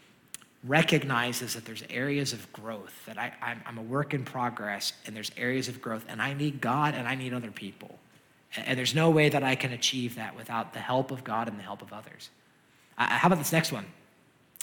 recognizes 0.63 1.55
that 1.55 1.65
there's 1.65 1.83
areas 1.89 2.33
of 2.33 2.51
growth 2.53 2.93
that 3.07 3.17
I, 3.17 3.33
I'm, 3.41 3.61
I'm 3.65 3.77
a 3.79 3.81
work 3.81 4.13
in 4.13 4.23
progress, 4.23 4.93
and 5.05 5.15
there's 5.15 5.31
areas 5.35 5.67
of 5.67 5.81
growth, 5.81 6.05
and 6.07 6.21
I 6.21 6.33
need 6.33 6.61
God 6.61 6.93
and 6.93 7.07
I 7.07 7.15
need 7.15 7.33
other 7.33 7.49
people. 7.49 7.97
And, 8.55 8.67
and 8.67 8.77
there's 8.77 8.93
no 8.93 9.09
way 9.09 9.29
that 9.29 9.43
I 9.43 9.55
can 9.55 9.73
achieve 9.73 10.15
that 10.15 10.35
without 10.35 10.73
the 10.73 10.79
help 10.79 11.09
of 11.09 11.23
God 11.23 11.47
and 11.47 11.57
the 11.57 11.63
help 11.63 11.81
of 11.81 11.91
others. 11.91 12.29
Uh, 12.97 13.07
how 13.07 13.27
about 13.27 13.39
this 13.39 13.51
next 13.51 13.71
one? 13.71 13.85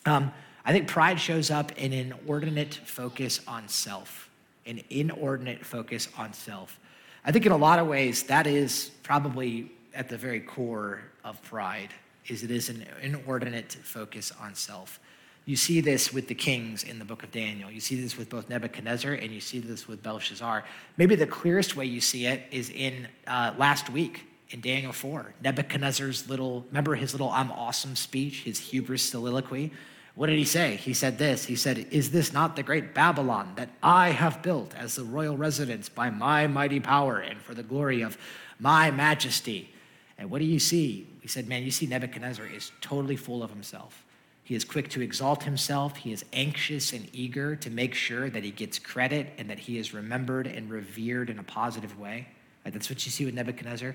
Um, 0.07 0.33
I 0.65 0.73
think 0.73 0.87
pride 0.87 1.19
shows 1.19 1.51
up 1.51 1.77
in 1.77 1.93
an 1.93 2.13
inordinate 2.13 2.75
focus 2.75 3.41
on 3.49 3.69
self, 3.69 4.31
an 4.67 4.83
inordinate 4.91 5.67
focus 5.67 6.09
on 6.17 6.33
self. 6.33 6.79
I 7.25 7.33
think 7.33 7.47
in 7.47 7.53
a 7.53 7.57
lot 7.57 7.81
of 7.81 7.89
ways 7.89 8.23
that 8.25 8.47
is 8.47 8.91
probably 9.03 9.73
at 9.99 10.09
the 10.09 10.17
very 10.17 10.39
core 10.39 11.01
of 11.25 11.43
pride 11.43 11.91
is 12.29 12.45
it 12.45 12.53
is 12.53 12.69
an 12.69 12.87
inordinate 13.03 13.73
focus 13.73 14.33
on 14.41 14.55
self. 14.55 15.01
You 15.45 15.57
see 15.57 15.81
this 15.81 16.13
with 16.13 16.29
the 16.29 16.37
kings 16.37 16.85
in 16.85 17.01
the 17.01 17.05
book 17.05 17.25
of 17.25 17.33
Daniel. 17.33 17.69
You 17.69 17.81
see 17.81 18.01
this 18.01 18.17
with 18.17 18.31
both 18.31 18.49
Nebuchadnezzar 18.49 19.15
and 19.15 19.33
you 19.33 19.41
see 19.41 19.59
this 19.59 19.89
with 19.89 20.01
Belshazzar. 20.03 20.63
Maybe 20.97 21.17
the 21.17 21.27
clearest 21.27 21.75
way 21.75 21.87
you 21.87 22.01
see 22.01 22.27
it 22.27 22.45
is 22.53 22.71
in 22.71 23.09
uh, 23.27 23.55
last 23.59 23.91
week 23.91 24.25
in 24.51 24.61
Daniel 24.61 24.93
4. 24.93 25.35
Nebuchadnezzar's 25.43 26.29
little, 26.29 26.65
remember 26.69 26.95
his 26.95 27.13
little 27.13 27.31
I'm 27.31 27.51
awesome 27.51 27.97
speech, 27.97 28.43
his 28.43 28.61
hubris 28.61 29.03
soliloquy? 29.03 29.73
What 30.15 30.29
did 30.29 30.39
he 30.39 30.45
say? 30.45 30.77
He 30.77 30.95
said 30.95 31.19
this 31.19 31.47
He 31.47 31.57
said, 31.57 31.89
Is 31.91 32.13
this 32.13 32.33
not 32.33 32.55
the 32.55 32.63
great 32.63 32.95
Babylon 32.95 33.55
that 33.57 33.71
I 33.83 34.11
have 34.11 34.43
built 34.43 34.75
as 34.77 34.95
the 34.95 35.05
royal 35.05 35.37
residence 35.37 35.89
by 35.89 36.11
my 36.11 36.47
mighty 36.47 36.79
power 36.79 37.19
and 37.19 37.41
for 37.41 37.55
the 37.55 37.65
glory 37.65 38.03
of 38.03 38.17
my 38.61 38.93
majesty? 38.93 39.73
And 40.19 40.31
what 40.31 40.41
do 40.41 40.45
you 40.45 40.59
see? 40.59 41.07
He 41.23 41.29
said, 41.29 41.49
Man, 41.49 41.63
you 41.63 41.71
see 41.71 41.87
Nebuchadnezzar 41.87 42.47
is 42.47 42.73
totally 42.81 43.17
full 43.17 43.43
of 43.43 43.51
himself. 43.51 44.05
He 44.43 44.55
is 44.55 44.65
quick 44.65 44.89
to 44.91 45.03
exalt 45.03 45.43
himself. 45.43 45.97
He 45.97 46.11
is 46.11 46.25
anxious 46.33 46.93
and 46.93 47.09
eager 47.13 47.55
to 47.57 47.71
make 47.71 47.95
sure 47.95 48.31
that 48.31 48.43
he 48.43 48.51
gets 48.51 48.79
credit 48.79 49.35
and 49.37 49.49
that 49.51 49.59
he 49.59 49.79
is 49.79 49.93
remembered 49.93 50.47
and 50.47 50.71
revered 50.71 51.29
in 51.29 51.39
a 51.39 51.43
positive 51.43 51.99
way. 51.99 52.29
Right? 52.65 52.73
That's 52.73 52.89
what 52.89 53.05
you 53.05 53.13
see 53.13 53.27
with 53.27 53.35
Nebuchadnezzar. 53.35 53.95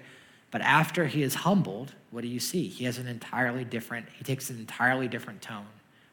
But 0.51 0.61
after 0.61 1.07
he 1.07 1.24
is 1.24 1.34
humbled, 1.34 1.93
what 2.11 2.21
do 2.21 2.28
you 2.28 2.39
see? 2.39 2.67
He 2.67 2.86
has 2.86 2.99
an 2.99 3.07
entirely 3.07 3.65
different, 3.65 4.05
he 4.15 4.24
takes 4.24 4.51
an 4.51 4.59
entirely 4.59 5.07
different 5.07 5.41
tone 5.41 5.65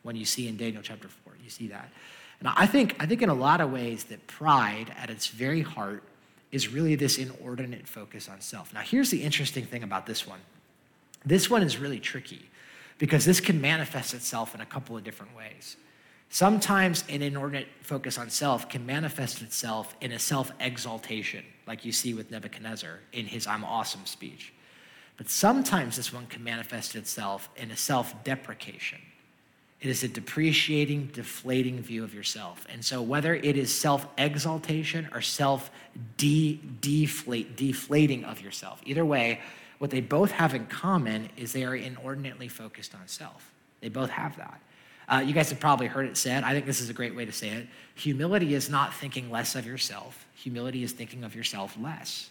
when 0.02 0.16
you 0.16 0.24
see 0.24 0.48
in 0.48 0.56
Daniel 0.56 0.82
chapter 0.82 1.08
4. 1.08 1.34
You 1.44 1.50
see 1.50 1.68
that. 1.68 1.90
And 2.38 2.48
I 2.48 2.64
think, 2.64 2.96
I 2.98 3.04
think 3.04 3.20
in 3.20 3.28
a 3.28 3.34
lot 3.34 3.60
of 3.60 3.70
ways 3.70 4.04
that 4.04 4.26
pride 4.26 4.94
at 4.98 5.10
its 5.10 5.26
very 5.26 5.60
heart 5.60 6.02
is 6.52 6.68
really 6.68 6.94
this 6.94 7.18
inordinate 7.18 7.86
focus 7.86 8.28
on 8.28 8.40
self. 8.40 8.74
Now, 8.74 8.80
here's 8.80 9.10
the 9.10 9.22
interesting 9.22 9.64
thing 9.64 9.82
about 9.82 10.06
this 10.06 10.26
one 10.26 10.40
this 11.24 11.50
one 11.50 11.62
is 11.62 11.78
really 11.78 12.00
tricky 12.00 12.48
because 12.98 13.24
this 13.24 13.40
can 13.40 13.60
manifest 13.60 14.14
itself 14.14 14.54
in 14.54 14.60
a 14.60 14.66
couple 14.66 14.96
of 14.96 15.04
different 15.04 15.36
ways. 15.36 15.76
Sometimes 16.28 17.04
an 17.08 17.22
inordinate 17.22 17.68
focus 17.82 18.16
on 18.16 18.30
self 18.30 18.68
can 18.68 18.86
manifest 18.86 19.42
itself 19.42 19.96
in 20.00 20.12
a 20.12 20.18
self 20.18 20.52
exaltation, 20.60 21.44
like 21.66 21.84
you 21.84 21.92
see 21.92 22.14
with 22.14 22.30
Nebuchadnezzar 22.30 23.00
in 23.12 23.26
his 23.26 23.46
I'm 23.46 23.64
awesome 23.64 24.06
speech. 24.06 24.52
But 25.16 25.28
sometimes 25.28 25.96
this 25.96 26.12
one 26.12 26.26
can 26.26 26.42
manifest 26.42 26.96
itself 26.96 27.50
in 27.56 27.70
a 27.70 27.76
self 27.76 28.24
deprecation 28.24 29.00
it 29.80 29.88
is 29.88 30.04
a 30.04 30.08
depreciating, 30.08 31.10
deflating 31.12 31.80
view 31.80 32.04
of 32.04 32.12
yourself. 32.12 32.66
And 32.70 32.84
so, 32.84 33.00
whether 33.00 33.34
it 33.34 33.56
is 33.56 33.74
self 33.74 34.06
exaltation 34.18 35.08
or 35.12 35.22
self 35.22 35.70
deflating 36.18 38.24
of 38.24 38.42
yourself, 38.42 38.82
either 38.84 39.04
way, 39.04 39.40
what 39.78 39.90
they 39.90 40.02
both 40.02 40.32
have 40.32 40.54
in 40.54 40.66
common 40.66 41.30
is 41.38 41.52
they 41.52 41.64
are 41.64 41.74
inordinately 41.74 42.48
focused 42.48 42.94
on 42.94 43.00
self. 43.06 43.50
They 43.80 43.88
both 43.88 44.10
have 44.10 44.36
that. 44.36 44.60
Uh, 45.08 45.20
you 45.20 45.32
guys 45.32 45.48
have 45.48 45.58
probably 45.58 45.86
heard 45.86 46.06
it 46.06 46.18
said. 46.18 46.44
I 46.44 46.52
think 46.52 46.66
this 46.66 46.82
is 46.82 46.90
a 46.90 46.92
great 46.92 47.16
way 47.16 47.24
to 47.24 47.32
say 47.32 47.48
it. 47.48 47.66
Humility 47.94 48.54
is 48.54 48.68
not 48.68 48.94
thinking 48.94 49.30
less 49.30 49.54
of 49.54 49.66
yourself, 49.66 50.26
humility 50.34 50.82
is 50.82 50.92
thinking 50.92 51.24
of 51.24 51.34
yourself 51.34 51.76
less. 51.80 52.28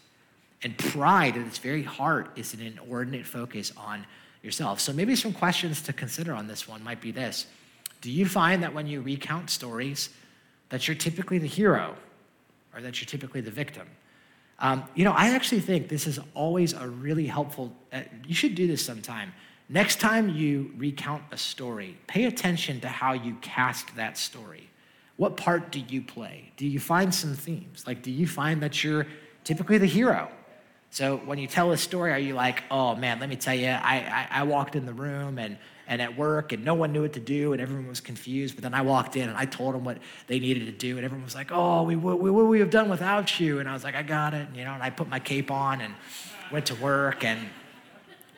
And 0.62 0.78
pride, 0.78 1.38
at 1.38 1.48
its 1.48 1.58
very 1.58 1.84
heart, 1.84 2.32
is 2.36 2.54
an 2.54 2.62
inordinate 2.62 3.26
focus 3.26 3.72
on 3.78 4.06
yourself. 4.42 4.80
So 4.80 4.94
maybe 4.94 5.16
some 5.16 5.34
questions 5.34 5.82
to 5.84 5.94
consider 5.94 6.34
on 6.34 6.48
this 6.48 6.68
one 6.68 6.84
might 6.84 7.02
be 7.02 7.12
this 7.12 7.48
Do 8.02 8.12
you 8.12 8.26
find 8.26 8.64
that 8.64 8.74
when 8.74 8.88
you 8.88 9.02
recount 9.02 9.50
stories, 9.50 10.10
that 10.70 10.88
you're 10.88 10.96
typically 10.96 11.38
the 11.38 11.48
hero 11.48 11.96
or 12.74 12.82
that 12.82 13.00
you're 13.00 13.08
typically 13.08 13.42
the 13.42 13.52
victim? 13.52 13.88
Um, 14.60 14.84
you 14.94 15.06
know, 15.06 15.14
I 15.14 15.30
actually 15.30 15.62
think 15.62 15.88
this 15.88 16.06
is 16.06 16.20
always 16.34 16.74
a 16.74 16.88
really 16.88 17.26
helpful, 17.26 17.74
uh, 17.94 18.02
you 18.28 18.36
should 18.36 18.56
do 18.56 18.68
this 18.68 18.86
sometime. 18.86 19.34
Next 19.70 20.00
time 20.00 20.30
you 20.30 20.74
recount 20.78 21.24
a 21.32 21.38
story, 21.38 21.98
pay 22.08 22.26
attention 22.26 22.82
to 22.82 22.88
how 22.90 23.14
you 23.14 23.38
cast 23.42 23.96
that 23.96 24.18
story. 24.18 24.70
What 25.16 25.38
part 25.38 25.72
do 25.72 25.80
you 25.80 26.02
play? 26.02 26.52
Do 26.58 26.66
you 26.66 26.80
find 26.80 27.14
some 27.14 27.36
themes? 27.36 27.86
Like, 27.86 28.02
do 28.02 28.12
you 28.12 28.28
find 28.28 28.62
that 28.62 28.84
you're 28.84 29.06
typically 29.44 29.78
the 29.78 29.86
hero? 29.86 30.30
So 30.92 31.18
when 31.18 31.38
you 31.38 31.48
tell 31.48 31.72
a 31.72 31.78
story, 31.78 32.12
are 32.12 32.20
you 32.20 32.34
like, 32.34 32.64
oh 32.72 32.96
man, 32.96 33.20
let 33.20 33.30
me 33.30 33.36
tell 33.36 33.54
you, 33.54 33.68
I, 33.68 34.28
I, 34.32 34.40
I, 34.40 34.44
walked 34.44 34.76
in 34.76 34.88
the 34.88 34.94
room 34.94 35.38
and, 35.38 35.58
and 35.88 36.02
at 36.02 36.18
work 36.18 36.52
and 36.52 36.66
no 36.66 36.74
one 36.74 36.92
knew 36.92 37.04
what 37.04 37.14
to 37.14 37.20
do 37.20 37.54
and 37.54 37.62
everyone 37.62 37.88
was 37.88 38.02
confused. 38.02 38.56
But 38.56 38.64
then 38.64 38.74
I 38.74 38.82
walked 38.82 39.16
in 39.16 39.30
and 39.30 39.38
I 39.38 39.46
told 39.46 39.76
them 39.76 39.86
what 39.86 40.00
they 40.26 40.40
needed 40.40 40.66
to 40.66 40.72
do 40.72 40.98
and 40.98 41.06
everyone 41.06 41.26
was 41.26 41.36
like, 41.36 41.52
oh, 41.52 41.84
we, 41.84 41.96
what 41.96 42.20
would 42.20 42.46
we 42.46 42.60
have 42.60 42.72
done 42.72 42.90
without 42.90 43.40
you? 43.40 43.60
And 43.60 43.70
I 43.70 43.74
was 43.74 43.84
like, 43.84 43.96
I 43.96 44.02
got 44.02 44.34
it. 44.34 44.48
You 44.56 44.66
know, 44.66 44.74
and 44.74 44.82
I 44.82 44.90
put 44.90 45.08
my 45.08 45.20
cape 45.20 45.52
on 45.52 45.82
and 45.82 45.94
went 46.52 46.66
to 46.68 46.76
work 46.76 47.24
and 47.24 47.40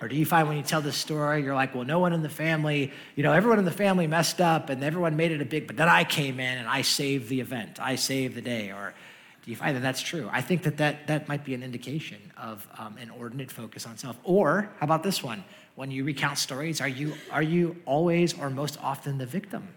or 0.01 0.07
do 0.07 0.15
you 0.15 0.25
find 0.25 0.47
when 0.47 0.57
you 0.57 0.63
tell 0.63 0.81
this 0.81 0.97
story, 0.97 1.43
you're 1.43 1.53
like, 1.53 1.75
well, 1.75 1.85
no 1.85 1.99
one 1.99 2.11
in 2.11 2.23
the 2.23 2.29
family, 2.29 2.91
you 3.15 3.21
know, 3.21 3.33
everyone 3.33 3.59
in 3.59 3.65
the 3.65 3.71
family 3.71 4.07
messed 4.07 4.41
up 4.41 4.71
and 4.71 4.83
everyone 4.83 5.15
made 5.15 5.31
it 5.31 5.41
a 5.41 5.45
big, 5.45 5.67
but 5.67 5.77
then 5.77 5.87
I 5.87 6.03
came 6.03 6.39
in 6.39 6.57
and 6.57 6.67
I 6.67 6.81
saved 6.81 7.29
the 7.29 7.39
event, 7.39 7.79
I 7.79 7.95
saved 7.95 8.33
the 8.33 8.41
day. 8.41 8.71
Or 8.71 8.95
do 9.43 9.49
you 9.49 9.57
find 9.57 9.75
that 9.75 9.81
that's 9.81 10.01
true? 10.01 10.29
I 10.31 10.41
think 10.41 10.63
that 10.63 10.77
that, 10.77 11.07
that 11.07 11.27
might 11.27 11.43
be 11.43 11.53
an 11.53 11.63
indication 11.63 12.19
of 12.37 12.67
um, 12.77 12.97
an 12.99 13.09
ordinate 13.09 13.51
focus 13.51 13.87
on 13.87 13.97
self. 13.97 14.17
Or 14.23 14.69
how 14.79 14.85
about 14.85 15.01
this 15.01 15.23
one? 15.23 15.43
When 15.75 15.89
you 15.89 16.03
recount 16.03 16.37
stories, 16.37 16.79
are 16.79 16.87
you, 16.87 17.15
are 17.31 17.41
you 17.41 17.75
always 17.85 18.37
or 18.37 18.49
most 18.49 18.77
often 18.81 19.17
the 19.17 19.25
victim? 19.25 19.67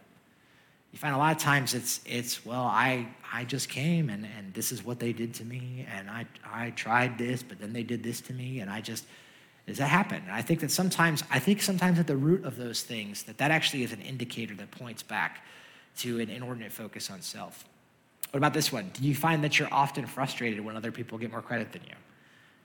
You 0.92 0.98
find 0.98 1.14
a 1.14 1.18
lot 1.18 1.34
of 1.34 1.42
times 1.42 1.72
it's, 1.72 2.00
it's 2.04 2.44
well, 2.44 2.64
I, 2.64 3.08
I 3.32 3.44
just 3.44 3.68
came 3.68 4.10
and, 4.10 4.26
and 4.36 4.52
this 4.52 4.70
is 4.70 4.84
what 4.84 5.00
they 5.00 5.12
did 5.12 5.34
to 5.34 5.44
me, 5.44 5.86
and 5.92 6.08
I, 6.10 6.26
I 6.48 6.70
tried 6.70 7.18
this, 7.18 7.42
but 7.42 7.58
then 7.58 7.72
they 7.72 7.82
did 7.82 8.02
this 8.02 8.20
to 8.22 8.32
me, 8.32 8.60
and 8.60 8.70
I 8.70 8.80
just, 8.80 9.04
does 9.66 9.78
that 9.78 9.88
happen? 9.88 10.22
And 10.24 10.30
I 10.30 10.42
think 10.42 10.60
that 10.60 10.70
sometimes, 10.70 11.24
I 11.30 11.38
think 11.38 11.62
sometimes 11.62 11.98
at 11.98 12.06
the 12.06 12.16
root 12.16 12.44
of 12.44 12.56
those 12.56 12.82
things, 12.82 13.22
that 13.24 13.38
that 13.38 13.50
actually 13.50 13.82
is 13.82 13.92
an 13.92 14.02
indicator 14.02 14.54
that 14.54 14.70
points 14.70 15.02
back 15.02 15.44
to 15.98 16.20
an 16.20 16.28
inordinate 16.28 16.70
focus 16.70 17.10
on 17.10 17.22
self. 17.22 17.64
What 18.34 18.38
about 18.38 18.52
this 18.52 18.72
one? 18.72 18.90
Do 18.94 19.04
you 19.04 19.14
find 19.14 19.44
that 19.44 19.60
you're 19.60 19.72
often 19.72 20.06
frustrated 20.06 20.58
when 20.58 20.76
other 20.76 20.90
people 20.90 21.18
get 21.18 21.30
more 21.30 21.40
credit 21.40 21.70
than 21.70 21.82
you? 21.84 21.94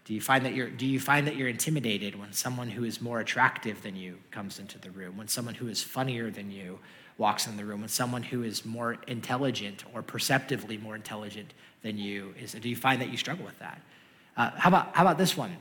Do 0.03 0.15
you 0.15 0.19
find 0.19 0.43
that 0.43 0.55
you're 0.55 0.67
do 0.67 0.87
you 0.87 0.99
find 0.99 1.27
that 1.27 1.35
you're 1.35 1.47
intimidated 1.47 2.19
when 2.19 2.33
someone 2.33 2.69
who 2.69 2.85
is 2.85 2.99
more 2.99 3.19
attractive 3.19 3.83
than 3.83 3.95
you 3.95 4.17
comes 4.31 4.57
into 4.57 4.79
the 4.79 4.89
room, 4.89 5.15
when 5.15 5.27
someone 5.27 5.53
who 5.53 5.67
is 5.67 5.83
funnier 5.83 6.31
than 6.31 6.49
you 6.49 6.79
walks 7.19 7.45
in 7.45 7.55
the 7.55 7.63
room, 7.63 7.81
when 7.81 7.89
someone 7.89 8.23
who 8.23 8.41
is 8.41 8.65
more 8.65 8.97
intelligent 9.05 9.83
or 9.93 10.01
perceptively 10.01 10.79
more 10.79 10.95
intelligent 10.95 11.53
than 11.83 11.99
you 11.99 12.33
is 12.39 12.53
do 12.53 12.67
you 12.67 12.75
find 12.75 12.99
that 12.99 13.11
you 13.11 13.17
struggle 13.17 13.45
with 13.45 13.59
that? 13.59 13.79
Uh, 14.35 14.49
how 14.57 14.69
about 14.69 14.95
how 14.95 15.03
about 15.03 15.19
this 15.19 15.37
one? 15.37 15.55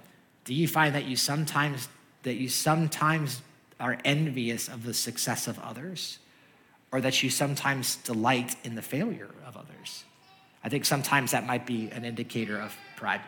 Do 0.44 0.54
you 0.54 0.68
find 0.68 0.94
that 0.94 1.04
you 1.04 1.16
sometimes 1.16 1.86
that 2.22 2.36
you 2.36 2.48
sometimes 2.48 3.42
are 3.78 3.98
envious 4.06 4.68
of 4.68 4.84
the 4.84 4.94
success 4.94 5.46
of 5.46 5.58
others? 5.58 6.18
or 6.90 7.00
that 7.00 7.22
you 7.22 7.30
sometimes 7.30 7.96
delight 7.96 8.56
in 8.64 8.74
the 8.74 8.82
failure. 8.82 9.28
I 10.64 10.68
think 10.68 10.84
sometimes 10.84 11.30
that 11.32 11.46
might 11.46 11.66
be 11.66 11.90
an 11.90 12.04
indicator 12.04 12.60
of 12.60 12.76
pride. 12.96 13.20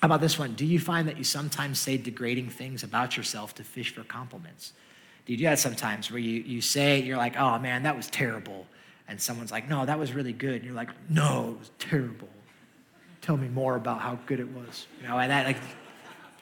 How 0.00 0.06
about 0.06 0.20
this 0.20 0.38
one? 0.38 0.54
Do 0.54 0.66
you 0.66 0.80
find 0.80 1.06
that 1.08 1.16
you 1.16 1.24
sometimes 1.24 1.78
say 1.78 1.96
degrading 1.96 2.50
things 2.50 2.82
about 2.82 3.16
yourself 3.16 3.54
to 3.54 3.64
fish 3.64 3.94
for 3.94 4.02
compliments? 4.02 4.72
Do 5.24 5.32
you 5.32 5.38
do 5.38 5.44
that 5.44 5.60
sometimes 5.60 6.10
where 6.10 6.18
you, 6.18 6.40
you 6.42 6.60
say, 6.60 7.00
you're 7.00 7.16
like, 7.16 7.38
oh 7.38 7.58
man, 7.58 7.84
that 7.84 7.96
was 7.96 8.08
terrible. 8.08 8.66
and 9.08 9.20
someone's 9.20 9.52
like, 9.52 9.68
no, 9.68 9.86
that 9.86 9.98
was 9.98 10.12
really 10.12 10.32
good. 10.32 10.56
And 10.56 10.64
you're 10.64 10.74
like, 10.74 10.90
no, 11.08 11.52
it 11.52 11.58
was 11.58 11.70
terrible. 11.78 12.28
Tell 13.20 13.36
me 13.36 13.48
more 13.48 13.76
about 13.76 14.00
how 14.00 14.18
good 14.26 14.40
it 14.40 14.48
was. 14.48 14.86
You 15.00 15.08
know, 15.08 15.18
and 15.18 15.30
that 15.30 15.46
like 15.46 15.58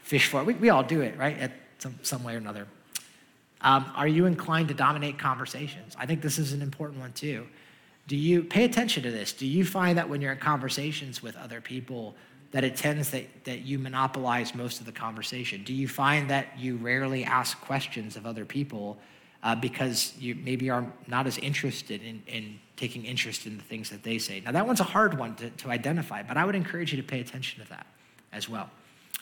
fish 0.03 0.29
for 0.29 0.41
it. 0.41 0.47
We, 0.47 0.55
we 0.55 0.71
all 0.71 0.83
do 0.83 1.03
it, 1.03 1.17
right? 1.19 1.39
At 1.39 1.53
some, 1.79 1.99
some 2.03 2.25
way 2.25 2.35
or 2.35 2.39
another. 2.39 2.67
Um, 3.61 3.93
are 3.95 4.09
you 4.09 4.25
inclined 4.25 4.69
to 4.69 4.75
dominate 4.75 5.19
conversations? 5.19 5.95
I 5.99 6.07
think 6.07 6.23
this 6.23 6.39
is 6.39 6.53
an 6.55 6.63
important 6.63 7.01
one 7.01 7.13
too. 7.13 7.47
Do 8.11 8.17
you 8.17 8.43
pay 8.43 8.65
attention 8.65 9.05
to 9.05 9.11
this? 9.13 9.33
Do 9.33 9.47
you 9.47 9.65
find 9.65 9.97
that 9.97 10.09
when 10.09 10.21
you're 10.21 10.33
in 10.33 10.39
conversations 10.39 11.23
with 11.23 11.37
other 11.37 11.61
people, 11.61 12.17
that 12.51 12.65
it 12.65 12.75
tends 12.75 13.11
that, 13.11 13.45
that 13.45 13.61
you 13.61 13.79
monopolize 13.79 14.53
most 14.53 14.81
of 14.81 14.87
the 14.87 14.91
conversation? 14.91 15.63
Do 15.63 15.73
you 15.73 15.87
find 15.87 16.29
that 16.29 16.59
you 16.59 16.77
rarely 16.77 17.23
ask 17.23 17.61
questions 17.61 18.17
of 18.17 18.27
other 18.27 18.45
people 18.45 18.99
uh, 19.45 19.55
because 19.55 20.13
you 20.19 20.35
maybe 20.35 20.71
are 20.71 20.85
not 21.07 21.29
as 21.29 21.39
interested 21.39 22.03
in, 22.03 22.21
in 22.27 22.59
taking 22.75 23.05
interest 23.05 23.47
in 23.47 23.57
the 23.57 23.63
things 23.63 23.91
that 23.91 24.03
they 24.03 24.19
say? 24.19 24.41
Now, 24.41 24.51
that 24.51 24.67
one's 24.67 24.81
a 24.81 24.91
hard 24.99 25.17
one 25.17 25.37
to, 25.37 25.51
to 25.51 25.71
identify, 25.71 26.25
but 26.25 26.37
I 26.37 26.45
would 26.45 26.57
encourage 26.57 26.93
you 26.93 27.01
to 27.01 27.07
pay 27.07 27.21
attention 27.21 27.63
to 27.63 27.69
that 27.69 27.87
as 28.33 28.49
well. 28.49 28.69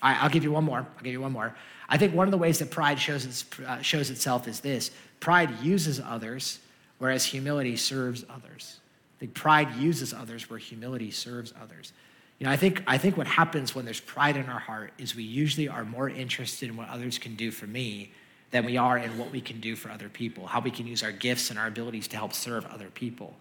All 0.01 0.11
right, 0.11 0.23
I'll 0.23 0.31
give 0.31 0.45
you 0.45 0.53
one 0.53 0.65
more. 0.65 0.79
I'll 0.79 1.05
give 1.05 1.13
you 1.13 1.21
one 1.21 1.33
more. 1.33 1.55
I 1.91 1.99
think 1.99 2.15
one 2.15 2.27
of 2.27 2.33
the 2.33 2.39
ways 2.39 2.59
that 2.61 2.71
pride 2.71 2.99
shows, 2.99 3.27
its, 3.27 3.45
uh, 3.67 3.83
shows 3.83 4.09
itself 4.09 4.49
is 4.49 4.61
this 4.61 4.93
pride 5.21 5.51
uses 5.61 6.01
others, 6.01 6.61
whereas 6.99 7.25
humility 7.25 7.77
serves 7.77 8.25
others. 8.29 8.81
I 9.17 9.21
think 9.21 9.35
pride 9.35 9.75
uses 9.77 10.13
others 10.13 10.49
where 10.49 10.59
humility 10.59 11.11
serves 11.11 11.53
others. 11.61 11.93
You 12.39 12.47
know, 12.47 12.53
I 12.53 12.57
think, 12.57 12.83
I 12.87 12.99
think 12.99 13.17
what 13.17 13.27
happens 13.27 13.75
when 13.75 13.85
there's 13.85 14.01
pride 14.01 14.37
in 14.37 14.47
our 14.47 14.61
heart 14.61 14.93
is 14.99 15.17
we 15.17 15.25
usually 15.25 15.69
are 15.69 15.85
more 15.85 16.09
interested 16.09 16.69
in 16.69 16.77
what 16.77 16.89
others 16.89 17.19
can 17.19 17.35
do 17.35 17.51
for 17.51 17.67
me 17.67 18.13
than 18.51 18.65
we 18.65 18.77
are 18.77 18.97
in 18.97 19.19
what 19.19 19.31
we 19.33 19.41
can 19.41 19.61
do 19.61 19.75
for 19.75 19.91
other 19.91 20.09
people, 20.09 20.47
how 20.47 20.61
we 20.61 20.71
can 20.71 20.87
use 20.87 21.03
our 21.03 21.13
gifts 21.13 21.51
and 21.51 21.59
our 21.59 21.67
abilities 21.67 22.09
to 22.09 22.17
help 22.17 22.33
serve 22.33 22.65
other 22.67 22.89
people. 22.91 23.35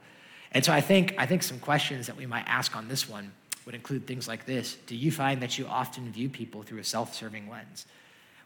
And 0.51 0.65
so 0.65 0.73
I 0.73 0.81
think, 0.81 1.13
I 1.17 1.25
think 1.25 1.43
some 1.43 1.59
questions 1.59 2.07
that 2.07 2.17
we 2.17 2.25
might 2.25 2.45
ask 2.47 2.75
on 2.75 2.87
this 2.87 3.07
one 3.07 3.31
would 3.65 3.75
include 3.75 4.07
things 4.07 4.27
like 4.27 4.45
this 4.45 4.77
Do 4.87 4.95
you 4.95 5.11
find 5.11 5.41
that 5.41 5.57
you 5.57 5.67
often 5.67 6.11
view 6.11 6.29
people 6.29 6.63
through 6.63 6.79
a 6.79 6.83
self 6.83 7.13
serving 7.13 7.49
lens? 7.49 7.85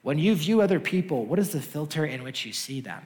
When 0.01 0.17
you 0.17 0.35
view 0.35 0.61
other 0.61 0.79
people, 0.79 1.25
what 1.25 1.39
is 1.39 1.51
the 1.51 1.61
filter 1.61 2.05
in 2.05 2.23
which 2.23 2.45
you 2.45 2.53
see 2.53 2.81
them? 2.81 3.05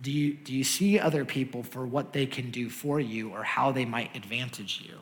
Do 0.00 0.10
you, 0.10 0.34
do 0.34 0.52
you 0.52 0.64
see 0.64 0.98
other 0.98 1.24
people 1.24 1.62
for 1.62 1.86
what 1.86 2.12
they 2.12 2.26
can 2.26 2.50
do 2.50 2.68
for 2.68 3.00
you 3.00 3.30
or 3.30 3.42
how 3.42 3.72
they 3.72 3.84
might 3.84 4.14
advantage 4.14 4.82
you? 4.84 4.98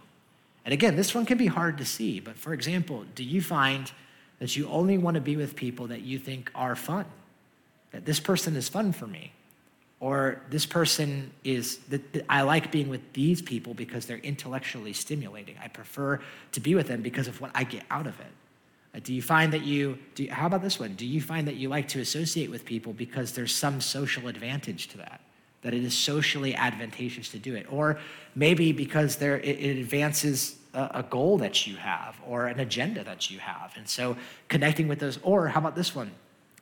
And 0.65 0.73
again, 0.73 0.97
this 0.97 1.15
one 1.15 1.27
can 1.27 1.39
be 1.39 1.47
hard 1.47 1.79
to 1.79 1.85
see, 1.85 2.21
but 2.21 2.39
for 2.39 2.53
example, 2.53 3.05
do 3.15 3.25
you 3.25 3.43
find 3.43 3.91
that 4.39 4.57
you 4.57 4.69
only 4.69 4.99
want 4.99 5.15
to 5.17 5.21
be 5.21 5.37
with 5.37 5.57
people 5.57 5.89
that 5.89 6.03
you 6.03 6.19
think 6.19 6.51
are 6.55 6.77
fun? 6.77 7.07
That 7.91 8.05
this 8.05 8.21
person 8.21 8.57
is 8.57 8.69
fun 8.69 8.93
for 8.93 9.07
me? 9.07 9.33
Or 9.99 10.43
this 10.51 10.67
person 10.67 11.31
is, 11.45 11.79
that 11.91 12.25
I 12.29 12.43
like 12.43 12.73
being 12.73 12.89
with 12.89 13.13
these 13.13 13.41
people 13.41 13.73
because 13.73 14.07
they're 14.07 14.19
intellectually 14.19 14.93
stimulating. 14.93 15.57
I 15.63 15.69
prefer 15.69 16.21
to 16.53 16.61
be 16.61 16.75
with 16.75 16.89
them 16.89 17.03
because 17.03 17.29
of 17.29 17.41
what 17.41 17.53
I 17.55 17.65
get 17.65 17.85
out 17.91 18.07
of 18.07 18.19
it. 18.19 18.27
Uh, 18.95 19.01
do 19.03 19.15
you 19.15 19.23
find 19.23 19.53
that 19.53 19.63
you, 19.63 19.99
do, 20.15 20.29
how 20.31 20.47
about 20.47 20.63
this 20.63 20.79
one? 20.79 20.95
Do 20.95 21.07
you 21.07 21.21
find 21.21 21.47
that 21.49 21.57
you 21.57 21.69
like 21.69 21.89
to 21.89 22.01
associate 22.01 22.51
with 22.51 22.65
people 22.65 22.93
because 22.93 23.33
there's 23.33 23.55
some 23.55 23.81
social 23.81 24.29
advantage 24.29 24.89
to 24.89 24.99
that? 24.99 25.21
That 25.63 25.73
it 25.75 25.83
is 25.83 25.97
socially 25.97 26.55
advantageous 26.55 27.29
to 27.31 27.39
do 27.39 27.55
it? 27.55 27.67
Or 27.73 27.99
maybe 28.35 28.73
because 28.73 29.17
there, 29.17 29.39
it, 29.39 29.59
it 29.59 29.79
advances 29.79 30.57
a, 30.75 30.91
a 30.95 31.03
goal 31.09 31.39
that 31.39 31.67
you 31.67 31.77
have 31.77 32.21
or 32.27 32.47
an 32.47 32.61
agenda 32.61 33.03
that 33.05 33.31
you 33.31 33.39
have. 33.39 33.73
And 33.77 33.89
so 33.89 34.17
connecting 34.49 34.89
with 34.89 34.99
those, 34.99 35.19
or 35.23 35.49
how 35.49 35.61
about 35.61 35.77
this 35.77 35.95
one? 35.95 36.11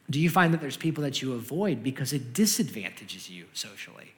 Do 0.08 0.20
you 0.20 0.30
find 0.30 0.52
that 0.52 0.60
there's 0.60 0.76
people 0.76 1.02
that 1.04 1.22
you 1.22 1.34
avoid 1.34 1.82
because 1.82 2.12
it 2.12 2.32
disadvantages 2.32 3.30
you 3.30 3.46
socially? 3.52 4.12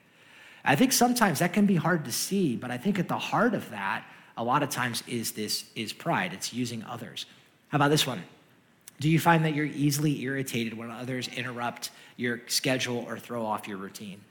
I 0.65 0.75
think 0.75 0.91
sometimes 0.91 1.39
that 1.39 1.53
can 1.53 1.65
be 1.65 1.75
hard 1.75 2.05
to 2.05 2.11
see, 2.11 2.55
but 2.55 2.71
I 2.71 2.77
think 2.77 2.97
at 2.97 3.07
the 3.07 3.17
heart 3.17 3.53
of 3.53 3.69
that, 3.71 4.05
a 4.37 4.43
lot 4.43 4.63
of 4.63 4.69
times 4.69 5.03
is 5.07 5.33
this 5.33 5.65
is 5.75 5.93
pride. 5.93 6.33
It's 6.33 6.53
using 6.53 6.83
others. 6.85 7.25
How 7.73 7.77
about 7.77 7.89
this 7.89 8.05
one? 8.05 8.21
Do 8.99 9.09
you 9.09 9.19
find 9.19 9.43
that 9.45 9.55
you're 9.55 9.65
easily 9.65 10.21
irritated 10.21 10.77
when 10.77 10.91
others 10.91 11.27
interrupt 11.27 11.89
your 12.17 12.41
schedule 12.45 13.03
or 13.07 13.17
throw 13.17 13.43
off 13.43 13.67
your 13.67 13.77
routine? 13.77 14.21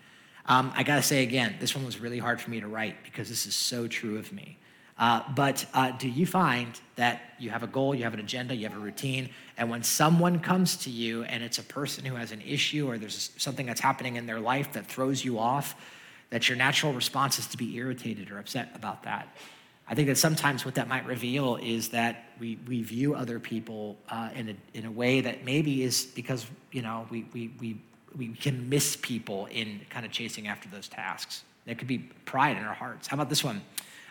Um, 0.46 0.72
I 0.76 0.84
gotta 0.84 1.02
say 1.02 1.24
again, 1.24 1.56
this 1.58 1.74
one 1.74 1.84
was 1.84 1.98
really 1.98 2.20
hard 2.20 2.40
for 2.40 2.50
me 2.50 2.60
to 2.60 2.68
write 2.68 3.02
because 3.02 3.28
this 3.28 3.44
is 3.44 3.56
so 3.56 3.88
true 3.88 4.16
of 4.16 4.32
me. 4.32 4.58
Uh, 4.96 5.24
but 5.34 5.66
uh, 5.74 5.90
do 5.90 6.08
you 6.08 6.24
find 6.24 6.80
that 6.94 7.20
you 7.40 7.50
have 7.50 7.64
a 7.64 7.66
goal, 7.66 7.96
you 7.96 8.04
have 8.04 8.14
an 8.14 8.20
agenda, 8.20 8.54
you 8.54 8.68
have 8.68 8.78
a 8.78 8.80
routine, 8.80 9.28
and 9.58 9.68
when 9.68 9.82
someone 9.82 10.38
comes 10.38 10.76
to 10.76 10.90
you 10.90 11.24
and 11.24 11.42
it's 11.42 11.58
a 11.58 11.64
person 11.64 12.04
who 12.04 12.14
has 12.14 12.30
an 12.30 12.42
issue 12.42 12.88
or 12.88 12.96
there's 12.96 13.32
something 13.38 13.66
that's 13.66 13.80
happening 13.80 14.14
in 14.14 14.24
their 14.24 14.38
life 14.38 14.72
that 14.74 14.86
throws 14.86 15.24
you 15.24 15.40
off, 15.40 15.74
that 16.30 16.48
your 16.48 16.56
natural 16.56 16.92
response 16.92 17.40
is 17.40 17.48
to 17.48 17.56
be 17.56 17.74
irritated 17.74 18.30
or 18.30 18.38
upset 18.38 18.70
about 18.76 19.02
that? 19.02 19.26
I 19.88 19.94
think 19.94 20.08
that 20.08 20.16
sometimes 20.16 20.64
what 20.64 20.76
that 20.76 20.88
might 20.88 21.04
reveal 21.06 21.56
is 21.56 21.88
that 21.90 22.24
we, 22.38 22.58
we 22.66 22.82
view 22.82 23.14
other 23.14 23.38
people 23.38 23.98
uh, 24.08 24.30
in, 24.34 24.48
a, 24.50 24.78
in 24.78 24.86
a 24.86 24.90
way 24.90 25.20
that 25.20 25.44
maybe 25.44 25.82
is 25.82 26.06
because, 26.06 26.46
you 26.70 26.82
know, 26.82 27.06
we, 27.10 27.26
we, 27.32 27.52
we, 27.60 27.80
we 28.16 28.28
can 28.28 28.68
miss 28.68 28.96
people 28.96 29.46
in 29.46 29.80
kind 29.90 30.06
of 30.06 30.12
chasing 30.12 30.46
after 30.46 30.68
those 30.68 30.88
tasks. 30.88 31.42
There 31.66 31.74
could 31.74 31.88
be 31.88 31.98
pride 32.24 32.56
in 32.56 32.64
our 32.64 32.74
hearts. 32.74 33.06
How 33.08 33.16
about 33.16 33.28
this 33.28 33.44
one? 33.44 33.60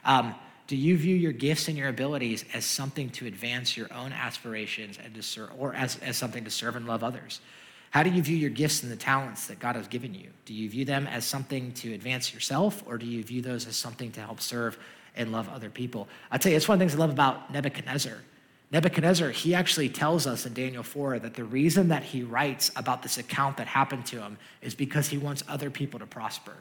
Um, 0.06 0.36
do 0.68 0.76
you 0.78 0.98
view 0.98 1.16
your 1.16 1.34
gifts 1.34 1.68
and 1.68 1.78
your 1.78 1.90
abilities 1.90 2.46
as 2.54 2.64
something 2.64 3.10
to 3.12 3.28
advance 3.28 3.76
your 3.76 3.92
own 3.94 4.14
aspirations 4.14 4.98
and 5.04 5.14
to 5.16 5.24
serve, 5.24 5.50
or 5.58 5.74
as, 5.74 5.98
as 6.00 6.16
something 6.16 6.44
to 6.44 6.52
serve 6.52 6.76
and 6.76 6.88
love 6.88 7.04
others? 7.04 7.42
How 7.90 8.04
do 8.04 8.10
you 8.10 8.22
view 8.22 8.38
your 8.38 8.50
gifts 8.50 8.84
and 8.84 8.92
the 8.92 8.96
talents 8.96 9.48
that 9.48 9.60
God 9.60 9.76
has 9.76 9.88
given 9.88 10.14
you? 10.14 10.30
Do 10.46 10.54
you 10.54 10.70
view 10.70 10.86
them 10.86 11.08
as 11.08 11.26
something 11.26 11.74
to 11.74 11.94
advance 11.94 12.34
yourself, 12.34 12.84
or 12.86 12.98
do 12.98 13.06
you 13.06 13.22
view 13.22 13.42
those 13.42 13.68
as 13.68 13.76
something 13.76 14.12
to 14.14 14.22
help 14.22 14.40
serve 14.40 14.80
and 15.16 15.32
love 15.32 15.50
other 15.50 15.70
people. 15.70 16.08
I'll 16.32 16.40
tell 16.40 16.52
you, 16.52 16.58
it's 16.58 16.68
one 16.68 16.76
of 16.76 16.80
the 16.80 16.86
things 16.86 16.96
I 16.96 17.00
love 17.00 17.12
about 17.12 17.52
Nebuchadnezzar. 17.52 18.18
Nebuchadnezzar, 18.72 19.32
he 19.32 19.54
actually 19.54 19.90
tells 19.90 20.26
us 20.26 20.46
in 20.46 20.54
Daniel 20.54 20.84
4 20.84 21.20
that 21.20 21.34
the 21.34 21.44
reason 21.44 21.90
that 21.90 22.04
he 22.04 22.24
writes 22.24 22.72
about 22.76 23.04
this 23.04 23.18
account 23.18 23.58
that 23.58 23.68
happened 23.68 24.06
to 24.08 24.22
him 24.22 24.38
is 24.62 24.74
because 24.74 25.10
he 25.10 25.18
wants 25.18 25.44
other 25.50 25.70
people 25.70 26.00
to 26.00 26.06
prosper. 26.06 26.56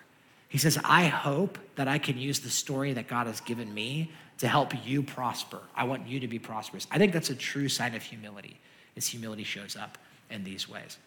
He 0.48 0.58
says, 0.58 0.76
I 0.84 1.04
hope 1.06 1.58
that 1.76 1.86
I 1.86 1.98
can 1.98 2.18
use 2.18 2.40
the 2.40 2.50
story 2.50 2.92
that 2.94 3.06
God 3.06 3.28
has 3.28 3.40
given 3.40 3.72
me 3.72 4.10
to 4.38 4.48
help 4.48 4.72
you 4.84 5.02
prosper. 5.02 5.60
I 5.76 5.84
want 5.84 6.08
you 6.08 6.18
to 6.18 6.26
be 6.26 6.40
prosperous. 6.40 6.88
I 6.90 6.98
think 6.98 7.12
that's 7.12 7.30
a 7.30 7.36
true 7.36 7.68
sign 7.68 7.94
of 7.94 8.02
humility, 8.02 8.58
is 8.96 9.06
humility 9.06 9.44
shows 9.44 9.76
up 9.76 9.96
in 10.30 10.42
these 10.42 10.68
ways. 10.68 10.98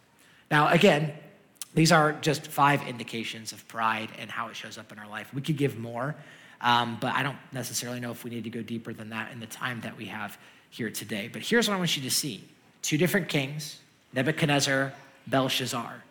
Now, 0.49 0.69
again, 0.69 1.11
these 1.73 1.91
are 1.91 2.13
just 2.13 2.47
five 2.47 2.87
indications 2.87 3.51
of 3.51 3.67
pride 3.67 4.09
and 4.19 4.29
how 4.29 4.47
it 4.47 4.55
shows 4.55 4.77
up 4.77 4.91
in 4.93 4.99
our 4.99 5.09
life. 5.09 5.33
We 5.33 5.41
could 5.41 5.57
give 5.57 5.77
more. 5.77 6.15
Um, 6.63 6.97
but 6.99 7.13
I 7.13 7.23
don't 7.23 7.37
necessarily 7.51 7.99
know 7.99 8.11
if 8.11 8.23
we 8.23 8.31
need 8.31 8.45
to 8.45 8.49
go 8.49 8.61
deeper 8.61 8.93
than 8.93 9.09
that 9.09 9.31
in 9.31 9.39
the 9.39 9.45
time 9.45 9.81
that 9.81 9.97
we 9.97 10.05
have 10.05 10.37
here 10.69 10.89
today. 10.89 11.29
But 11.31 11.41
here's 11.41 11.67
what 11.67 11.75
I 11.75 11.77
want 11.77 11.95
you 11.95 12.03
to 12.03 12.11
see 12.11 12.43
two 12.81 12.97
different 12.97 13.29
kings 13.29 13.79
Nebuchadnezzar, 14.13 14.93
Belshazzar. 15.27 16.03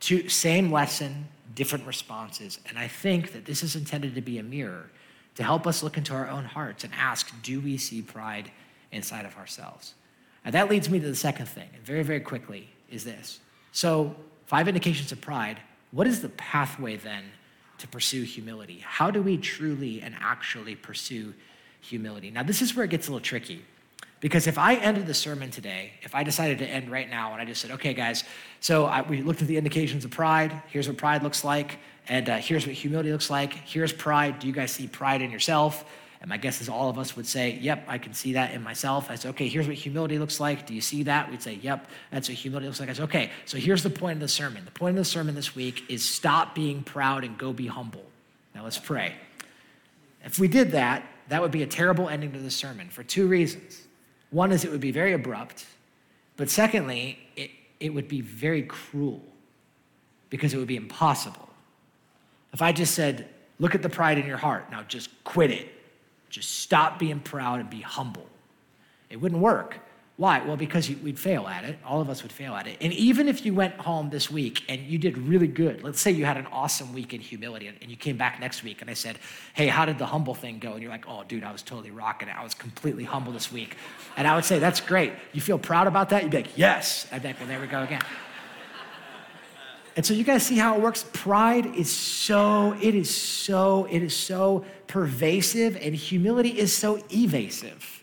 Two, 0.00 0.28
same 0.28 0.70
lesson, 0.70 1.26
different 1.54 1.86
responses. 1.86 2.58
And 2.68 2.78
I 2.78 2.88
think 2.88 3.32
that 3.32 3.46
this 3.46 3.62
is 3.62 3.76
intended 3.76 4.14
to 4.16 4.20
be 4.20 4.38
a 4.38 4.42
mirror 4.42 4.90
to 5.36 5.42
help 5.42 5.66
us 5.66 5.82
look 5.82 5.96
into 5.96 6.12
our 6.12 6.28
own 6.28 6.44
hearts 6.44 6.84
and 6.84 6.92
ask 6.94 7.32
do 7.42 7.60
we 7.60 7.78
see 7.78 8.02
pride 8.02 8.50
inside 8.92 9.24
of 9.24 9.36
ourselves? 9.36 9.94
And 10.44 10.54
that 10.54 10.68
leads 10.68 10.90
me 10.90 11.00
to 11.00 11.06
the 11.06 11.16
second 11.16 11.46
thing, 11.46 11.68
and 11.74 11.82
very, 11.82 12.02
very 12.02 12.20
quickly, 12.20 12.68
is 12.90 13.04
this. 13.04 13.40
So, 13.72 14.14
five 14.44 14.68
indications 14.68 15.10
of 15.10 15.20
pride. 15.20 15.58
What 15.90 16.06
is 16.06 16.20
the 16.20 16.28
pathway 16.28 16.96
then 16.96 17.24
to 17.78 17.88
pursue 17.88 18.22
humility? 18.22 18.80
How 18.84 19.10
do 19.10 19.22
we 19.22 19.36
truly 19.36 20.00
and 20.00 20.14
actually 20.20 20.74
pursue 20.74 21.34
humility? 21.80 22.30
Now, 22.30 22.42
this 22.42 22.62
is 22.62 22.74
where 22.74 22.84
it 22.84 22.90
gets 22.90 23.08
a 23.08 23.10
little 23.10 23.24
tricky. 23.24 23.64
Because 24.20 24.46
if 24.46 24.56
I 24.56 24.76
ended 24.76 25.06
the 25.06 25.14
sermon 25.14 25.50
today, 25.50 25.92
if 26.02 26.14
I 26.14 26.22
decided 26.22 26.58
to 26.60 26.66
end 26.66 26.90
right 26.90 27.10
now 27.10 27.32
and 27.32 27.42
I 27.42 27.44
just 27.44 27.60
said, 27.60 27.72
okay, 27.72 27.92
guys, 27.92 28.24
so 28.60 28.86
I, 28.86 29.02
we 29.02 29.20
looked 29.20 29.42
at 29.42 29.48
the 29.48 29.58
indications 29.58 30.04
of 30.06 30.10
pride. 30.10 30.62
Here's 30.68 30.88
what 30.88 30.96
pride 30.96 31.22
looks 31.22 31.44
like. 31.44 31.78
And 32.08 32.30
uh, 32.30 32.36
here's 32.38 32.66
what 32.66 32.74
humility 32.74 33.12
looks 33.12 33.28
like. 33.28 33.52
Here's 33.52 33.92
pride. 33.92 34.38
Do 34.38 34.46
you 34.46 34.54
guys 34.54 34.70
see 34.70 34.86
pride 34.86 35.20
in 35.20 35.30
yourself? 35.30 35.84
And 36.24 36.30
my 36.30 36.38
guess 36.38 36.62
is 36.62 36.70
all 36.70 36.88
of 36.88 36.98
us 36.98 37.16
would 37.16 37.26
say, 37.26 37.58
Yep, 37.60 37.84
I 37.86 37.98
can 37.98 38.14
see 38.14 38.32
that 38.32 38.54
in 38.54 38.62
myself. 38.62 39.10
I 39.10 39.16
said, 39.16 39.28
Okay, 39.32 39.46
here's 39.46 39.66
what 39.66 39.76
humility 39.76 40.18
looks 40.18 40.40
like. 40.40 40.66
Do 40.66 40.72
you 40.72 40.80
see 40.80 41.02
that? 41.02 41.30
We'd 41.30 41.42
say, 41.42 41.58
Yep, 41.60 41.86
that's 42.10 42.30
what 42.30 42.38
humility 42.38 42.66
looks 42.66 42.80
like. 42.80 42.88
I 42.88 42.94
said, 42.94 43.04
Okay, 43.04 43.30
so 43.44 43.58
here's 43.58 43.82
the 43.82 43.90
point 43.90 44.14
of 44.14 44.20
the 44.20 44.28
sermon. 44.28 44.64
The 44.64 44.70
point 44.70 44.96
of 44.96 45.04
the 45.04 45.04
sermon 45.04 45.34
this 45.34 45.54
week 45.54 45.84
is 45.90 46.02
stop 46.02 46.54
being 46.54 46.82
proud 46.82 47.24
and 47.24 47.36
go 47.36 47.52
be 47.52 47.66
humble. 47.66 48.06
Now 48.54 48.64
let's 48.64 48.78
pray. 48.78 49.16
If 50.24 50.38
we 50.38 50.48
did 50.48 50.70
that, 50.70 51.04
that 51.28 51.42
would 51.42 51.50
be 51.50 51.62
a 51.62 51.66
terrible 51.66 52.08
ending 52.08 52.32
to 52.32 52.38
the 52.38 52.50
sermon 52.50 52.88
for 52.88 53.02
two 53.02 53.26
reasons. 53.26 53.82
One 54.30 54.50
is 54.50 54.64
it 54.64 54.70
would 54.70 54.80
be 54.80 54.92
very 54.92 55.12
abrupt, 55.12 55.66
but 56.38 56.48
secondly, 56.48 57.18
it, 57.36 57.50
it 57.80 57.90
would 57.90 58.08
be 58.08 58.22
very 58.22 58.62
cruel 58.62 59.20
because 60.30 60.54
it 60.54 60.56
would 60.56 60.68
be 60.68 60.76
impossible. 60.76 61.50
If 62.54 62.62
I 62.62 62.72
just 62.72 62.94
said, 62.94 63.28
Look 63.60 63.74
at 63.74 63.82
the 63.82 63.90
pride 63.90 64.18
in 64.18 64.26
your 64.26 64.38
heart, 64.38 64.68
now 64.70 64.82
just 64.82 65.10
quit 65.22 65.50
it 65.50 65.73
just 66.34 66.58
stop 66.58 66.98
being 66.98 67.20
proud 67.20 67.60
and 67.60 67.70
be 67.70 67.80
humble. 67.80 68.26
It 69.08 69.20
wouldn't 69.20 69.40
work 69.40 69.78
Why? 70.16 70.40
Well, 70.46 70.56
because 70.56 70.88
we'd 70.88 71.18
fail 71.18 71.48
at 71.48 71.64
it. 71.64 71.76
All 71.84 72.00
of 72.00 72.08
us 72.08 72.22
would 72.22 72.30
fail 72.30 72.54
at 72.54 72.68
it. 72.68 72.76
And 72.80 72.92
even 72.92 73.26
if 73.26 73.44
you 73.44 73.52
went 73.52 73.74
home 73.74 74.10
this 74.10 74.30
week 74.30 74.62
and 74.68 74.80
you 74.80 74.96
did 74.96 75.18
really 75.18 75.48
good, 75.48 75.82
let's 75.82 76.00
say 76.00 76.12
you 76.12 76.24
had 76.24 76.36
an 76.36 76.46
awesome 76.52 76.92
week 76.92 77.12
in 77.12 77.20
humility 77.20 77.66
and 77.66 77.90
you 77.90 77.96
came 77.96 78.16
back 78.16 78.38
next 78.38 78.62
week 78.62 78.80
and 78.80 78.88
I 78.88 78.94
said, 78.94 79.18
Hey, 79.54 79.66
how 79.66 79.84
did 79.84 79.98
the 79.98 80.06
humble 80.06 80.34
thing 80.34 80.60
go? 80.60 80.74
And 80.74 80.82
you're 80.82 80.90
like, 80.92 81.06
Oh, 81.08 81.24
dude, 81.26 81.42
I 81.42 81.50
was 81.50 81.62
totally 81.62 81.90
rocking 81.90 82.28
it. 82.28 82.36
I 82.38 82.44
was 82.44 82.54
completely 82.54 83.02
humble 83.02 83.32
this 83.32 83.50
week. 83.50 83.76
And 84.16 84.28
I 84.28 84.36
would 84.36 84.44
say, 84.44 84.60
That's 84.60 84.80
great. 84.80 85.12
You 85.32 85.40
feel 85.40 85.58
proud 85.58 85.88
about 85.88 86.10
that? 86.10 86.22
You'd 86.22 86.30
be 86.30 86.38
like, 86.38 86.56
Yes. 86.56 87.08
I'd 87.10 87.22
be 87.22 87.28
like, 87.28 87.40
Well, 87.40 87.48
there 87.48 87.60
we 87.60 87.66
go 87.66 87.82
again. 87.82 88.02
And 89.96 90.04
so 90.04 90.12
you 90.12 90.24
guys 90.24 90.44
see 90.44 90.56
how 90.56 90.74
it 90.74 90.80
works? 90.80 91.04
Pride 91.12 91.66
is 91.76 91.90
so, 91.90 92.76
it 92.80 92.94
is 92.94 93.14
so, 93.14 93.86
it 93.90 94.02
is 94.02 94.16
so 94.16 94.64
pervasive, 94.86 95.76
and 95.80 95.94
humility 95.94 96.58
is 96.58 96.76
so 96.76 97.02
evasive. 97.12 98.02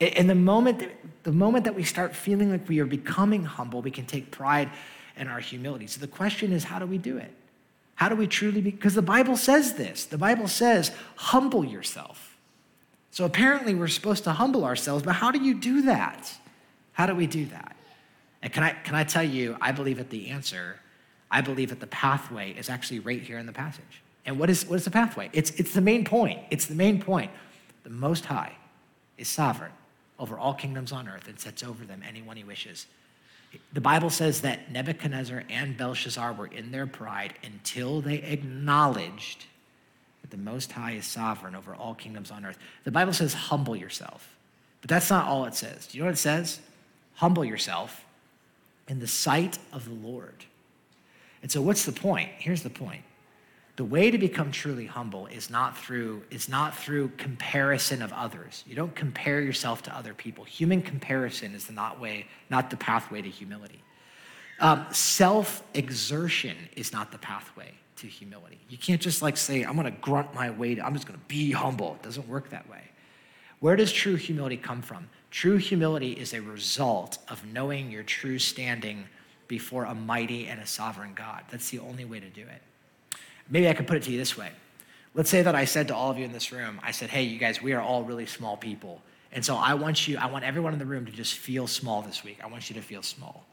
And 0.00 0.30
the 0.30 0.34
moment 0.34 0.78
that, 0.78 0.90
the 1.24 1.32
moment 1.32 1.64
that 1.64 1.74
we 1.74 1.84
start 1.84 2.16
feeling 2.16 2.50
like 2.50 2.66
we 2.68 2.80
are 2.80 2.86
becoming 2.86 3.44
humble, 3.44 3.82
we 3.82 3.90
can 3.90 4.06
take 4.06 4.30
pride 4.30 4.70
in 5.16 5.28
our 5.28 5.40
humility. 5.40 5.86
So 5.86 6.00
the 6.00 6.08
question 6.08 6.52
is, 6.52 6.64
how 6.64 6.78
do 6.78 6.86
we 6.86 6.96
do 6.96 7.18
it? 7.18 7.30
How 7.96 8.08
do 8.08 8.16
we 8.16 8.26
truly 8.26 8.62
be? 8.62 8.70
Because 8.70 8.94
the 8.94 9.02
Bible 9.02 9.36
says 9.36 9.74
this. 9.74 10.06
The 10.06 10.16
Bible 10.16 10.48
says, 10.48 10.90
humble 11.16 11.66
yourself. 11.66 12.38
So 13.10 13.26
apparently 13.26 13.74
we're 13.74 13.88
supposed 13.88 14.24
to 14.24 14.32
humble 14.32 14.64
ourselves, 14.64 15.02
but 15.02 15.16
how 15.16 15.30
do 15.30 15.38
you 15.38 15.52
do 15.52 15.82
that? 15.82 16.32
How 16.92 17.04
do 17.04 17.14
we 17.14 17.26
do 17.26 17.44
that? 17.46 17.76
And 18.40 18.50
can 18.50 18.62
I, 18.62 18.70
can 18.70 18.94
I 18.94 19.04
tell 19.04 19.22
you, 19.22 19.58
I 19.60 19.72
believe 19.72 19.98
that 19.98 20.08
the 20.08 20.30
answer, 20.30 20.80
I 21.30 21.40
believe 21.40 21.70
that 21.70 21.80
the 21.80 21.86
pathway 21.86 22.52
is 22.52 22.68
actually 22.68 22.98
right 23.00 23.22
here 23.22 23.38
in 23.38 23.46
the 23.46 23.52
passage. 23.52 24.02
And 24.26 24.38
what 24.38 24.50
is, 24.50 24.66
what 24.66 24.76
is 24.76 24.84
the 24.84 24.90
pathway? 24.90 25.30
It's, 25.32 25.50
it's 25.52 25.72
the 25.72 25.80
main 25.80 26.04
point. 26.04 26.40
It's 26.50 26.66
the 26.66 26.74
main 26.74 27.00
point. 27.00 27.30
The 27.84 27.90
Most 27.90 28.26
High 28.26 28.52
is 29.16 29.28
sovereign 29.28 29.72
over 30.18 30.38
all 30.38 30.54
kingdoms 30.54 30.92
on 30.92 31.08
earth 31.08 31.28
and 31.28 31.38
sets 31.38 31.62
over 31.62 31.84
them 31.84 32.02
anyone 32.06 32.36
he 32.36 32.44
wishes. 32.44 32.86
The 33.72 33.80
Bible 33.80 34.10
says 34.10 34.42
that 34.42 34.70
Nebuchadnezzar 34.70 35.44
and 35.48 35.76
Belshazzar 35.76 36.32
were 36.34 36.46
in 36.46 36.70
their 36.70 36.86
pride 36.86 37.34
until 37.42 38.00
they 38.00 38.16
acknowledged 38.16 39.46
that 40.22 40.30
the 40.30 40.36
Most 40.36 40.72
High 40.72 40.92
is 40.92 41.06
sovereign 41.06 41.54
over 41.54 41.74
all 41.74 41.94
kingdoms 41.94 42.30
on 42.30 42.44
earth. 42.44 42.58
The 42.84 42.90
Bible 42.90 43.12
says, 43.12 43.32
humble 43.32 43.74
yourself. 43.74 44.36
But 44.80 44.90
that's 44.90 45.10
not 45.10 45.26
all 45.26 45.46
it 45.46 45.54
says. 45.54 45.86
Do 45.86 45.98
you 45.98 46.04
know 46.04 46.08
what 46.08 46.14
it 46.14 46.18
says? 46.18 46.60
Humble 47.14 47.44
yourself 47.44 48.04
in 48.88 48.98
the 48.98 49.06
sight 49.06 49.58
of 49.72 49.84
the 49.84 50.08
Lord. 50.08 50.44
And 51.42 51.50
so, 51.50 51.62
what's 51.62 51.84
the 51.84 51.92
point? 51.92 52.30
Here's 52.38 52.62
the 52.62 52.70
point. 52.70 53.02
The 53.76 53.84
way 53.84 54.10
to 54.10 54.18
become 54.18 54.52
truly 54.52 54.84
humble 54.84 55.26
is 55.28 55.48
not 55.48 55.76
through 55.76 56.22
is 56.30 56.48
not 56.48 56.76
through 56.76 57.12
comparison 57.16 58.02
of 58.02 58.12
others. 58.12 58.62
You 58.66 58.74
don't 58.74 58.94
compare 58.94 59.40
yourself 59.40 59.82
to 59.84 59.96
other 59.96 60.12
people. 60.12 60.44
Human 60.44 60.82
comparison 60.82 61.54
is 61.54 61.66
the 61.66 61.72
not 61.72 61.98
way 61.98 62.26
not 62.50 62.68
the 62.68 62.76
pathway 62.76 63.22
to 63.22 63.28
humility. 63.30 63.82
Um, 64.60 64.84
self-exertion 64.90 66.56
is 66.76 66.92
not 66.92 67.10
the 67.10 67.16
pathway 67.16 67.72
to 67.96 68.06
humility. 68.06 68.60
You 68.68 68.76
can't 68.76 69.00
just 69.00 69.22
like 69.22 69.38
say 69.38 69.62
i'm 69.62 69.76
going 69.76 69.90
to 69.90 69.98
grunt 70.00 70.34
my 70.34 70.50
way 70.50 70.74
to, 70.74 70.84
i'm 70.84 70.92
just 70.92 71.06
going 71.06 71.18
to 71.18 71.26
be 71.26 71.52
humble. 71.52 71.94
It 71.94 72.02
doesn't 72.02 72.28
work 72.28 72.50
that 72.50 72.68
way. 72.68 72.82
Where 73.60 73.76
does 73.76 73.92
true 73.92 74.16
humility 74.16 74.56
come 74.58 74.82
from? 74.82 75.08
True 75.30 75.56
humility 75.56 76.12
is 76.12 76.34
a 76.34 76.40
result 76.40 77.18
of 77.28 77.44
knowing 77.46 77.90
your 77.90 78.02
true 78.02 78.38
standing 78.38 79.04
before 79.50 79.84
a 79.84 79.94
mighty 79.94 80.46
and 80.46 80.58
a 80.60 80.66
sovereign 80.66 81.12
god 81.14 81.42
that's 81.50 81.68
the 81.68 81.78
only 81.78 82.06
way 82.06 82.18
to 82.18 82.30
do 82.30 82.40
it 82.42 82.62
Maybe 83.50 83.68
I 83.68 83.74
could 83.74 83.86
put 83.86 83.96
it 83.96 84.04
to 84.04 84.12
you 84.12 84.18
this 84.18 84.38
way. 84.38 84.50
Let's 85.12 85.28
say 85.28 85.42
that 85.42 85.56
I 85.56 85.64
said 85.64 85.88
to 85.88 85.94
all 85.94 86.10
of 86.10 86.18
you 86.18 86.24
in 86.24 86.32
this 86.32 86.52
room, 86.52 86.80
I 86.84 86.92
said, 86.92 87.10
hey, 87.10 87.24
you 87.24 87.38
guys, 87.38 87.60
we 87.60 87.72
are 87.72 87.82
all 87.82 88.04
really 88.04 88.26
small 88.26 88.56
people. 88.56 89.02
And 89.32 89.44
so 89.44 89.56
I 89.56 89.74
want 89.74 90.06
you, 90.06 90.16
I 90.18 90.26
want 90.26 90.44
everyone 90.44 90.72
in 90.72 90.78
the 90.78 90.86
room 90.86 91.04
to 91.06 91.12
just 91.12 91.34
feel 91.34 91.66
small 91.66 92.00
this 92.00 92.22
week. 92.22 92.38
I 92.42 92.46
want 92.46 92.70
you 92.70 92.74
to 92.76 92.82
feel 92.82 93.02
small. 93.02 93.44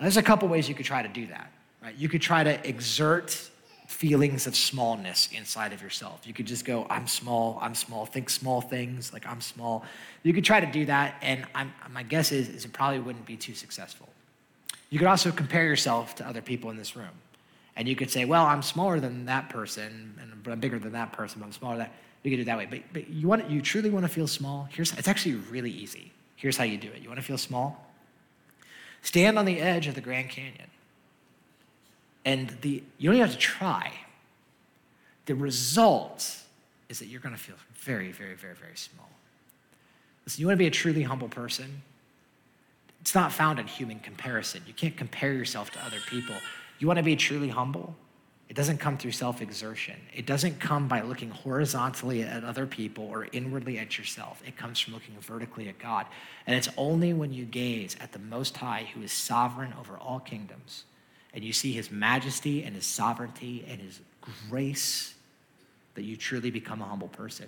Now, 0.00 0.04
there's 0.04 0.16
a 0.16 0.22
couple 0.22 0.48
ways 0.48 0.68
you 0.68 0.74
could 0.74 0.86
try 0.86 1.02
to 1.02 1.08
do 1.08 1.26
that. 1.26 1.52
Right? 1.82 1.94
You 1.96 2.08
could 2.08 2.22
try 2.22 2.44
to 2.44 2.66
exert 2.66 3.50
feelings 3.88 4.46
of 4.46 4.56
smallness 4.56 5.28
inside 5.32 5.72
of 5.72 5.82
yourself. 5.82 6.26
You 6.26 6.32
could 6.32 6.46
just 6.46 6.64
go, 6.64 6.86
I'm 6.88 7.06
small, 7.06 7.58
I'm 7.60 7.74
small, 7.74 8.04
think 8.04 8.30
small 8.30 8.60
things, 8.60 9.12
like 9.12 9.26
I'm 9.26 9.40
small. 9.40 9.84
You 10.22 10.32
could 10.32 10.44
try 10.44 10.60
to 10.60 10.66
do 10.66 10.86
that, 10.86 11.14
and 11.22 11.46
I'm, 11.54 11.72
my 11.92 12.02
guess 12.02 12.32
is, 12.32 12.48
is 12.48 12.64
it 12.64 12.72
probably 12.72 12.98
wouldn't 12.98 13.26
be 13.26 13.36
too 13.36 13.54
successful. 13.54 14.08
You 14.90 14.98
could 14.98 15.08
also 15.08 15.30
compare 15.32 15.64
yourself 15.64 16.14
to 16.16 16.26
other 16.26 16.40
people 16.40 16.70
in 16.70 16.76
this 16.76 16.96
room. 16.96 17.08
And 17.76 17.86
you 17.86 17.96
could 17.96 18.10
say, 18.10 18.24
well, 18.24 18.46
I'm 18.46 18.62
smaller 18.62 19.00
than 19.00 19.26
that 19.26 19.50
person, 19.50 20.14
and 20.20 20.42
but 20.42 20.52
I'm 20.52 20.60
bigger 20.60 20.78
than 20.78 20.92
that 20.92 21.12
person, 21.12 21.40
but 21.40 21.46
I'm 21.46 21.52
smaller 21.52 21.76
than 21.76 21.86
that. 21.86 21.92
You 22.22 22.30
could 22.30 22.36
do 22.36 22.42
it 22.42 22.46
that 22.46 22.58
way. 22.58 22.66
But, 22.66 22.80
but 22.92 23.08
you, 23.08 23.28
want, 23.28 23.50
you 23.50 23.60
truly 23.60 23.90
want 23.90 24.04
to 24.04 24.08
feel 24.08 24.26
small? 24.26 24.68
Here's, 24.70 24.92
it's 24.94 25.08
actually 25.08 25.34
really 25.34 25.70
easy. 25.70 26.12
Here's 26.36 26.56
how 26.56 26.64
you 26.64 26.78
do 26.78 26.88
it. 26.88 27.02
You 27.02 27.08
want 27.08 27.20
to 27.20 27.26
feel 27.26 27.38
small? 27.38 27.86
Stand 29.02 29.38
on 29.38 29.44
the 29.44 29.60
edge 29.60 29.86
of 29.86 29.94
the 29.94 30.00
Grand 30.00 30.30
Canyon. 30.30 30.68
And 32.24 32.50
the, 32.62 32.82
you 32.98 33.08
don't 33.08 33.16
even 33.16 33.28
have 33.28 33.36
to 33.36 33.40
try. 33.40 33.92
The 35.26 35.34
result 35.34 36.36
is 36.88 36.98
that 36.98 37.06
you're 37.06 37.20
going 37.20 37.34
to 37.34 37.40
feel 37.40 37.56
very, 37.74 38.10
very, 38.10 38.34
very, 38.34 38.54
very 38.54 38.76
small. 38.76 39.08
Listen, 40.24 40.40
you 40.40 40.46
want 40.46 40.56
to 40.56 40.58
be 40.58 40.66
a 40.66 40.70
truly 40.70 41.02
humble 41.02 41.28
person? 41.28 41.82
It's 43.06 43.14
not 43.14 43.30
found 43.30 43.60
in 43.60 43.68
human 43.68 44.00
comparison. 44.00 44.64
You 44.66 44.74
can't 44.74 44.96
compare 44.96 45.32
yourself 45.32 45.70
to 45.70 45.78
other 45.84 46.00
people. 46.08 46.34
You 46.80 46.88
want 46.88 46.96
to 46.96 47.04
be 47.04 47.14
truly 47.14 47.48
humble? 47.48 47.94
It 48.48 48.56
doesn't 48.56 48.78
come 48.78 48.98
through 48.98 49.12
self 49.12 49.40
exertion. 49.40 49.94
It 50.12 50.26
doesn't 50.26 50.58
come 50.58 50.88
by 50.88 51.02
looking 51.02 51.30
horizontally 51.30 52.24
at 52.24 52.42
other 52.42 52.66
people 52.66 53.04
or 53.04 53.28
inwardly 53.30 53.78
at 53.78 53.96
yourself. 53.96 54.42
It 54.44 54.56
comes 54.56 54.80
from 54.80 54.94
looking 54.94 55.14
vertically 55.20 55.68
at 55.68 55.78
God. 55.78 56.06
And 56.48 56.56
it's 56.56 56.68
only 56.76 57.12
when 57.12 57.32
you 57.32 57.44
gaze 57.44 57.94
at 58.00 58.10
the 58.10 58.18
Most 58.18 58.56
High, 58.56 58.88
who 58.92 59.02
is 59.02 59.12
sovereign 59.12 59.72
over 59.78 59.96
all 59.96 60.18
kingdoms, 60.18 60.82
and 61.32 61.44
you 61.44 61.52
see 61.52 61.70
his 61.70 61.92
majesty 61.92 62.64
and 62.64 62.74
his 62.74 62.86
sovereignty 62.86 63.64
and 63.68 63.80
his 63.80 64.00
grace, 64.50 65.14
that 65.94 66.02
you 66.02 66.16
truly 66.16 66.50
become 66.50 66.82
a 66.82 66.86
humble 66.86 67.06
person. 67.06 67.46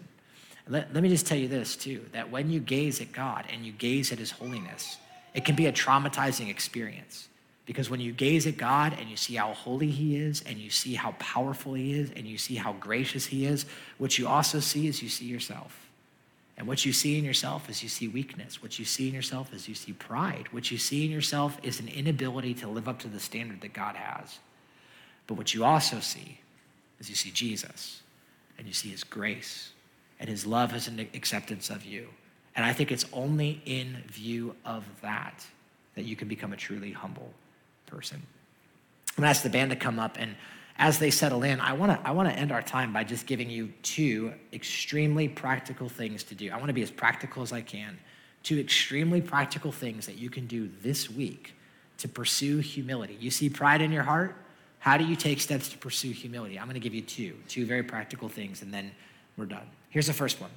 Let, 0.68 0.94
let 0.94 1.02
me 1.02 1.08
just 1.08 1.26
tell 1.26 1.36
you 1.36 1.48
this, 1.48 1.74
too 1.74 2.04
that 2.12 2.30
when 2.30 2.48
you 2.48 2.60
gaze 2.60 3.00
at 3.00 3.10
God 3.10 3.46
and 3.52 3.66
you 3.66 3.72
gaze 3.72 4.12
at 4.12 4.20
his 4.20 4.30
holiness, 4.30 4.98
it 5.38 5.44
can 5.44 5.54
be 5.54 5.66
a 5.66 5.72
traumatizing 5.72 6.50
experience. 6.50 7.28
Because 7.64 7.88
when 7.88 8.00
you 8.00 8.10
gaze 8.10 8.44
at 8.48 8.56
God 8.56 8.96
and 8.98 9.08
you 9.08 9.16
see 9.16 9.36
how 9.36 9.52
holy 9.52 9.88
He 9.88 10.16
is, 10.16 10.42
and 10.44 10.58
you 10.58 10.68
see 10.68 10.96
how 10.96 11.12
powerful 11.20 11.74
He 11.74 11.92
is, 11.92 12.10
and 12.16 12.26
you 12.26 12.36
see 12.36 12.56
how 12.56 12.72
gracious 12.72 13.26
He 13.26 13.46
is, 13.46 13.64
what 13.98 14.18
you 14.18 14.26
also 14.26 14.58
see 14.58 14.88
is 14.88 15.00
you 15.00 15.08
see 15.08 15.26
yourself. 15.26 15.86
And 16.56 16.66
what 16.66 16.84
you 16.84 16.92
see 16.92 17.16
in 17.16 17.24
yourself 17.24 17.70
is 17.70 17.84
you 17.84 17.88
see 17.88 18.08
weakness. 18.08 18.60
What 18.60 18.80
you 18.80 18.84
see 18.84 19.06
in 19.06 19.14
yourself 19.14 19.54
is 19.54 19.68
you 19.68 19.76
see 19.76 19.92
pride. 19.92 20.48
What 20.50 20.72
you 20.72 20.76
see 20.76 21.04
in 21.04 21.10
yourself 21.12 21.56
is 21.62 21.78
an 21.78 21.86
inability 21.86 22.54
to 22.54 22.66
live 22.66 22.88
up 22.88 22.98
to 23.00 23.08
the 23.08 23.20
standard 23.20 23.60
that 23.60 23.72
God 23.72 23.94
has. 23.94 24.40
But 25.28 25.34
what 25.34 25.54
you 25.54 25.64
also 25.64 26.00
see 26.00 26.40
is 26.98 27.08
you 27.08 27.14
see 27.14 27.30
Jesus, 27.30 28.02
and 28.58 28.66
you 28.66 28.72
see 28.72 28.88
His 28.88 29.04
grace, 29.04 29.70
and 30.18 30.28
His 30.28 30.44
love 30.44 30.74
as 30.74 30.88
an 30.88 30.98
acceptance 31.14 31.70
of 31.70 31.84
you. 31.84 32.08
And 32.58 32.66
I 32.66 32.72
think 32.72 32.90
it's 32.90 33.04
only 33.12 33.62
in 33.66 34.02
view 34.08 34.56
of 34.64 34.84
that 35.00 35.46
that 35.94 36.06
you 36.06 36.16
can 36.16 36.26
become 36.26 36.52
a 36.52 36.56
truly 36.56 36.90
humble 36.90 37.32
person. 37.86 38.20
I'm 39.10 39.22
gonna 39.22 39.28
ask 39.28 39.44
the 39.44 39.48
band 39.48 39.70
to 39.70 39.76
come 39.76 40.00
up, 40.00 40.16
and 40.18 40.34
as 40.76 40.98
they 40.98 41.12
settle 41.12 41.44
in, 41.44 41.60
I 41.60 41.74
wanna, 41.74 42.00
I 42.02 42.10
wanna 42.10 42.30
end 42.30 42.50
our 42.50 42.60
time 42.60 42.92
by 42.92 43.04
just 43.04 43.26
giving 43.26 43.48
you 43.48 43.72
two 43.84 44.32
extremely 44.52 45.28
practical 45.28 45.88
things 45.88 46.24
to 46.24 46.34
do. 46.34 46.50
I 46.50 46.56
wanna 46.56 46.72
be 46.72 46.82
as 46.82 46.90
practical 46.90 47.44
as 47.44 47.52
I 47.52 47.60
can. 47.60 47.96
Two 48.42 48.58
extremely 48.58 49.20
practical 49.20 49.70
things 49.70 50.06
that 50.06 50.18
you 50.18 50.28
can 50.28 50.48
do 50.48 50.68
this 50.82 51.08
week 51.08 51.54
to 51.98 52.08
pursue 52.08 52.58
humility. 52.58 53.16
You 53.20 53.30
see 53.30 53.48
pride 53.48 53.82
in 53.82 53.92
your 53.92 54.02
heart? 54.02 54.34
How 54.80 54.96
do 54.96 55.04
you 55.04 55.14
take 55.14 55.40
steps 55.40 55.68
to 55.68 55.78
pursue 55.78 56.10
humility? 56.10 56.58
I'm 56.58 56.66
gonna 56.66 56.80
give 56.80 56.94
you 56.94 57.02
two, 57.02 57.36
two 57.46 57.66
very 57.66 57.84
practical 57.84 58.28
things, 58.28 58.62
and 58.62 58.74
then 58.74 58.90
we're 59.36 59.46
done. 59.46 59.68
Here's 59.90 60.08
the 60.08 60.12
first 60.12 60.40
one. 60.40 60.50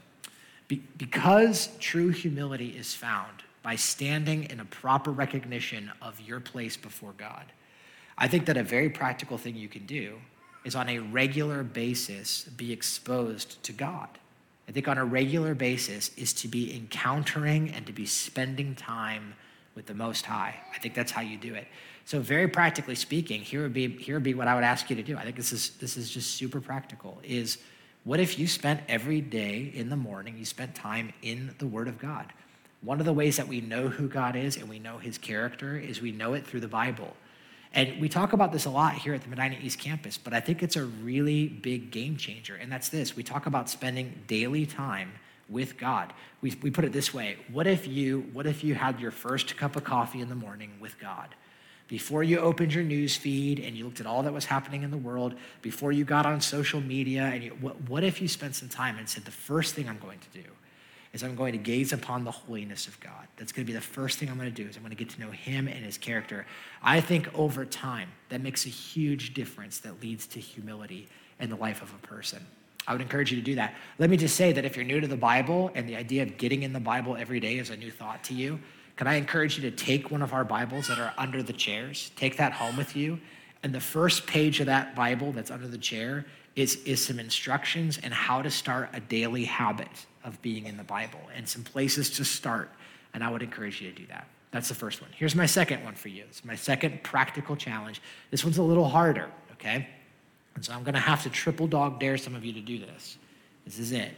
Be- 0.72 0.82
because 0.97 1.67
true 1.82 2.11
humility 2.11 2.69
is 2.69 2.95
found 2.95 3.43
by 3.61 3.76
standing 3.76 4.45
in 4.45 4.61
a 4.61 4.63
proper 4.63 5.11
recognition 5.11 5.91
of 6.01 6.22
your 6.22 6.39
place 6.39 6.78
before 6.78 7.11
God. 7.17 7.43
I 8.17 8.30
think 8.30 8.45
that 8.45 8.55
a 8.55 8.63
very 8.63 8.89
practical 8.89 9.38
thing 9.38 9.57
you 9.57 9.67
can 9.67 9.86
do 9.86 10.22
is 10.63 10.74
on 10.74 10.88
a 10.88 10.99
regular 10.99 11.63
basis 11.63 12.45
be 12.45 12.72
exposed 12.72 13.61
to 13.63 13.74
God. 13.74 14.07
I 14.69 14.72
think 14.72 14.88
on 14.88 14.97
a 14.97 15.03
regular 15.03 15.53
basis 15.55 16.11
is 16.15 16.32
to 16.36 16.47
be 16.47 16.74
encountering 16.74 17.72
and 17.72 17.86
to 17.86 17.91
be 17.91 18.05
spending 18.05 18.74
time 18.74 19.34
with 19.76 19.88
the 19.88 19.93
Most 19.93 20.26
High. 20.26 20.55
I 20.74 20.80
think 20.80 20.93
that's 20.93 21.11
how 21.11 21.19
you 21.19 21.36
do 21.36 21.53
it. 21.53 21.67
So, 22.05 22.22
very 22.22 22.47
practically 22.47 22.95
speaking, 22.95 23.41
here 23.41 23.63
would 23.63 23.74
be 23.74 23.89
here 23.89 24.15
would 24.15 24.24
be 24.24 24.36
what 24.36 24.47
I 24.47 24.55
would 24.55 24.63
ask 24.63 24.89
you 24.89 24.95
to 24.95 25.03
do. 25.03 25.17
I 25.17 25.24
think 25.24 25.36
this 25.36 25.51
is 25.51 25.72
this 25.82 25.97
is 25.97 26.09
just 26.09 26.36
super 26.36 26.61
practical. 26.61 27.19
Is 27.26 27.57
what 28.04 28.20
if 28.20 28.39
you 28.39 28.47
spent 28.47 28.82
every 28.88 29.22
day 29.22 29.72
in 29.74 29.89
the 29.89 29.95
morning, 29.95 30.36
you 30.38 30.45
spent 30.45 30.74
time 30.74 31.14
in 31.22 31.54
the 31.60 31.68
Word 31.68 31.88
of 31.88 31.99
God? 31.99 32.34
One 32.82 32.99
of 32.99 33.06
the 33.06 33.14
ways 33.14 33.38
that 33.38 33.47
we 33.47 33.62
know 33.62 33.89
who 33.89 34.08
God 34.08 34.36
is 34.36 34.58
and 34.58 34.68
we 34.68 34.80
know 34.80 34.97
his 34.97 35.20
character 35.20 35.78
is 35.78 36.02
we 36.02 36.12
know 36.12 36.34
it 36.34 36.47
through 36.47 36.62
the 36.62 36.68
Bible. 36.68 37.16
And 37.74 38.02
we 38.02 38.10
talk 38.10 38.34
about 38.34 38.52
this 38.52 38.66
a 38.66 38.72
lot 38.72 38.95
here 38.95 39.14
at 39.14 39.22
the 39.22 39.30
Medina 39.30 39.56
East 39.62 39.78
campus, 39.78 40.18
but 40.18 40.34
I 40.34 40.39
think 40.39 40.64
it's 40.64 40.76
a 40.76 40.84
really 40.84 41.47
big 41.47 41.91
game 41.91 42.18
changer. 42.18 42.56
And 42.56 42.72
that's 42.72 42.89
this 42.89 43.16
we 43.16 43.24
talk 43.24 43.45
about 43.45 43.70
spending 43.70 44.24
daily 44.26 44.66
time 44.66 45.12
with 45.47 45.78
God. 45.78 46.12
We, 46.41 46.56
we 46.64 46.72
put 46.72 46.86
it 46.86 46.91
this 46.91 47.14
way 47.14 47.38
what 47.52 47.68
if, 47.68 47.88
you, 47.88 48.22
what 48.34 48.47
if 48.47 48.64
you 48.64 48.74
had 48.74 48.99
your 48.99 49.12
first 49.12 49.56
cup 49.58 49.76
of 49.76 49.84
coffee 49.84 50.22
in 50.22 50.30
the 50.30 50.36
morning 50.36 50.72
with 50.80 50.99
God? 50.99 51.36
Before 51.92 52.24
you 52.24 52.39
opened 52.39 52.74
your 52.74 52.86
news 52.86 53.18
feed 53.18 53.60
and 53.60 53.76
you 53.76 53.84
looked 53.84 54.00
at 54.00 54.06
all 54.06 54.24
that 54.24 54.32
was 54.32 54.46
happening 54.46 54.84
in 54.84 54.92
the 54.92 54.98
world, 54.98 55.36
before 55.62 55.92
you 55.92 56.06
got 56.06 56.26
on 56.26 56.39
social 56.39 56.80
media, 56.80 57.24
and 57.24 57.44
you, 57.44 57.50
what, 57.60 57.82
what 57.89 58.02
if 58.02 58.22
you 58.22 58.30
spent 58.30 58.56
some 58.56 58.70
time 58.70 58.98
and 58.98 59.10
said, 59.10 59.26
The 59.26 59.32
first 59.32 59.76
thing 59.76 59.89
I'm 59.89 60.00
going 60.00 60.20
to 60.20 60.42
do 60.42 60.48
is 61.12 61.22
I'm 61.22 61.36
going 61.36 61.52
to 61.52 61.58
gaze 61.58 61.92
upon 61.92 62.24
the 62.24 62.32
holiness 62.32 62.88
of 62.88 62.98
God. 63.02 63.28
That's 63.36 63.52
going 63.52 63.66
to 63.66 63.70
be 63.70 63.76
the 63.78 63.84
first 63.84 64.20
thing 64.20 64.30
I'm 64.30 64.38
going 64.38 64.50
to 64.50 64.64
do 64.64 64.70
is 64.70 64.78
I'm 64.78 64.84
going 64.84 64.96
to 64.96 65.04
get 65.04 65.10
to 65.10 65.20
know 65.20 65.32
him 65.32 65.68
and 65.68 65.84
his 65.84 65.98
character. 65.98 66.46
I 66.82 67.02
think 67.02 67.28
over 67.38 67.66
time 67.66 68.08
that 68.30 68.39
makes 68.39 68.66
a 68.66 68.70
huge 68.70 69.34
difference 69.34 69.80
that 69.80 70.02
leads 70.02 70.26
to 70.28 70.39
humility 70.39 71.10
in 71.42 71.50
the 71.50 71.58
life 71.58 71.82
of 71.82 71.94
a 71.94 72.08
person. 72.08 72.39
I 72.88 72.94
would 72.94 73.02
encourage 73.02 73.32
you 73.32 73.38
to 73.38 73.44
do 73.44 73.56
that. 73.56 73.76
Let 74.00 74.10
me 74.10 74.16
just 74.16 74.38
say 74.38 74.54
that 74.54 74.64
if 74.64 74.78
you're 74.78 74.86
new 74.86 75.02
to 75.02 75.08
the 75.08 75.18
Bible 75.18 75.72
and 75.76 75.89
the 75.89 75.98
idea 75.98 76.24
of 76.24 76.38
getting 76.38 76.64
in 76.64 76.72
the 76.72 76.80
Bible 76.80 77.18
every 77.18 77.42
day 77.42 77.58
is 77.58 77.70
a 77.70 77.76
new 77.76 77.92
thought 77.92 78.24
to 78.26 78.34
you, 78.34 78.62
can 79.02 79.08
I 79.08 79.16
encourage 79.16 79.58
you 79.58 79.68
to 79.68 79.76
take 79.76 80.12
one 80.12 80.22
of 80.22 80.32
our 80.32 80.43
Bibles 80.43 80.86
that 80.86 80.99
are 80.99 81.12
under 81.18 81.41
the 81.41 81.54
chairs, 81.54 82.12
take 82.16 82.38
that 82.38 82.54
home 82.54 82.78
with 82.78 82.95
you, 82.95 83.20
and 83.64 83.74
the 83.74 83.80
first 83.80 84.28
page 84.28 84.60
of 84.60 84.68
that 84.68 84.95
Bible 84.95 85.32
that's 85.32 85.49
under 85.49 85.68
the 85.68 85.80
chair 85.80 86.24
is, 86.56 86.76
is 86.86 87.04
some 87.04 87.18
instructions 87.18 87.99
and 88.04 88.14
how 88.14 88.43
to 88.43 88.52
start 88.52 88.91
a 88.93 88.99
daily 88.99 89.43
habit 89.43 89.89
of 90.24 90.39
being 90.43 90.68
in 90.68 90.78
the 90.78 90.84
Bible 90.84 91.20
and 91.36 91.49
some 91.49 91.64
places 91.64 92.12
to 92.12 92.24
start. 92.24 92.70
And 93.16 93.24
I 93.24 93.32
would 93.32 93.41
encourage 93.41 93.82
you 93.82 93.89
to 93.89 93.95
do 93.97 94.06
that. 94.06 94.28
That's 94.52 94.70
the 94.70 94.76
first 94.76 95.02
one. 95.02 95.10
Here's 95.16 95.34
my 95.34 95.47
second 95.47 95.84
one 95.84 95.95
for 95.95 96.10
you. 96.10 96.26
It's 96.30 96.45
my 96.45 96.56
second 96.56 97.02
practical 97.02 97.56
challenge. 97.56 98.04
This 98.30 98.43
one's 98.43 98.60
a 98.60 98.64
little 98.64 98.88
harder, 98.88 99.32
okay? 99.54 99.88
And 100.54 100.64
so 100.64 100.74
I'm 100.74 100.84
going 100.84 100.93
to 100.93 100.99
have 100.99 101.24
to 101.24 101.32
triple 101.32 101.66
dog 101.66 101.99
dare 101.99 102.20
some 102.20 102.36
of 102.36 102.45
you 102.45 102.54
to 102.54 102.62
do 102.62 102.78
this. 102.78 103.18
This 103.66 103.80
is 103.80 103.93
it. 103.93 104.12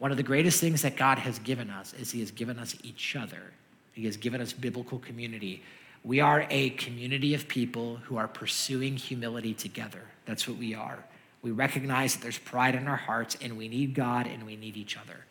One 0.00 0.10
of 0.10 0.18
the 0.18 0.22
greatest 0.22 0.60
things 0.60 0.82
that 0.82 0.96
God 0.96 1.16
has 1.16 1.38
given 1.38 1.70
us 1.70 1.94
is 1.94 2.10
He 2.10 2.20
has 2.20 2.30
given 2.30 2.58
us 2.58 2.76
each 2.82 3.16
other, 3.16 3.52
He 3.92 4.04
has 4.06 4.16
given 4.16 4.40
us 4.40 4.52
biblical 4.52 4.98
community. 4.98 5.62
We 6.04 6.20
are 6.20 6.46
a 6.50 6.70
community 6.70 7.34
of 7.34 7.46
people 7.48 7.96
who 8.04 8.16
are 8.16 8.28
pursuing 8.28 8.96
humility 8.96 9.54
together. 9.54 10.02
That's 10.26 10.48
what 10.48 10.58
we 10.58 10.74
are. 10.74 11.04
We 11.42 11.50
recognize 11.50 12.14
that 12.14 12.22
there's 12.22 12.38
pride 12.38 12.74
in 12.74 12.86
our 12.88 12.96
hearts 12.96 13.36
and 13.40 13.56
we 13.58 13.68
need 13.68 13.94
God 13.94 14.26
and 14.26 14.46
we 14.46 14.56
need 14.56 14.76
each 14.76 14.96
other. 14.96 15.24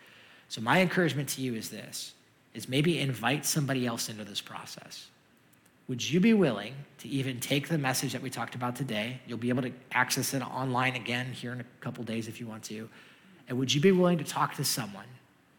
So 0.50 0.62
my 0.62 0.82
encouragement 0.82 1.30
to 1.30 1.42
you 1.42 1.56
is 1.56 1.70
this 1.70 2.14
is 2.54 2.68
maybe 2.68 3.00
invite 3.00 3.46
somebody 3.46 3.86
else 3.86 4.10
into 4.10 4.26
this 4.26 4.42
process. 4.42 5.08
Would 5.88 6.10
you 6.10 6.20
be 6.20 6.34
willing 6.34 6.74
to 7.00 7.08
even 7.08 7.40
take 7.40 7.70
the 7.70 7.78
message 7.78 8.14
that 8.14 8.22
we 8.22 8.30
talked 8.30 8.56
about 8.56 8.76
today? 8.76 9.20
You'll 9.26 9.38
be 9.38 9.50
able 9.50 9.64
to 9.64 9.72
access 9.92 10.34
it 10.34 10.42
online 10.42 10.96
again 10.96 11.32
here 11.32 11.54
in 11.54 11.62
a 11.62 11.66
couple 11.80 12.04
days 12.04 12.28
if 12.28 12.40
you 12.40 12.48
want 12.48 12.64
to. 12.64 12.90
And 13.48 13.58
would 13.58 13.74
you 13.74 13.82
be 13.82 13.92
willing 13.92 14.18
to 14.18 14.24
talk 14.24 14.56
to 14.56 14.64
someone, 14.64 15.06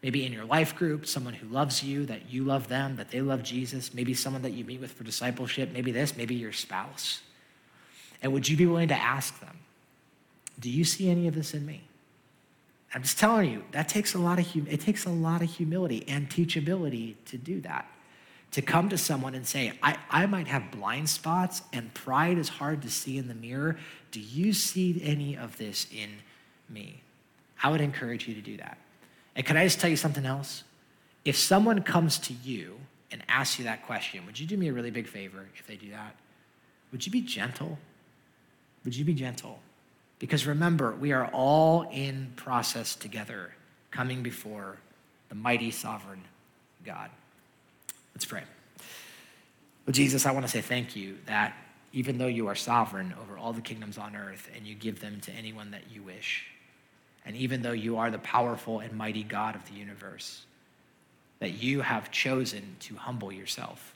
maybe 0.03 0.25
in 0.25 0.33
your 0.33 0.45
life 0.45 0.75
group, 0.75 1.07
someone 1.07 1.33
who 1.33 1.47
loves 1.47 1.81
you, 1.81 2.05
that 2.05 2.29
you 2.29 2.43
love 2.43 2.67
them, 2.67 2.97
that 2.97 3.09
they 3.09 3.21
love 3.21 3.41
Jesus, 3.41 3.93
maybe 3.93 4.13
someone 4.13 4.41
that 4.41 4.51
you 4.51 4.65
meet 4.65 4.81
with 4.81 4.91
for 4.91 5.03
discipleship, 5.03 5.71
maybe 5.73 5.91
this, 5.91 6.15
maybe 6.15 6.35
your 6.35 6.51
spouse? 6.51 7.21
And 8.21 8.31
would 8.33 8.47
you 8.47 8.55
be 8.55 8.65
willing 8.65 8.89
to 8.89 8.95
ask 8.95 9.39
them, 9.39 9.57
Do 10.59 10.69
you 10.69 10.83
see 10.83 11.09
any 11.09 11.27
of 11.27 11.33
this 11.33 11.53
in 11.53 11.65
me? 11.65 11.81
I'm 12.93 13.01
just 13.01 13.17
telling 13.17 13.49
you, 13.49 13.63
that 13.71 13.89
takes 13.89 14.13
a 14.13 14.19
lot 14.19 14.37
of 14.37 14.45
hum- 14.53 14.67
it 14.69 14.81
takes 14.81 15.05
a 15.05 15.09
lot 15.09 15.41
of 15.41 15.49
humility 15.49 16.05
and 16.07 16.29
teachability 16.29 17.15
to 17.25 17.37
do 17.37 17.59
that 17.61 17.87
to 18.53 18.61
come 18.61 18.87
to 18.89 18.97
someone 18.99 19.33
and 19.33 19.47
say, 19.47 19.73
I, 19.81 19.97
I 20.11 20.27
might 20.27 20.47
have 20.47 20.69
blind 20.69 21.09
spots 21.09 21.63
and 21.73 21.91
pride 21.95 22.37
is 22.37 22.49
hard 22.49 22.83
to 22.83 22.89
see 22.89 23.17
in 23.17 23.27
the 23.27 23.33
mirror. 23.33 23.77
Do 24.11 24.19
you 24.19 24.53
see 24.53 25.01
any 25.03 25.35
of 25.35 25.57
this 25.57 25.87
in 25.91 26.09
me? 26.69 27.01
I 27.63 27.71
would 27.71 27.81
encourage 27.81 28.27
you 28.27 28.35
to 28.35 28.41
do 28.41 28.57
that. 28.57 28.77
And 29.35 29.45
can 29.45 29.57
I 29.57 29.63
just 29.63 29.79
tell 29.79 29.89
you 29.89 29.95
something 29.95 30.25
else? 30.25 30.63
If 31.25 31.37
someone 31.37 31.81
comes 31.83 32.17
to 32.19 32.33
you 32.33 32.79
and 33.11 33.23
asks 33.27 33.57
you 33.57 33.65
that 33.65 33.85
question, 33.85 34.25
would 34.25 34.39
you 34.39 34.45
do 34.45 34.57
me 34.57 34.67
a 34.67 34.73
really 34.73 34.91
big 34.91 35.07
favor 35.07 35.45
if 35.57 35.65
they 35.65 35.75
do 35.75 35.89
that? 35.91 36.15
Would 36.91 37.05
you 37.05 37.11
be 37.11 37.21
gentle? 37.21 37.77
Would 38.85 38.95
you 38.95 39.05
be 39.05 39.13
gentle? 39.13 39.59
Because 40.19 40.45
remember, 40.45 40.93
we 40.93 41.11
are 41.11 41.27
all 41.27 41.89
in 41.91 42.31
process 42.35 42.95
together, 42.95 43.53
coming 43.91 44.23
before 44.23 44.77
the 45.29 45.35
mighty 45.35 45.71
sovereign 45.71 46.21
God. 46.85 47.09
Let's 48.13 48.25
pray. 48.25 48.43
Well, 49.85 49.93
Jesus, 49.93 50.25
I 50.25 50.31
want 50.31 50.45
to 50.45 50.51
say 50.51 50.61
thank 50.61 50.95
you 50.95 51.17
that 51.25 51.55
even 51.91 52.17
though 52.17 52.27
you 52.27 52.47
are 52.47 52.55
sovereign 52.55 53.13
over 53.21 53.37
all 53.37 53.53
the 53.53 53.61
kingdoms 53.61 53.97
on 53.97 54.15
earth 54.15 54.49
and 54.55 54.65
you 54.65 54.75
give 54.75 54.99
them 54.99 55.19
to 55.21 55.31
anyone 55.31 55.71
that 55.71 55.83
you 55.91 56.01
wish, 56.01 56.45
and 57.25 57.35
even 57.35 57.61
though 57.61 57.71
you 57.71 57.97
are 57.97 58.11
the 58.11 58.19
powerful 58.19 58.79
and 58.79 58.93
mighty 58.93 59.23
God 59.23 59.55
of 59.55 59.65
the 59.65 59.75
universe, 59.75 60.45
that 61.39 61.51
you 61.51 61.81
have 61.81 62.11
chosen 62.11 62.75
to 62.81 62.95
humble 62.95 63.31
yourself 63.31 63.93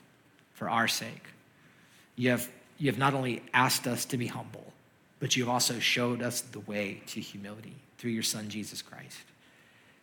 for 0.54 0.68
our 0.68 0.88
sake. 0.88 1.24
You 2.16 2.30
have, 2.30 2.48
you 2.78 2.90
have 2.90 2.98
not 2.98 3.14
only 3.14 3.42
asked 3.54 3.86
us 3.86 4.04
to 4.06 4.16
be 4.16 4.26
humble, 4.26 4.72
but 5.20 5.36
you 5.36 5.44
have 5.44 5.52
also 5.52 5.78
showed 5.78 6.22
us 6.22 6.40
the 6.40 6.60
way 6.60 7.02
to 7.06 7.20
humility 7.20 7.76
through 7.96 8.10
your 8.10 8.22
Son, 8.22 8.48
Jesus 8.48 8.82
Christ. 8.82 9.18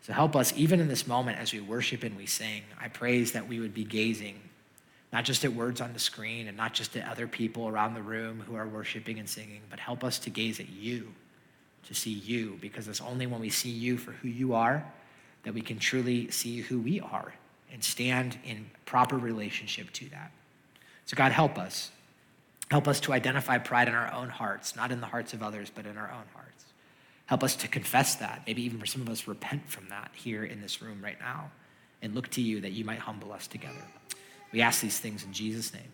So 0.01 0.13
help 0.13 0.35
us, 0.35 0.53
even 0.55 0.79
in 0.79 0.87
this 0.87 1.07
moment 1.07 1.39
as 1.39 1.51
we 1.51 1.61
worship 1.61 2.03
and 2.03 2.15
we 2.15 2.25
sing. 2.25 2.63
I 2.79 2.89
praise 2.89 3.31
that 3.31 3.47
we 3.47 3.59
would 3.59 3.73
be 3.73 3.83
gazing 3.83 4.39
not 5.15 5.23
just 5.23 5.45
at 5.45 5.53
words 5.53 5.79
on 5.79 5.93
the 5.93 5.99
screen 5.99 6.49
and 6.49 6.57
not 6.57 6.73
just 6.73 6.97
at 6.97 7.07
other 7.07 7.25
people 7.25 7.69
around 7.69 7.93
the 7.93 8.01
room 8.01 8.43
who 8.45 8.55
are 8.55 8.67
worshiping 8.67 9.17
and 9.17 9.29
singing, 9.29 9.61
but 9.69 9.79
help 9.79 10.03
us 10.03 10.19
to 10.19 10.29
gaze 10.29 10.59
at 10.59 10.67
you, 10.67 11.07
to 11.87 11.93
see 11.93 12.11
you, 12.11 12.57
because 12.61 12.87
it's 12.87 13.01
only 13.01 13.27
when 13.27 13.41
we 13.41 13.49
see 13.49 13.69
you 13.69 13.97
for 13.97 14.11
who 14.11 14.27
you 14.27 14.53
are 14.53 14.85
that 15.43 15.53
we 15.53 15.61
can 15.61 15.77
truly 15.77 16.29
see 16.31 16.61
who 16.61 16.79
we 16.79 16.99
are 16.99 17.33
and 17.71 17.83
stand 17.83 18.37
in 18.43 18.65
proper 18.85 19.17
relationship 19.17 19.91
to 19.93 20.09
that. 20.09 20.31
So, 21.05 21.15
God, 21.15 21.31
help 21.31 21.57
us. 21.57 21.91
Help 22.71 22.87
us 22.87 22.99
to 23.01 23.13
identify 23.13 23.59
pride 23.59 23.87
in 23.87 23.93
our 23.93 24.11
own 24.11 24.29
hearts, 24.29 24.75
not 24.75 24.91
in 24.91 24.99
the 24.99 25.07
hearts 25.07 25.33
of 25.33 25.43
others, 25.43 25.71
but 25.73 25.85
in 25.85 25.97
our 25.97 26.09
own 26.09 26.23
hearts. 26.33 26.65
Help 27.27 27.43
us 27.43 27.55
to 27.57 27.67
confess 27.67 28.15
that. 28.15 28.41
Maybe 28.47 28.63
even 28.63 28.79
for 28.79 28.85
some 28.85 29.01
of 29.01 29.09
us, 29.09 29.27
repent 29.27 29.69
from 29.69 29.89
that 29.89 30.11
here 30.13 30.43
in 30.43 30.61
this 30.61 30.81
room 30.81 30.99
right 31.03 31.19
now 31.19 31.51
and 32.01 32.15
look 32.15 32.29
to 32.29 32.41
you 32.41 32.61
that 32.61 32.71
you 32.71 32.85
might 32.85 32.99
humble 32.99 33.31
us 33.31 33.47
together. 33.47 33.83
We 34.51 34.61
ask 34.61 34.81
these 34.81 34.99
things 34.99 35.23
in 35.23 35.33
Jesus' 35.33 35.73
name. 35.73 35.91